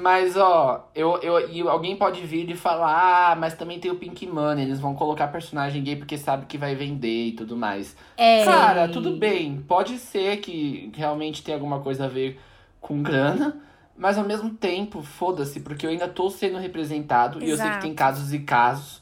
Mas, 0.00 0.36
ó, 0.36 0.88
eu, 0.94 1.18
eu, 1.18 1.50
e 1.50 1.60
alguém 1.60 1.96
pode 1.96 2.22
vir 2.22 2.48
e 2.48 2.56
falar, 2.56 3.32
ah, 3.32 3.36
mas 3.36 3.54
também 3.54 3.78
tem 3.78 3.90
o 3.90 3.96
Pink 3.96 4.26
Money, 4.26 4.64
eles 4.64 4.80
vão 4.80 4.94
colocar 4.94 5.28
personagem 5.28 5.82
gay 5.82 5.94
porque 5.94 6.16
sabe 6.16 6.46
que 6.46 6.56
vai 6.56 6.74
vender 6.74 7.26
e 7.26 7.32
tudo 7.32 7.54
mais. 7.54 7.94
É. 8.16 8.42
Cara, 8.44 8.88
tudo 8.88 9.16
bem, 9.16 9.62
pode 9.68 9.98
ser 9.98 10.38
que 10.38 10.90
realmente 10.94 11.42
tenha 11.42 11.56
alguma 11.56 11.80
coisa 11.80 12.06
a 12.06 12.08
ver 12.08 12.40
com 12.80 13.02
grana, 13.02 13.60
mas 13.96 14.16
ao 14.16 14.24
mesmo 14.24 14.50
tempo, 14.50 15.02
foda-se, 15.02 15.60
porque 15.60 15.84
eu 15.84 15.90
ainda 15.90 16.08
tô 16.08 16.30
sendo 16.30 16.56
representado 16.56 17.38
e 17.44 17.50
eu 17.50 17.56
sei 17.56 17.66
que 17.66 17.70
Exato. 17.72 17.82
tem 17.82 17.94
casos 17.94 18.32
e 18.32 18.38
casos. 18.38 18.99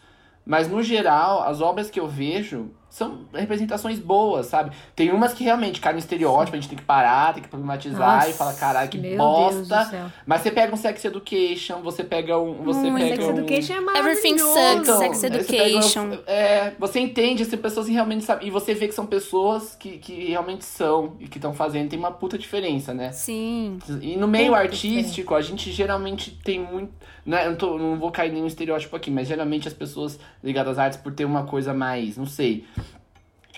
Mas 0.49 0.67
no 0.67 0.83
geral, 0.83 1.43
as 1.43 1.61
obras 1.61 1.91
que 1.91 2.01
eu 2.01 2.09
vejo 2.09 2.71
são 2.91 3.21
representações 3.35 3.99
boas, 3.99 4.47
sabe? 4.47 4.71
Tem 4.97 5.11
umas 5.13 5.33
que 5.35 5.45
realmente 5.45 5.81
caem 5.81 5.95
no 5.95 5.99
estereótipo, 6.01 6.57
a 6.57 6.61
gente 6.61 6.69
tem 6.71 6.79
que 6.79 6.85
parar, 6.85 7.35
tem 7.35 7.43
que 7.43 7.49
problematizar 7.49 8.17
Nossa, 8.17 8.31
e 8.31 8.33
falar, 8.33 8.55
caralho, 8.55 8.89
que 8.89 8.99
bosta. 9.17 10.11
Mas 10.27 10.41
você 10.41 10.51
pega 10.51 10.73
um 10.73 10.77
Sex 10.77 11.05
Education, 11.05 11.81
você 11.83 12.03
pega 12.03 12.39
um. 12.39 12.55
Você 12.65 12.91
Muito. 12.91 13.05
pega 13.05 13.17
Sex 13.17 13.29
um... 13.29 13.31
Education 13.39 13.75
é 13.75 13.81
maravilhoso. 13.81 14.09
Everything 14.19 14.39
Sucks, 14.39 14.89
Então, 14.89 14.99
Sex 14.99 15.19
você 15.19 15.27
Education. 15.27 16.01
um- 16.05 16.19
é, 16.27 16.73
você 16.79 17.01
entende 17.01 17.45
se 17.45 17.57
pessoas 17.57 17.87
que 17.87 17.93
realmente 17.93 18.25
sabem. 18.25 18.49
E 18.49 18.51
você 18.51 18.75
vê 18.75 18.89
que 18.89 18.95
são 18.95 19.07
pessoas 19.07 19.75
que, 19.75 19.99
que 19.99 20.31
realmente 20.31 20.65
são 20.65 21.15
e 21.21 21.29
que 21.29 21.39
estão 21.39 21.53
fazendo, 21.53 21.91
tem 21.91 21.99
uma 21.99 22.11
puta 22.11 22.39
diferença, 22.39 22.95
né? 22.95 23.13
Sim. 23.13 23.79
E 24.01 24.17
no 24.17 24.27
meio 24.27 24.49
Puta 24.53 24.59
artístico, 24.61 25.35
a 25.35 25.41
gente 25.43 25.71
geralmente 25.71 26.31
tem 26.43 26.59
muito. 26.59 26.93
Né, 27.27 27.45
eu 27.45 27.51
não, 27.51 27.57
tô- 27.59 27.77
não 27.79 27.99
vou 27.99 28.11
cair 28.11 28.31
em 28.31 28.35
nenhum 28.37 28.47
estereótipo 28.47 28.97
aqui, 28.97 29.11
mas 29.11 29.29
geralmente 29.29 29.69
as 29.69 29.75
pessoas 29.75 30.19
ligadas 30.43 30.73
às 30.73 30.79
artes 30.79 30.99
por 30.99 31.13
ter 31.13 31.27
uma 31.27 31.45
coisa 31.45 31.75
mais. 31.75 32.17
Não 32.17 32.25
sei. 32.25 32.65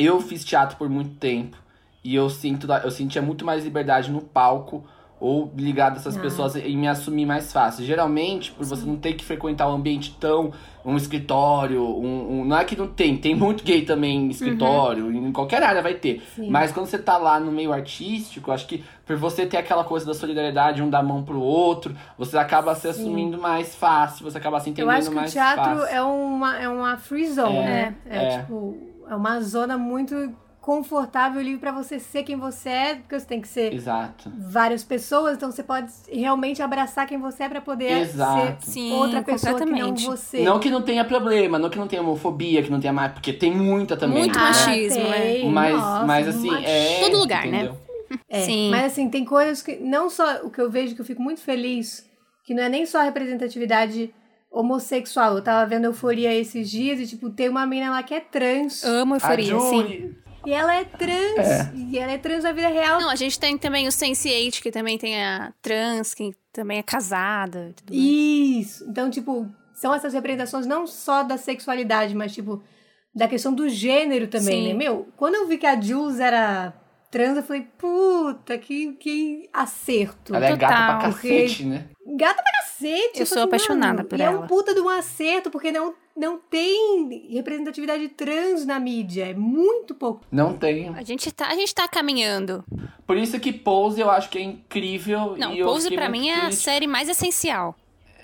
Eu 0.03 0.21
fiz 0.21 0.45
teatro 0.45 0.77
por 0.77 0.89
muito 0.89 1.15
tempo 1.17 1.57
e 2.03 2.15
eu 2.15 2.31
sinto 2.31 2.67
eu 2.73 2.91
sentia 2.91 3.21
muito 3.21 3.45
mais 3.45 3.65
liberdade 3.65 4.11
no 4.11 4.21
palco 4.23 4.85
ou 5.23 5.53
ligado 5.55 5.95
a 5.95 5.97
essas 5.97 6.17
Ah. 6.17 6.21
pessoas 6.21 6.57
e 6.57 6.75
me 6.75 6.89
assumir 6.89 7.27
mais 7.27 7.53
fácil. 7.53 7.85
Geralmente, 7.85 8.53
por 8.53 8.65
você 8.65 8.87
não 8.87 8.97
ter 8.97 9.13
que 9.13 9.23
frequentar 9.23 9.69
um 9.69 9.75
ambiente 9.75 10.17
tão 10.19 10.51
um 10.83 10.97
escritório, 10.97 11.83
um, 11.83 12.41
um- 12.41 12.45
não 12.47 12.57
é 12.57 12.65
que 12.65 12.75
não 12.75 12.87
tem, 12.89 13.15
tem 13.19 13.35
muito 13.35 13.63
gay 13.63 13.83
também 13.83 14.17
em 14.17 14.29
escritório, 14.31 15.13
em 15.13 15.31
qualquer 15.31 15.63
área 15.63 15.83
vai 15.83 15.93
ter. 15.93 16.23
Sim. 16.35 16.49
Mas 16.49 16.73
quando 16.73 16.87
você 16.87 16.99
tá 16.99 17.19
lá 17.19 17.39
no 17.39 17.53
meio 17.53 17.71
artístico, 17.71 18.51
acho 18.51 18.67
que 18.67 18.83
por 19.05 19.15
você 19.17 19.45
ter 19.45 19.59
aquela 19.59 19.85
coisa 19.85 20.07
da 20.07 20.15
solidariedade, 20.15 20.83
um 20.83 20.89
dar 20.89 21.03
mão 21.03 21.23
pro 21.23 21.39
outro, 21.39 21.95
você 22.17 22.39
acaba 22.39 22.75
se 22.75 22.83
Sim. 22.83 22.89
assumindo 22.89 23.37
mais 23.37 23.75
fácil, 23.75 24.25
você 24.25 24.39
acaba 24.39 24.59
se 24.59 24.71
Eu 24.71 24.73
entendendo 24.73 24.91
acho 24.97 25.09
que 25.09 25.13
o 25.13 25.17
mais 25.17 25.33
teatro 25.33 25.63
fácil. 25.81 25.85
é 25.95 26.03
uma, 26.03 26.57
é 26.59 26.67
uma 26.67 26.97
free 26.97 27.27
zone, 27.31 27.57
É, 27.59 27.63
né? 27.67 27.95
É, 28.09 28.25
é. 28.25 28.39
tipo, 28.39 28.75
é 29.11 29.15
uma 29.15 29.41
zona 29.41 29.77
muito 29.77 30.15
confortável 30.61 31.41
e 31.41 31.45
livre 31.45 31.59
pra 31.59 31.73
você 31.73 31.99
ser 31.99 32.23
quem 32.23 32.37
você 32.37 32.69
é, 32.69 32.95
porque 32.97 33.19
você 33.19 33.27
tem 33.27 33.41
que 33.41 33.49
ser 33.49 33.73
Exato. 33.73 34.31
várias 34.39 34.85
pessoas, 34.85 35.37
então 35.37 35.51
você 35.51 35.63
pode 35.63 35.91
realmente 36.13 36.63
abraçar 36.63 37.07
quem 37.07 37.19
você 37.19 37.45
é 37.45 37.49
pra 37.49 37.61
poder 37.61 38.03
Exato. 38.03 38.65
ser 38.65 38.73
Sim, 38.73 38.93
outra 38.93 39.23
pessoa 39.23 39.59
que 39.59 39.65
não 39.65 39.95
você. 39.95 40.43
Não 40.43 40.61
que 40.61 40.71
não 40.71 40.83
tenha 40.83 41.05
problema, 41.05 41.59
não 41.59 41.71
que 41.71 41.79
não 41.79 41.89
tenha 41.89 42.03
homofobia, 42.03 42.63
que 42.63 42.71
não 42.71 42.79
tenha 42.79 42.93
mais, 42.93 43.13
porque 43.13 43.33
tem 43.33 43.53
muita 43.53 43.97
também. 43.97 44.19
Muito 44.19 44.39
né? 44.39 44.45
machismo, 44.45 45.01
é. 45.01 45.33
tem, 45.33 45.51
Mas, 45.51 45.77
nossa, 45.77 46.07
mas 46.07 46.29
assim, 46.29 46.65
é. 46.65 47.01
Todo 47.01 47.19
lugar, 47.19 47.47
né? 47.47 47.65
entendeu? 47.65 47.77
É, 48.29 48.43
Sim. 48.43 48.71
Mas 48.71 48.93
assim, 48.93 49.09
tem 49.09 49.25
coisas 49.25 49.63
que. 49.63 49.77
Não 49.77 50.11
só 50.11 50.45
o 50.45 50.51
que 50.51 50.61
eu 50.61 50.71
vejo 50.71 50.95
que 50.95 51.01
eu 51.01 51.05
fico 51.05 51.23
muito 51.23 51.41
feliz, 51.41 52.07
que 52.45 52.53
não 52.53 52.63
é 52.63 52.69
nem 52.69 52.85
só 52.85 53.01
a 53.01 53.05
representatividade 53.05 54.13
homossexual. 54.51 55.37
Eu 55.37 55.43
tava 55.43 55.69
vendo 55.69 55.85
euforia 55.85 56.35
esses 56.35 56.71
dias 56.71 57.01
e, 57.01 57.07
tipo, 57.07 57.31
tem 57.31 57.49
uma 57.49 57.67
menina 57.67 57.91
lá 57.91 58.03
que 58.03 58.15
é 58.15 58.21
trans. 58.21 58.83
Amo 58.85 59.15
euforia, 59.15 59.59
sim. 59.61 60.15
E 60.45 60.53
ela 60.53 60.75
é 60.75 60.85
trans. 60.85 61.71
E 61.75 61.99
ela 61.99 62.13
é 62.13 62.19
trans 62.19 62.45
na 62.45 62.53
vida 62.53 62.69
real. 62.69 63.01
Não, 63.01 63.11
a 63.11 63.17
gente 63.17 63.39
tem 63.39 63.59
também 63.59 63.87
o 63.87 63.91
Sense8, 63.91 64.61
que 64.63 64.71
também 64.71 64.97
tem 64.97 65.23
a 65.23 65.53
trans, 65.61 66.15
que 66.15 66.35
também 66.53 66.79
é 66.79 66.83
casada 66.83 67.75
mais. 67.89 67.91
Isso. 67.91 68.87
Então, 68.89 69.11
tipo, 69.11 69.47
são 69.75 69.95
essas 69.95 70.15
representações 70.15 70.67
não 70.67 70.87
só 70.87 71.23
da 71.23 71.37
sexualidade, 71.37 72.15
mas, 72.15 72.33
tipo, 72.33 72.63
da 73.15 73.29
questão 73.29 73.53
do 73.53 73.69
gênero 73.69 74.29
também, 74.29 74.63
Sim. 74.63 74.69
né? 74.69 74.75
Meu, 74.75 75.09
quando 75.17 75.35
eu 75.35 75.47
vi 75.47 75.59
que 75.59 75.67
a 75.67 75.79
Jules 75.79 76.21
era 76.21 76.73
trans, 77.11 77.37
eu 77.37 77.43
falei, 77.43 77.67
puta, 77.77 78.57
que, 78.59 78.93
que 78.93 79.49
acerto. 79.53 80.35
Ela 80.35 80.47
é 80.47 80.57
gata 80.57 80.75
pra 80.75 80.95
Total. 80.97 81.13
cacete, 81.13 81.65
né? 81.65 81.89
Gata 82.17 82.43
pra 82.43 82.53
cacete. 82.53 83.21
Eu 83.21 83.27
sou 83.27 83.37
falei, 83.39 83.45
apaixonada 83.45 84.05
por 84.05 84.19
e 84.19 84.23
é 84.23 84.27
ela. 84.27 84.41
um 84.41 84.47
puta 84.47 84.75
de 84.75 84.81
um 84.81 84.89
acerto, 84.89 85.51
porque 85.51 85.71
não, 85.73 85.95
não 86.17 86.39
tem 86.39 87.27
representatividade 87.31 88.09
trans 88.11 88.65
na 88.65 88.79
mídia. 88.79 89.27
É 89.29 89.35
muito 89.35 89.95
pouco. 89.95 90.23
Não 90.31 90.57
tem. 90.57 90.89
A 90.91 91.03
gente 91.03 91.31
tá, 91.33 91.49
a 91.49 91.55
gente 91.55 91.75
tá 91.75 91.87
caminhando. 91.89 92.65
Por 93.07 93.17
isso 93.17 93.39
que 93.41 93.53
Pose 93.53 94.01
eu 94.01 94.11
acho 94.11 94.29
que 94.31 94.39
é 94.39 94.43
incrível. 94.43 95.35
Não, 95.37 95.53
e 95.53 95.59
eu 95.59 95.67
Pose 95.67 95.93
pra 95.95 96.09
mim 96.09 96.29
é 96.31 96.37
a 96.37 96.41
triste. 96.47 96.63
série 96.63 96.87
mais 96.87 97.09
essencial. 97.09 97.77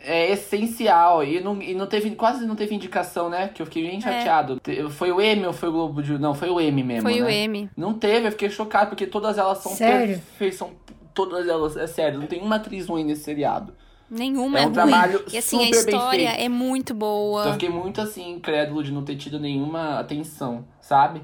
É 0.09 0.31
essencial. 0.31 1.25
E 1.25 1.41
não, 1.41 1.61
e 1.61 1.75
não 1.75 1.87
teve, 1.87 2.11
quase 2.13 2.47
não 2.47 2.55
teve 2.55 2.75
indicação, 2.75 3.29
né? 3.29 3.49
Que 3.49 3.61
eu 3.61 3.67
fiquei 3.67 3.89
bem 3.89 4.01
chateado. 4.01 4.61
Te- 4.61 4.89
Foi 4.91 5.11
o 5.11 5.21
M 5.21 5.45
ou 5.47 5.53
foi 5.53 5.69
o 5.69 5.73
Globo 5.73 6.03
de. 6.03 6.17
Não, 6.19 6.33
foi 6.35 6.49
o 6.49 6.61
M 6.61 6.83
mesmo. 6.85 7.03
Foi 7.09 7.21
o 7.21 7.25
né? 7.25 7.35
M. 7.45 7.69
Não 7.77 7.93
teve, 7.95 8.29
eu 8.29 8.31
fiquei 8.33 8.49
chocado, 8.49 8.91
porque 8.91 9.07
todas 9.07 9.37
elas 9.37 9.59
são 9.59 9.73
Sério? 9.73 10.15
perfeitas. 10.17 10.59
São 10.59 10.71
todas 11.13 11.49
elas, 11.49 11.77
é 11.77 11.87
sério, 11.87 12.21
não 12.21 12.27
tem 12.27 12.41
uma 12.43 12.57
atriz 12.57 12.87
ruim 12.87 13.03
nesse 13.05 13.25
seriado. 13.25 13.73
Nenhuma 14.09 14.59
É 14.59 14.63
é, 14.63 14.65
um 14.65 14.67
ruim. 14.67 14.75
trabalho 14.75 15.25
E 15.33 15.39
assim, 15.39 15.57
a 15.57 15.67
super 15.67 15.85
bem 15.87 15.95
história 15.97 16.29
feito. 16.31 16.41
é 16.43 16.49
muito 16.49 16.95
boa. 16.95 17.41
Então 17.41 17.51
eu 17.51 17.59
fiquei 17.59 17.69
muito 17.71 18.01
assim, 18.01 18.31
incrédulo 18.35 18.85
de 18.85 18.93
não 18.93 19.03
ter 19.03 19.17
tido 19.17 19.41
nenhuma 19.41 19.99
atenção, 19.99 20.65
sabe? 20.81 21.23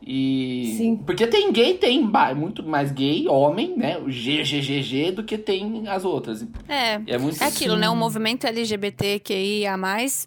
E. 0.00 0.74
Sim. 0.76 0.96
Porque 0.96 1.26
tem 1.26 1.52
gay, 1.52 1.74
tem 1.74 2.02
muito 2.36 2.62
mais 2.62 2.90
gay, 2.90 3.26
homem, 3.28 3.76
né? 3.76 3.98
O 3.98 4.06
GGGG 4.06 5.12
do 5.12 5.24
que 5.24 5.36
tem 5.36 5.86
as 5.88 6.04
outras. 6.04 6.46
É. 6.68 7.00
É 7.06 7.18
muito 7.18 7.42
É 7.42 7.46
aquilo, 7.46 7.76
né? 7.76 7.88
O 7.88 7.96
movimento 7.96 8.46
LGBTQIA+, 8.46 9.76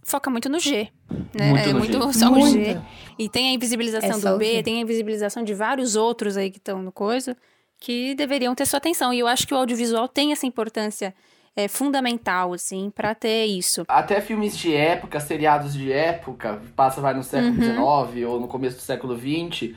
foca 0.03 0.29
muito 0.29 0.49
no 0.49 0.59
G. 0.59 0.89
Né? 1.33 1.49
Muito 1.49 1.69
é 1.69 1.73
no 1.73 1.79
muito 1.79 1.93
G. 1.93 2.13
só 2.13 2.31
o 2.31 2.41
G. 2.41 2.57
Muito. 2.57 2.85
E 3.17 3.29
tem 3.29 3.49
a 3.49 3.53
invisibilização 3.53 4.09
É 4.09 4.13
só 4.13 4.33
do 4.33 4.37
B, 4.37 4.63
tem 4.63 4.77
a 4.77 4.81
invisibilização 4.81 5.43
de 5.43 5.53
vários 5.53 5.95
outros 5.95 6.37
aí 6.37 6.49
que 6.49 6.57
estão 6.57 6.81
no 6.81 6.91
coisa, 6.91 7.35
que 7.79 8.15
deveriam 8.15 8.53
ter 8.55 8.65
sua 8.65 8.77
atenção. 8.77 9.13
E 9.13 9.19
eu 9.19 9.27
acho 9.27 9.47
que 9.47 9.53
o 9.53 9.57
audiovisual 9.57 10.07
tem 10.07 10.31
essa 10.31 10.45
importância 10.45 11.13
é, 11.55 11.67
fundamental, 11.67 12.53
assim, 12.53 12.89
pra 12.89 13.13
ter 13.15 13.45
isso. 13.45 13.83
Até 13.87 14.21
filmes 14.21 14.57
de 14.57 14.73
época, 14.75 15.19
seriados 15.19 15.73
de 15.73 15.91
época, 15.91 16.61
passa 16.75 17.01
vai 17.01 17.13
no 17.13 17.23
século 17.23 17.53
Uhum. 17.55 18.07
XIX 18.13 18.25
ou 18.27 18.39
no 18.39 18.47
começo 18.47 18.77
do 18.77 18.81
século 18.81 19.17
XX, 19.17 19.75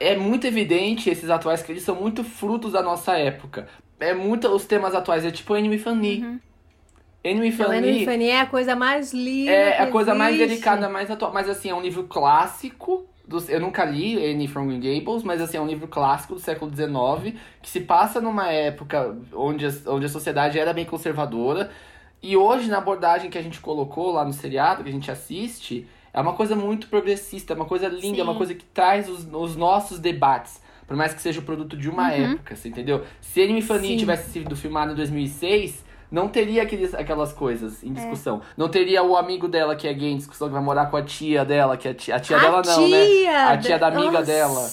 é 0.00 0.16
muito 0.16 0.46
evidente 0.46 1.08
esses 1.08 1.30
atuais 1.30 1.62
que 1.62 1.72
eles 1.72 1.82
são 1.82 1.94
muito 1.94 2.22
frutos 2.24 2.72
da 2.72 2.82
nossa 2.82 3.16
época. 3.18 3.68
É 4.00 4.14
muito 4.14 4.48
os 4.48 4.66
temas 4.66 4.94
atuais, 4.94 5.24
é 5.24 5.30
tipo 5.30 5.54
Annie 5.54 5.78
Fanny. 5.78 6.22
Uhum. 6.22 6.40
Annie 7.24 7.48
Então, 7.50 8.04
Fanny 8.04 8.28
é 8.28 8.40
a 8.40 8.46
coisa 8.46 8.76
mais 8.76 9.12
linda. 9.12 9.50
é 9.50 9.72
que 9.76 9.82
a 9.82 9.90
coisa 9.90 10.14
mais 10.14 10.34
existe. 10.34 10.48
delicada, 10.50 10.88
mais 10.88 11.10
atual. 11.10 11.32
Mas 11.32 11.48
assim, 11.48 11.68
é 11.70 11.74
um 11.74 11.80
livro 11.82 12.04
clássico. 12.04 13.06
Dos, 13.28 13.48
eu 13.48 13.60
nunca 13.60 13.84
li 13.84 14.16
Anne 14.16 14.48
from 14.48 14.66
Green 14.66 14.80
Gables, 14.80 15.22
mas 15.22 15.40
assim, 15.40 15.58
é 15.58 15.60
um 15.60 15.66
livro 15.66 15.86
clássico 15.86 16.34
do 16.34 16.40
século 16.40 16.74
XIX, 16.74 17.38
que 17.60 17.68
se 17.68 17.80
passa 17.80 18.22
numa 18.22 18.50
época 18.50 19.16
onde 19.34 19.66
a, 19.66 19.70
onde 19.88 20.06
a 20.06 20.08
sociedade 20.08 20.58
era 20.58 20.72
bem 20.72 20.86
conservadora. 20.86 21.70
E 22.22 22.36
hoje, 22.36 22.68
na 22.68 22.78
abordagem 22.78 23.28
que 23.28 23.36
a 23.36 23.42
gente 23.42 23.60
colocou 23.60 24.10
lá 24.10 24.24
no 24.24 24.32
seriado, 24.32 24.82
que 24.82 24.88
a 24.88 24.92
gente 24.92 25.10
assiste, 25.10 25.86
é 26.12 26.20
uma 26.20 26.32
coisa 26.32 26.56
muito 26.56 26.88
progressista, 26.88 27.52
é 27.52 27.56
uma 27.56 27.66
coisa 27.66 27.86
linda, 27.86 28.20
é 28.20 28.24
uma 28.24 28.34
coisa 28.34 28.54
que 28.54 28.64
traz 28.64 29.08
os, 29.08 29.28
os 29.30 29.56
nossos 29.56 29.98
debates. 29.98 30.60
Por 30.86 30.96
mais 30.96 31.12
que 31.12 31.20
seja 31.20 31.40
o 31.40 31.42
produto 31.42 31.76
de 31.76 31.90
uma 31.90 32.10
época, 32.12 32.56
você 32.56 32.70
entendeu? 32.70 33.04
Se 33.20 33.42
Anne 33.42 33.60
Fanny 33.60 33.98
tivesse 33.98 34.30
sido 34.30 34.56
filmado 34.56 34.92
em 34.92 34.94
2006, 34.94 35.84
não 36.10 36.28
teria 36.28 36.62
aqueles, 36.62 36.94
aquelas 36.94 37.32
coisas 37.32 37.82
em 37.84 37.92
discussão. 37.92 38.40
Não 38.56 38.68
teria 38.68 39.02
o 39.02 39.16
amigo 39.16 39.46
dela 39.48 39.76
que 39.76 39.86
é 39.86 39.92
gay 39.92 40.10
em 40.12 40.16
discussão, 40.16 40.48
que 40.48 40.54
vai 40.54 40.62
morar 40.62 40.86
com 40.86 40.96
a 40.96 41.02
tia 41.02 41.44
dela, 41.44 41.76
que 41.76 41.88
é 41.88 41.90
a 41.90 41.94
tia, 41.94 42.16
a 42.16 42.20
tia 42.20 42.36
A 42.36 42.40
dela 42.40 42.62
não, 42.64 42.88
né? 42.88 43.04
tia 43.06 43.48
A 43.48 43.56
tia 43.58 43.78
da 43.78 43.86
amiga 43.88 44.10
Nossa. 44.12 44.24
dela, 44.24 44.70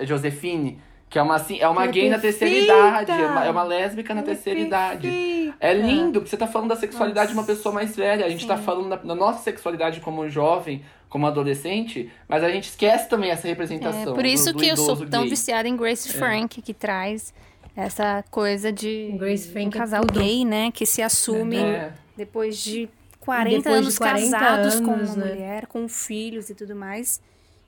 a 0.00 0.04
Josefine, 0.04 0.78
que 1.08 1.18
é 1.18 1.22
uma, 1.22 1.36
assim, 1.36 1.58
é 1.60 1.68
uma 1.68 1.84
é 1.84 1.88
gay 1.88 2.08
na 2.10 2.18
terceira 2.18 2.52
perfeita. 2.54 2.72
idade, 2.88 3.10
é 3.12 3.26
uma, 3.26 3.44
é 3.46 3.50
uma 3.50 3.62
lésbica 3.62 4.14
na 4.14 4.20
é 4.20 4.24
terceira 4.24 4.60
idade. 4.60 5.08
perfeita. 5.08 5.56
É 5.58 5.72
lindo, 5.72 6.20
porque 6.20 6.28
você 6.30 6.36
tá 6.36 6.46
falando 6.46 6.68
da 6.68 6.76
sexualidade 6.76 7.28
de 7.28 7.34
uma 7.34 7.42
Nossa. 7.42 7.54
pessoa 7.54 7.74
mais 7.74 7.96
velha. 7.96 8.26
A 8.26 8.28
gente 8.28 8.46
tá 8.46 8.56
falando 8.58 8.88
da, 8.90 8.96
da 8.96 9.14
nossa 9.14 9.42
sexualidade 9.42 10.00
como 10.00 10.28
jovem, 10.28 10.82
como 11.08 11.26
adolescente, 11.26 12.10
mas 12.28 12.44
a 12.44 12.50
gente 12.50 12.68
esquece 12.68 13.08
também 13.08 13.30
essa 13.30 13.46
É, 13.46 13.50
representação. 13.50 14.12
por 14.14 14.26
isso 14.26 14.46
do, 14.52 14.58
do 14.58 14.58
que 14.62 14.68
eu 14.68 14.76
sou 14.76 14.96
tão 15.06 15.22
gay. 15.22 15.30
viciada 15.30 15.66
em 15.68 15.76
Grace 15.76 16.12
Frank, 16.12 16.60
que 16.60 16.74
traz 16.74 17.32
essa 17.76 18.24
coisa 18.30 18.72
de 18.72 19.10
um 19.56 19.70
casal 19.70 20.04
tudo. 20.06 20.18
gay, 20.20 20.44
né? 20.44 20.70
Que 20.72 20.86
se 20.86 21.02
assume 21.02 21.58
É. 21.58 21.92
depois 22.16 22.56
de 22.58 22.88
40 23.20 23.56
Depois 23.58 23.74
de 23.76 23.82
anos 23.82 23.98
40 23.98 24.30
casados 24.38 24.80
com 24.80 24.92
anos, 24.92 25.10
uma 25.10 25.24
né? 25.24 25.32
mulher, 25.32 25.66
com 25.66 25.88
filhos 25.88 26.48
e 26.48 26.54
tudo 26.54 26.74
mais. 26.74 27.20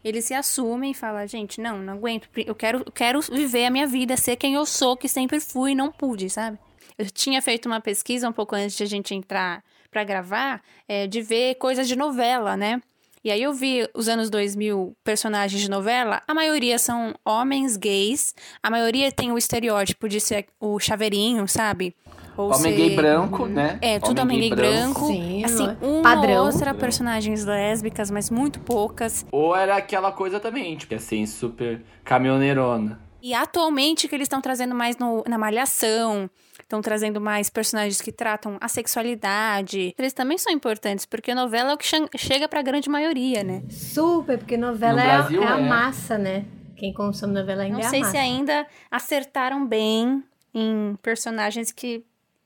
Eles 0.04 0.24
se 0.24 0.32
assumem 0.32 0.92
e 0.92 0.94
falam, 0.94 1.26
gente, 1.26 1.60
não, 1.60 1.78
não 1.78 1.94
aguento. 1.94 2.28
Eu 2.36 2.54
quero, 2.54 2.82
eu 2.86 2.92
quero 2.92 3.20
viver 3.20 3.66
a 3.66 3.70
minha 3.70 3.86
vida, 3.86 4.16
ser 4.16 4.36
quem 4.36 4.54
eu 4.54 4.64
sou, 4.64 4.96
que 4.96 5.08
sempre 5.08 5.40
fui 5.40 5.72
e 5.72 5.74
não 5.74 5.90
pude, 5.90 6.30
sabe? 6.30 6.56
Eu 6.96 7.06
tinha 7.10 7.42
feito 7.42 7.66
uma 7.66 7.80
pesquisa 7.80 8.28
um 8.28 8.32
pouco 8.32 8.54
antes 8.54 8.76
de 8.76 8.84
a 8.84 8.86
gente 8.86 9.14
entrar 9.14 9.62
pra 9.90 10.04
gravar, 10.04 10.62
é, 10.88 11.06
de 11.06 11.20
ver 11.20 11.56
coisas 11.56 11.88
de 11.88 11.96
novela, 11.96 12.56
né? 12.56 12.80
E 13.28 13.30
aí 13.30 13.42
eu 13.42 13.52
vi 13.52 13.86
os 13.94 14.08
anos 14.08 14.30
2000 14.30 14.96
personagens 15.04 15.60
de 15.60 15.68
novela, 15.68 16.22
a 16.26 16.32
maioria 16.32 16.78
são 16.78 17.14
homens 17.26 17.76
gays, 17.76 18.34
a 18.62 18.70
maioria 18.70 19.12
tem 19.12 19.30
o 19.30 19.36
estereótipo 19.36 20.08
de 20.08 20.18
ser 20.18 20.46
o 20.58 20.80
chaveirinho, 20.80 21.46
sabe? 21.46 21.94
Ou 22.38 22.46
Homem 22.46 22.58
ser- 22.58 22.76
gay 22.76 22.96
branco, 22.96 23.44
né? 23.44 23.78
É, 23.82 23.98
tudo 23.98 24.22
homem 24.22 24.40
gay 24.40 24.48
branco. 24.48 25.08
Sim, 25.08 25.44
assim, 25.44 25.66
é? 25.68 25.76
uma 25.86 26.02
Padrão. 26.02 26.46
outra 26.46 26.72
personagens 26.72 27.44
lésbicas, 27.44 28.10
mas 28.10 28.30
muito 28.30 28.60
poucas. 28.60 29.26
Ou 29.30 29.54
era 29.54 29.76
aquela 29.76 30.10
coisa 30.10 30.40
também, 30.40 30.74
tipo, 30.74 30.94
assim, 30.94 31.26
super 31.26 31.82
caminhoneirona. 32.04 32.98
E 33.20 33.34
atualmente 33.34 34.08
que 34.08 34.14
eles 34.14 34.24
estão 34.24 34.40
trazendo 34.40 34.74
mais 34.74 34.96
no- 34.96 35.22
na 35.28 35.36
malhação, 35.36 36.30
estão 36.62 36.80
trazendo 36.80 37.20
mais 37.20 37.48
personagens 37.50 38.00
que 38.00 38.12
tratam 38.12 38.56
a 38.60 38.68
sexualidade. 38.68 39.94
Eles 39.98 40.12
também 40.12 40.38
são 40.38 40.52
importantes, 40.52 41.04
porque 41.06 41.34
novela 41.34 41.70
é 41.70 41.74
o 41.74 41.78
que 41.78 41.86
chega 42.18 42.48
pra 42.48 42.62
grande 42.62 42.88
maioria, 42.88 43.42
né? 43.42 43.62
Super, 43.70 44.38
porque 44.38 44.56
novela 44.56 44.94
No 44.94 45.00
é, 45.00 45.16
Brasil 45.18 45.42
é 45.42 45.46
a 45.46 45.58
é. 45.58 45.68
massa, 45.68 46.18
né? 46.18 46.44
Quem 46.76 46.92
consome 46.92 47.34
novela 47.34 47.62
ainda 47.62 47.76
Não 47.78 47.82
é 47.82 47.86
a 47.86 47.90
sei 47.90 48.00
massa. 48.00 48.12
se 48.12 48.16
ainda 48.16 48.66
acertaram 48.90 49.66
bem 49.66 50.22
em 50.54 50.96
personagens 51.02 51.72
que 51.72 52.04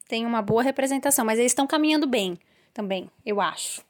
têm 0.09 0.25
uma 0.27 0.43
boa 0.43 0.63
representação, 0.63 1.25
mas 1.25 1.39
eles 1.39 1.53
estão 1.53 1.67
caminhando 1.67 2.07
bem 2.07 2.39
também, 2.73 3.11
eu 3.25 3.41
acho. 3.41 3.83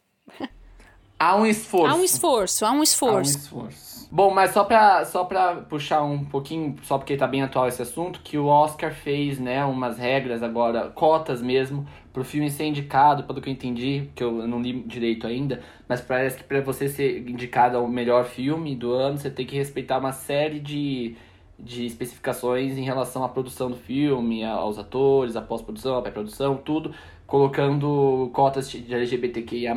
Há 1.18 1.36
um 1.36 1.46
esforço. 1.46 1.86
Há 1.94 1.96
um 1.96 2.02
esforço, 2.04 2.64
há 2.64 2.70
um 2.72 2.72
Há 2.72 2.76
um 2.78 2.82
esforço. 2.82 3.91
Bom, 4.14 4.30
mas 4.30 4.50
só 4.50 4.62
pra, 4.62 5.06
só 5.06 5.24
pra 5.24 5.56
puxar 5.62 6.02
um 6.02 6.22
pouquinho, 6.22 6.76
só 6.82 6.98
porque 6.98 7.16
tá 7.16 7.26
bem 7.26 7.40
atual 7.42 7.66
esse 7.66 7.80
assunto, 7.80 8.20
que 8.22 8.36
o 8.36 8.44
Oscar 8.44 8.92
fez, 8.92 9.38
né, 9.40 9.64
umas 9.64 9.96
regras 9.96 10.42
agora, 10.42 10.90
cotas 10.90 11.40
mesmo, 11.40 11.86
pro 12.12 12.22
filme 12.22 12.50
ser 12.50 12.64
indicado, 12.66 13.24
pelo 13.24 13.40
que 13.40 13.48
eu 13.48 13.52
entendi, 13.54 14.10
que 14.14 14.22
eu 14.22 14.46
não 14.46 14.60
li 14.60 14.82
direito 14.82 15.26
ainda, 15.26 15.62
mas 15.88 16.02
parece 16.02 16.36
que 16.36 16.44
pra 16.44 16.60
você 16.60 16.90
ser 16.90 17.26
indicado 17.26 17.78
ao 17.78 17.88
melhor 17.88 18.26
filme 18.26 18.76
do 18.76 18.92
ano, 18.92 19.16
você 19.16 19.30
tem 19.30 19.46
que 19.46 19.56
respeitar 19.56 19.96
uma 19.96 20.12
série 20.12 20.60
de, 20.60 21.16
de 21.58 21.86
especificações 21.86 22.76
em 22.76 22.84
relação 22.84 23.24
à 23.24 23.30
produção 23.30 23.70
do 23.70 23.76
filme, 23.76 24.44
aos 24.44 24.78
atores, 24.78 25.36
à 25.36 25.40
pós-produção, 25.40 25.96
à 25.96 26.02
pré-produção, 26.02 26.58
tudo, 26.58 26.94
colocando 27.26 28.28
cotas 28.34 28.70
de 28.70 28.92
LGBTQIA+, 28.92 29.74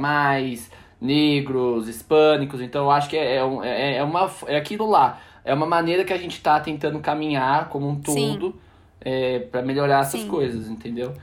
negros, 1.02 1.88
hispânicos, 1.88 2.62
então 2.62 2.86
eu 2.86 2.92
acho 2.92 3.10
que 3.10 3.18
é, 3.18 3.36
é, 3.38 3.42
é, 3.64 3.96
é 3.98 4.04
uma, 4.04 4.32
é 4.48 4.56
aquilo 4.58 4.90
lá, 4.90 5.20
é 5.44 5.54
uma 5.54 5.66
maneira 5.66 6.04
que 6.04 6.14
a 6.14 6.18
gente 6.18 6.42
tá 6.42 6.60
tentando 6.60 7.00
caminhar 7.00 7.70
como 7.70 7.88
um 7.88 7.96
todo 8.00 8.56
é, 9.02 9.40
para 9.40 9.62
melhorar 9.62 10.02
essas 10.02 10.22
Sim. 10.22 10.28
coisas, 10.28 10.68
entendeu? 10.68 11.14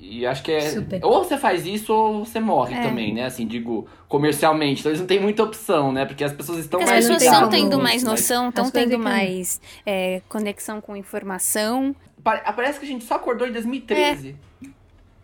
E 0.00 0.26
acho 0.26 0.42
que 0.42 0.50
é. 0.52 0.60
Super. 0.60 1.04
Ou 1.04 1.22
você 1.24 1.36
faz 1.36 1.64
isso 1.66 1.92
ou 1.92 2.24
você 2.24 2.38
morre 2.40 2.74
É. 2.76 2.82
também, 2.82 3.14
né? 3.14 3.24
Assim, 3.24 3.46
digo, 3.46 3.86
comercialmente. 4.08 4.80
Então 4.80 4.90
eles 4.90 5.00
não 5.00 5.06
têm 5.06 5.20
muita 5.20 5.42
opção, 5.44 5.92
né? 5.92 6.04
Porque 6.04 6.24
as 6.24 6.32
pessoas 6.32 6.58
estão 6.58 6.80
as 6.80 6.86
mais 6.90 7.04
pessoas 7.04 7.18
tem 7.18 7.26
estão 7.28 7.40
ligadas 7.44 7.60
como- 7.60 7.70
tendo 7.70 7.82
mais 7.82 8.02
noção, 8.02 8.48
estão 8.48 8.64
As 8.64 8.70
tendo 8.72 8.98
mais 8.98 9.60
é, 9.84 10.22
conexão 10.28 10.80
com 10.80 10.96
informação. 10.96 11.94
pare- 12.22 12.42
Parece 12.54 12.78
que 12.80 12.84
a 12.84 12.88
gente 12.88 13.04
só 13.04 13.14
acordou 13.14 13.46
em 13.46 13.52
2013. 13.52 14.36
É. 14.64 14.66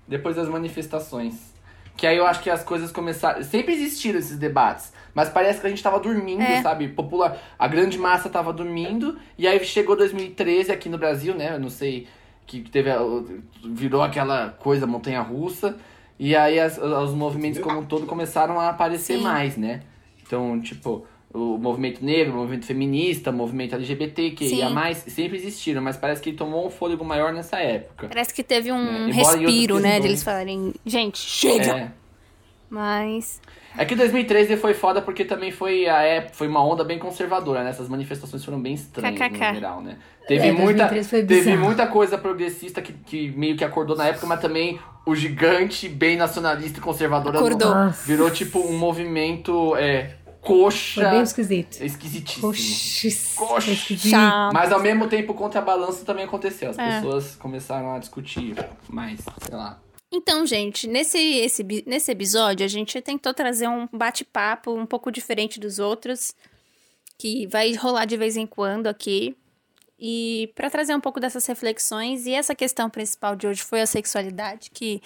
Depois 0.07 0.37
das 0.37 0.49
manifestações. 0.49 1.52
Que 1.97 2.07
aí 2.07 2.17
eu 2.17 2.27
acho 2.27 2.43
que 2.43 2.51
as 2.51 2.65
coisas 2.65 2.91
começaram. 2.91 3.43
Sempre 3.43 3.75
existiram 3.75 4.19
esses 4.19 4.39
debates. 4.39 4.93
Mas 5.15 5.29
parece 5.29 5.61
que 5.61 5.67
a 5.67 5.71
gente 5.71 5.83
tava 5.83 6.01
dormindo, 6.01 6.41
É. 6.43 6.63
sabe? 6.63 6.89
Popular. 6.89 7.37
A 7.59 7.69
grande 7.69 7.99
massa 7.99 8.29
tava 8.31 8.53
dormindo. 8.53 9.19
E 9.39 9.47
aí 9.47 9.63
chegou 9.65 9.95
2013 9.95 10.73
aqui 10.73 10.89
no 10.89 10.97
Brasil, 10.99 11.35
né? 11.35 11.55
Eu 11.55 11.61
não 11.61 11.69
sei. 11.71 12.09
Que 12.47 12.61
teve. 12.61 12.91
a- 12.91 12.99
Virou 13.65 14.03
aquela 14.03 14.51
coisa 14.59 14.87
montanha 14.87 15.21
russa. 15.21 15.77
E 16.19 16.35
aí 16.35 16.59
as- 16.59 16.79
os 16.79 17.15
movimentos 17.15 17.61
como 17.61 17.81
um 17.81 17.85
todo 17.85 18.07
começaram 18.07 18.59
a 18.59 18.69
aparecer 18.71 19.19
Sim. 19.19 19.23
mais, 19.23 19.57
né? 19.57 19.83
Então, 20.27 20.61
tipo, 20.61 21.07
o 21.35 21.57
movimento 21.59 22.05
negro, 22.05 22.35
o 22.35 22.37
movimento 22.39 22.67
feminista, 22.67 23.31
o 23.31 23.33
movimento 23.33 23.75
LGBT, 23.75 24.31
que 24.33 24.49
Sim. 24.49 24.57
ia 24.57 24.71
mais, 24.71 24.99
sempre 24.99 25.37
existiram, 25.39 25.81
mas 25.81 25.97
parece 25.97 26.21
que 26.21 26.31
ele 26.31 26.37
tomou 26.37 26.67
um 26.67 26.71
fôlego 26.71 27.05
maior 27.05 27.33
nessa 27.33 27.59
época. 27.59 28.09
Parece 28.09 28.35
que 28.35 28.43
teve 28.43 28.71
um 28.71 29.09
É, 29.09 29.13
respiro, 29.13 29.77
né? 29.77 29.83
questões. 29.91 30.03
Deles 30.03 30.23
falarem, 30.23 30.75
gente, 30.85 31.19
chega! 31.19 31.77
É. 31.77 31.93
Mas. 32.69 33.41
É 33.77 33.85
que 33.85 33.95
2013 33.95 34.57
foi 34.57 34.75
foda 34.75 35.01
porque 35.01 35.25
também 35.25 35.51
foi, 35.51 35.89
a 35.89 36.03
época, 36.03 36.35
foi 36.35 36.49
uma 36.49 36.63
onda 36.65 36.85
bem 36.85 36.99
conservadora, 36.99 37.63
né? 37.65 37.71
Essas 37.71 37.89
manifestações 37.89 38.45
foram 38.45 38.61
bem 38.61 38.75
estranhas 38.75 39.19
KKK. 39.19 39.49
no 39.49 39.55
geral, 39.55 39.81
né? 39.83 39.97
Teve, 40.27 40.49
É, 40.49 40.53
muita, 40.53 40.87
2013 40.89 41.09
foi 41.09 41.25
teve 41.25 41.57
muita 41.57 41.87
coisa 41.87 42.17
progressista 42.19 42.81
que, 42.83 42.93
que 42.93 43.31
meio 43.31 43.57
que 43.57 43.65
acordou 43.65 43.97
na 43.97 44.09
época, 44.09 44.27
mas 44.27 44.41
também 44.41 44.79
o 45.05 45.15
gigante 45.15 45.89
bem 45.89 46.17
nacionalista 46.17 46.79
e 46.79 46.83
conservador 46.83 47.35
Acordou. 47.35 47.75
Virou 48.07 48.31
tipo 48.31 48.59
um 48.61 48.77
movimento 48.79 49.75
é, 49.77 50.17
Foi 50.45 50.57
coxa. 50.59 51.09
bem 51.11 51.23
esquisito. 51.23 51.81
Esquisitíssimo. 51.83 52.41
Poxa, 52.49 53.37
Coxa. 53.37 53.65
foi 53.67 53.75
esquisito. 53.75 54.17
Mas 54.53 54.73
ao 54.73 54.81
mesmo 54.81 55.09
tempo, 55.09 55.35
contrabalanço 55.35 56.05
também 56.05 56.25
aconteceu. 56.25 56.71
As 56.71 56.79
É. 56.79 56.97
pessoas 57.01 57.37
começaram 57.37 57.95
a 57.95 57.99
discutir 57.99 58.55
mais, 58.89 59.21
sei 59.47 59.57
lá. 59.57 59.81
Então, 60.11 60.45
gente, 60.45 60.87
nesse, 60.87 61.17
esse, 61.19 61.63
nesse 61.87 62.11
episódio, 62.11 62.65
a 62.67 62.69
gente 62.69 63.01
tentou 63.01 63.33
trazer 63.33 63.69
um 63.69 63.89
bate-papo 63.93 64.73
um 64.75 64.85
pouco 64.85 65.11
diferente 65.11 65.59
dos 65.59 65.79
outros, 65.79 66.35
que 67.17 67.47
vai 67.47 67.73
rolar 67.75 68.05
de 68.05 68.17
vez 68.17 68.37
em 68.37 68.47
quando 68.47 68.89
aqui. 68.89 69.35
E 69.99 70.51
para 70.57 70.69
trazer 70.69 70.95
um 70.95 71.01
pouco 71.01 71.21
dessas 71.21 71.47
reflexões, 71.47 72.27
e 72.27 72.33
essa 72.35 72.55
questão 72.55 72.91
principal 72.91 73.37
de 73.37 73.47
hoje 73.47 73.63
foi 73.63 73.81
a 73.81 73.87
sexualidade, 73.87 74.71
que 74.75 75.01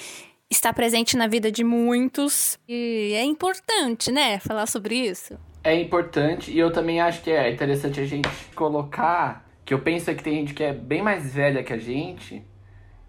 está 0.50 0.72
presente 0.72 1.16
na 1.16 1.26
vida 1.26 1.50
de 1.50 1.64
muitos. 1.64 2.58
E 2.68 3.12
é 3.14 3.24
importante, 3.24 4.10
né, 4.12 4.38
falar 4.38 4.66
sobre 4.66 4.94
isso. 4.94 5.38
É 5.64 5.74
importante 5.80 6.50
e 6.52 6.58
eu 6.58 6.70
também 6.70 7.00
acho 7.00 7.22
que 7.22 7.30
é 7.30 7.50
interessante 7.50 7.98
a 8.00 8.04
gente 8.06 8.28
colocar 8.54 9.44
que 9.64 9.74
eu 9.74 9.80
penso 9.80 10.14
que 10.14 10.22
tem 10.22 10.34
gente 10.34 10.54
que 10.54 10.62
é 10.62 10.72
bem 10.72 11.02
mais 11.02 11.34
velha 11.34 11.62
que 11.64 11.72
a 11.72 11.78
gente 11.78 12.44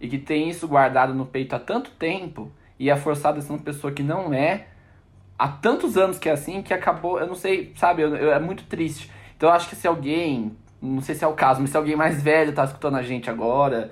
e 0.02 0.08
que 0.08 0.18
tem 0.18 0.50
isso 0.50 0.68
guardado 0.68 1.14
no 1.14 1.26
peito 1.26 1.56
há 1.56 1.60
tanto 1.60 1.92
tempo 1.92 2.52
e 2.80 2.90
é 2.90 2.96
forçado 2.96 3.38
a 3.38 3.42
ser 3.42 3.52
uma 3.54 3.60
pessoa 3.60 3.94
que 3.94 4.02
não 4.02 4.34
é 4.34 4.68
há 5.38 5.48
tantos 5.48 5.98
anos 5.98 6.18
que 6.18 6.28
é 6.28 6.32
assim 6.32 6.64
que 6.64 6.74
acabou, 6.74 7.20
eu 7.20 7.28
não 7.28 7.36
sei, 7.36 7.72
sabe, 7.76 8.02
eu, 8.02 8.16
eu- 8.16 8.32
é 8.34 8.40
muito 8.40 8.64
triste. 8.64 9.12
Então 9.36 9.50
eu 9.50 9.54
acho 9.54 9.70
que 9.70 9.76
se 9.76 9.88
alguém, 9.88 10.58
não 10.82 11.02
sei 11.02 11.14
se 11.14 11.24
é 11.24 11.28
o 11.28 11.34
caso, 11.34 11.62
mas 11.62 11.70
se 11.70 11.78
alguém 11.78 11.96
mais 11.96 12.24
velho 12.24 12.54
tá 12.54 12.64
escutando 12.64 12.96
a 12.98 13.04
gente 13.04 13.30
agora 13.30 13.92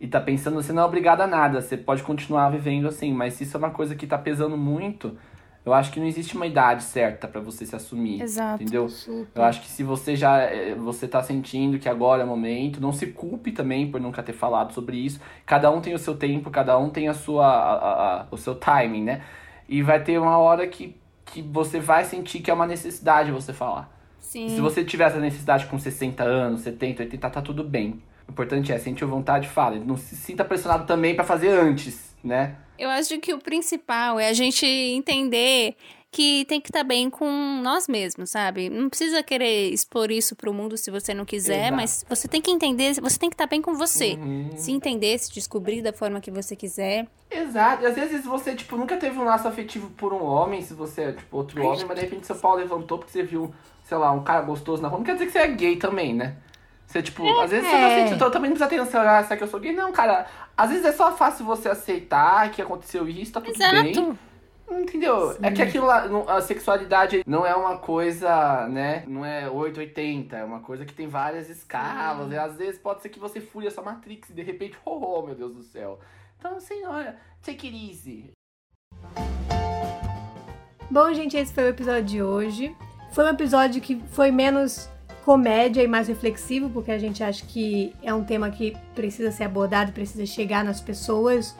e 0.00 0.06
tá 0.06 0.20
pensando, 0.20 0.54
você 0.56 0.72
não 0.72 0.82
é 0.82 0.86
obrigado 0.86 1.20
a 1.22 1.26
nada, 1.26 1.60
você 1.60 1.76
pode 1.76 2.02
continuar 2.02 2.50
vivendo 2.50 2.86
assim, 2.88 3.12
mas 3.12 3.34
se 3.34 3.44
isso 3.44 3.56
é 3.56 3.58
uma 3.58 3.70
coisa 3.70 3.94
que 3.94 4.06
tá 4.06 4.18
pesando 4.18 4.56
muito, 4.56 5.16
eu 5.64 5.72
acho 5.74 5.90
que 5.90 5.98
não 5.98 6.06
existe 6.06 6.36
uma 6.36 6.46
idade 6.46 6.82
certa 6.84 7.26
pra 7.26 7.40
você 7.40 7.66
se 7.66 7.74
assumir. 7.74 8.22
Exato. 8.22 8.62
Entendeu? 8.62 8.86
Eu 9.34 9.42
acho 9.42 9.60
que 9.62 9.68
se 9.68 9.82
você 9.82 10.14
já 10.14 10.38
eh, 10.42 10.74
você 10.76 11.08
tá 11.08 11.22
sentindo 11.22 11.78
que 11.78 11.88
agora 11.88 12.22
é 12.22 12.24
o 12.24 12.28
momento, 12.28 12.80
não 12.80 12.92
se 12.92 13.06
culpe 13.08 13.50
também 13.52 13.90
por 13.90 14.00
nunca 14.00 14.22
ter 14.22 14.32
falado 14.32 14.72
sobre 14.72 14.96
isso. 14.96 15.18
Cada 15.44 15.70
um 15.70 15.80
tem 15.80 15.92
o 15.94 15.98
seu 15.98 16.14
tempo, 16.16 16.50
cada 16.50 16.78
um 16.78 16.88
tem 16.90 17.08
a 17.08 17.14
sua 17.14 17.46
a- 17.46 18.20
a- 18.20 18.26
o 18.30 18.36
seu 18.36 18.54
timing, 18.54 19.02
né? 19.02 19.22
E 19.68 19.82
vai 19.82 20.00
ter 20.00 20.18
uma 20.20 20.38
hora 20.38 20.66
que, 20.68 20.94
que 21.24 21.42
você 21.42 21.80
vai 21.80 22.04
sentir 22.04 22.38
que 22.40 22.50
é 22.50 22.54
uma 22.54 22.66
necessidade 22.66 23.32
você 23.32 23.52
falar. 23.52 23.90
Sim. 24.20 24.48
Se 24.50 24.60
você 24.60 24.84
tiver 24.84 25.04
essa 25.04 25.18
necessidade 25.18 25.66
com 25.66 25.78
60 25.78 26.22
anos, 26.22 26.60
70, 26.60 27.02
80, 27.02 27.28
tá 27.30 27.40
tudo 27.42 27.64
bem. 27.64 28.00
O 28.28 28.32
importante 28.32 28.72
é, 28.72 28.78
sentir 28.78 29.04
vontade, 29.04 29.48
fala. 29.48 29.76
Não 29.78 29.96
se 29.96 30.16
sinta 30.16 30.44
pressionado 30.44 30.86
também 30.86 31.14
pra 31.14 31.24
fazer 31.24 31.48
antes, 31.48 32.14
né? 32.22 32.56
Eu 32.78 32.90
acho 32.90 33.18
que 33.18 33.32
o 33.32 33.38
principal 33.38 34.20
é 34.20 34.28
a 34.28 34.32
gente 34.32 34.66
entender 34.66 35.76
que 36.10 36.46
tem 36.46 36.60
que 36.60 36.70
estar 36.70 36.82
bem 36.82 37.10
com 37.10 37.60
nós 37.62 37.86
mesmos, 37.86 38.30
sabe? 38.30 38.70
Não 38.70 38.88
precisa 38.88 39.22
querer 39.22 39.70
expor 39.70 40.10
isso 40.10 40.34
pro 40.34 40.52
mundo 40.52 40.74
se 40.76 40.90
você 40.90 41.12
não 41.12 41.26
quiser, 41.26 41.66
Exato. 41.66 41.76
mas 41.76 42.06
você 42.08 42.26
tem 42.26 42.40
que 42.40 42.50
entender, 42.50 42.94
você 43.00 43.18
tem 43.18 43.28
que 43.28 43.34
estar 43.34 43.46
bem 43.46 43.60
com 43.60 43.74
você. 43.74 44.14
Uhum. 44.14 44.50
Se 44.56 44.72
entender, 44.72 45.18
se 45.18 45.30
descobrir 45.30 45.82
da 45.82 45.92
forma 45.92 46.18
que 46.18 46.30
você 46.30 46.56
quiser. 46.56 47.06
Exato. 47.30 47.82
E 47.82 47.86
às 47.86 47.94
vezes 47.94 48.24
você, 48.24 48.54
tipo, 48.54 48.78
nunca 48.78 48.96
teve 48.96 49.18
um 49.18 49.24
laço 49.24 49.46
afetivo 49.46 49.90
por 49.90 50.12
um 50.14 50.24
homem, 50.24 50.62
se 50.62 50.72
você 50.72 51.02
é, 51.02 51.12
tipo, 51.12 51.36
outro 51.36 51.62
homem, 51.62 51.84
mas 51.84 51.96
de 51.96 52.04
repente 52.06 52.26
seu 52.26 52.36
pau 52.36 52.56
levantou 52.56 52.96
porque 52.96 53.12
você 53.12 53.22
viu, 53.22 53.54
sei 53.84 53.98
lá, 53.98 54.10
um 54.10 54.22
cara 54.22 54.40
gostoso 54.40 54.80
na 54.80 54.88
rua. 54.88 54.98
Não 54.98 55.04
quer 55.04 55.14
dizer 55.14 55.26
que 55.26 55.32
você 55.32 55.40
é 55.40 55.48
gay 55.48 55.76
também, 55.76 56.14
né? 56.14 56.36
Você, 56.86 57.02
tipo, 57.02 57.28
às 57.40 57.50
vezes 57.50 57.68
você 57.68 57.78
não 57.78 57.88
sente, 57.90 58.14
então 58.14 58.30
também 58.30 58.50
não 58.50 58.56
precisa 58.56 58.70
ter 58.70 58.80
ansiedade, 58.80 59.08
ah, 59.08 59.22
será 59.24 59.36
que 59.36 59.42
eu 59.42 59.48
sou 59.48 59.58
gay? 59.58 59.72
Não, 59.72 59.92
cara. 59.92 60.26
Às 60.56 60.70
vezes 60.70 60.84
é 60.86 60.92
só 60.92 61.12
fácil 61.12 61.44
você 61.44 61.68
aceitar 61.68 62.50
que 62.50 62.62
aconteceu 62.62 63.08
isso, 63.08 63.32
tá 63.32 63.40
tudo 63.40 63.58
bem. 63.58 63.90
Exato. 63.90 64.18
Entendeu? 64.70 65.36
É 65.42 65.50
que 65.50 65.62
aquilo 65.62 65.86
lá, 65.86 66.06
a 66.28 66.40
sexualidade 66.40 67.22
não 67.26 67.46
é 67.46 67.54
uma 67.54 67.78
coisa, 67.78 68.66
né? 68.68 69.04
Não 69.06 69.24
é 69.24 69.48
880, 69.48 70.36
é 70.36 70.44
uma 70.44 70.60
coisa 70.60 70.84
que 70.84 70.92
tem 70.92 71.06
várias 71.06 71.48
escalas. 71.48 72.32
E 72.32 72.36
às 72.36 72.56
vezes 72.56 72.78
pode 72.78 73.00
ser 73.00 73.08
que 73.08 73.18
você 73.18 73.40
fure 73.40 73.68
a 73.68 73.70
sua 73.70 73.84
Matrix 73.84 74.30
e 74.30 74.32
de 74.32 74.42
repente, 74.42 74.76
oh, 74.84 74.98
oh, 75.20 75.22
meu 75.22 75.34
Deus 75.34 75.54
do 75.54 75.62
céu. 75.62 76.00
Então, 76.38 76.58
senhora, 76.58 77.16
take 77.42 77.66
it 77.66 77.90
easy. 77.90 78.30
Bom, 80.90 81.12
gente, 81.12 81.36
esse 81.36 81.52
foi 81.52 81.64
o 81.64 81.68
episódio 81.68 82.04
de 82.04 82.22
hoje. 82.22 82.76
Foi 83.12 83.24
um 83.24 83.28
episódio 83.28 83.80
que 83.80 84.02
foi 84.08 84.30
menos 84.30 84.88
comédia 85.26 85.82
e 85.82 85.88
mais 85.88 86.06
reflexivo, 86.06 86.70
porque 86.70 86.92
a 86.92 86.98
gente 86.98 87.20
acha 87.20 87.44
que 87.44 87.92
é 88.00 88.14
um 88.14 88.22
tema 88.22 88.48
que 88.48 88.76
precisa 88.94 89.32
ser 89.32 89.42
abordado, 89.42 89.90
precisa 89.90 90.24
chegar 90.24 90.62
nas 90.62 90.80
pessoas 90.80 91.56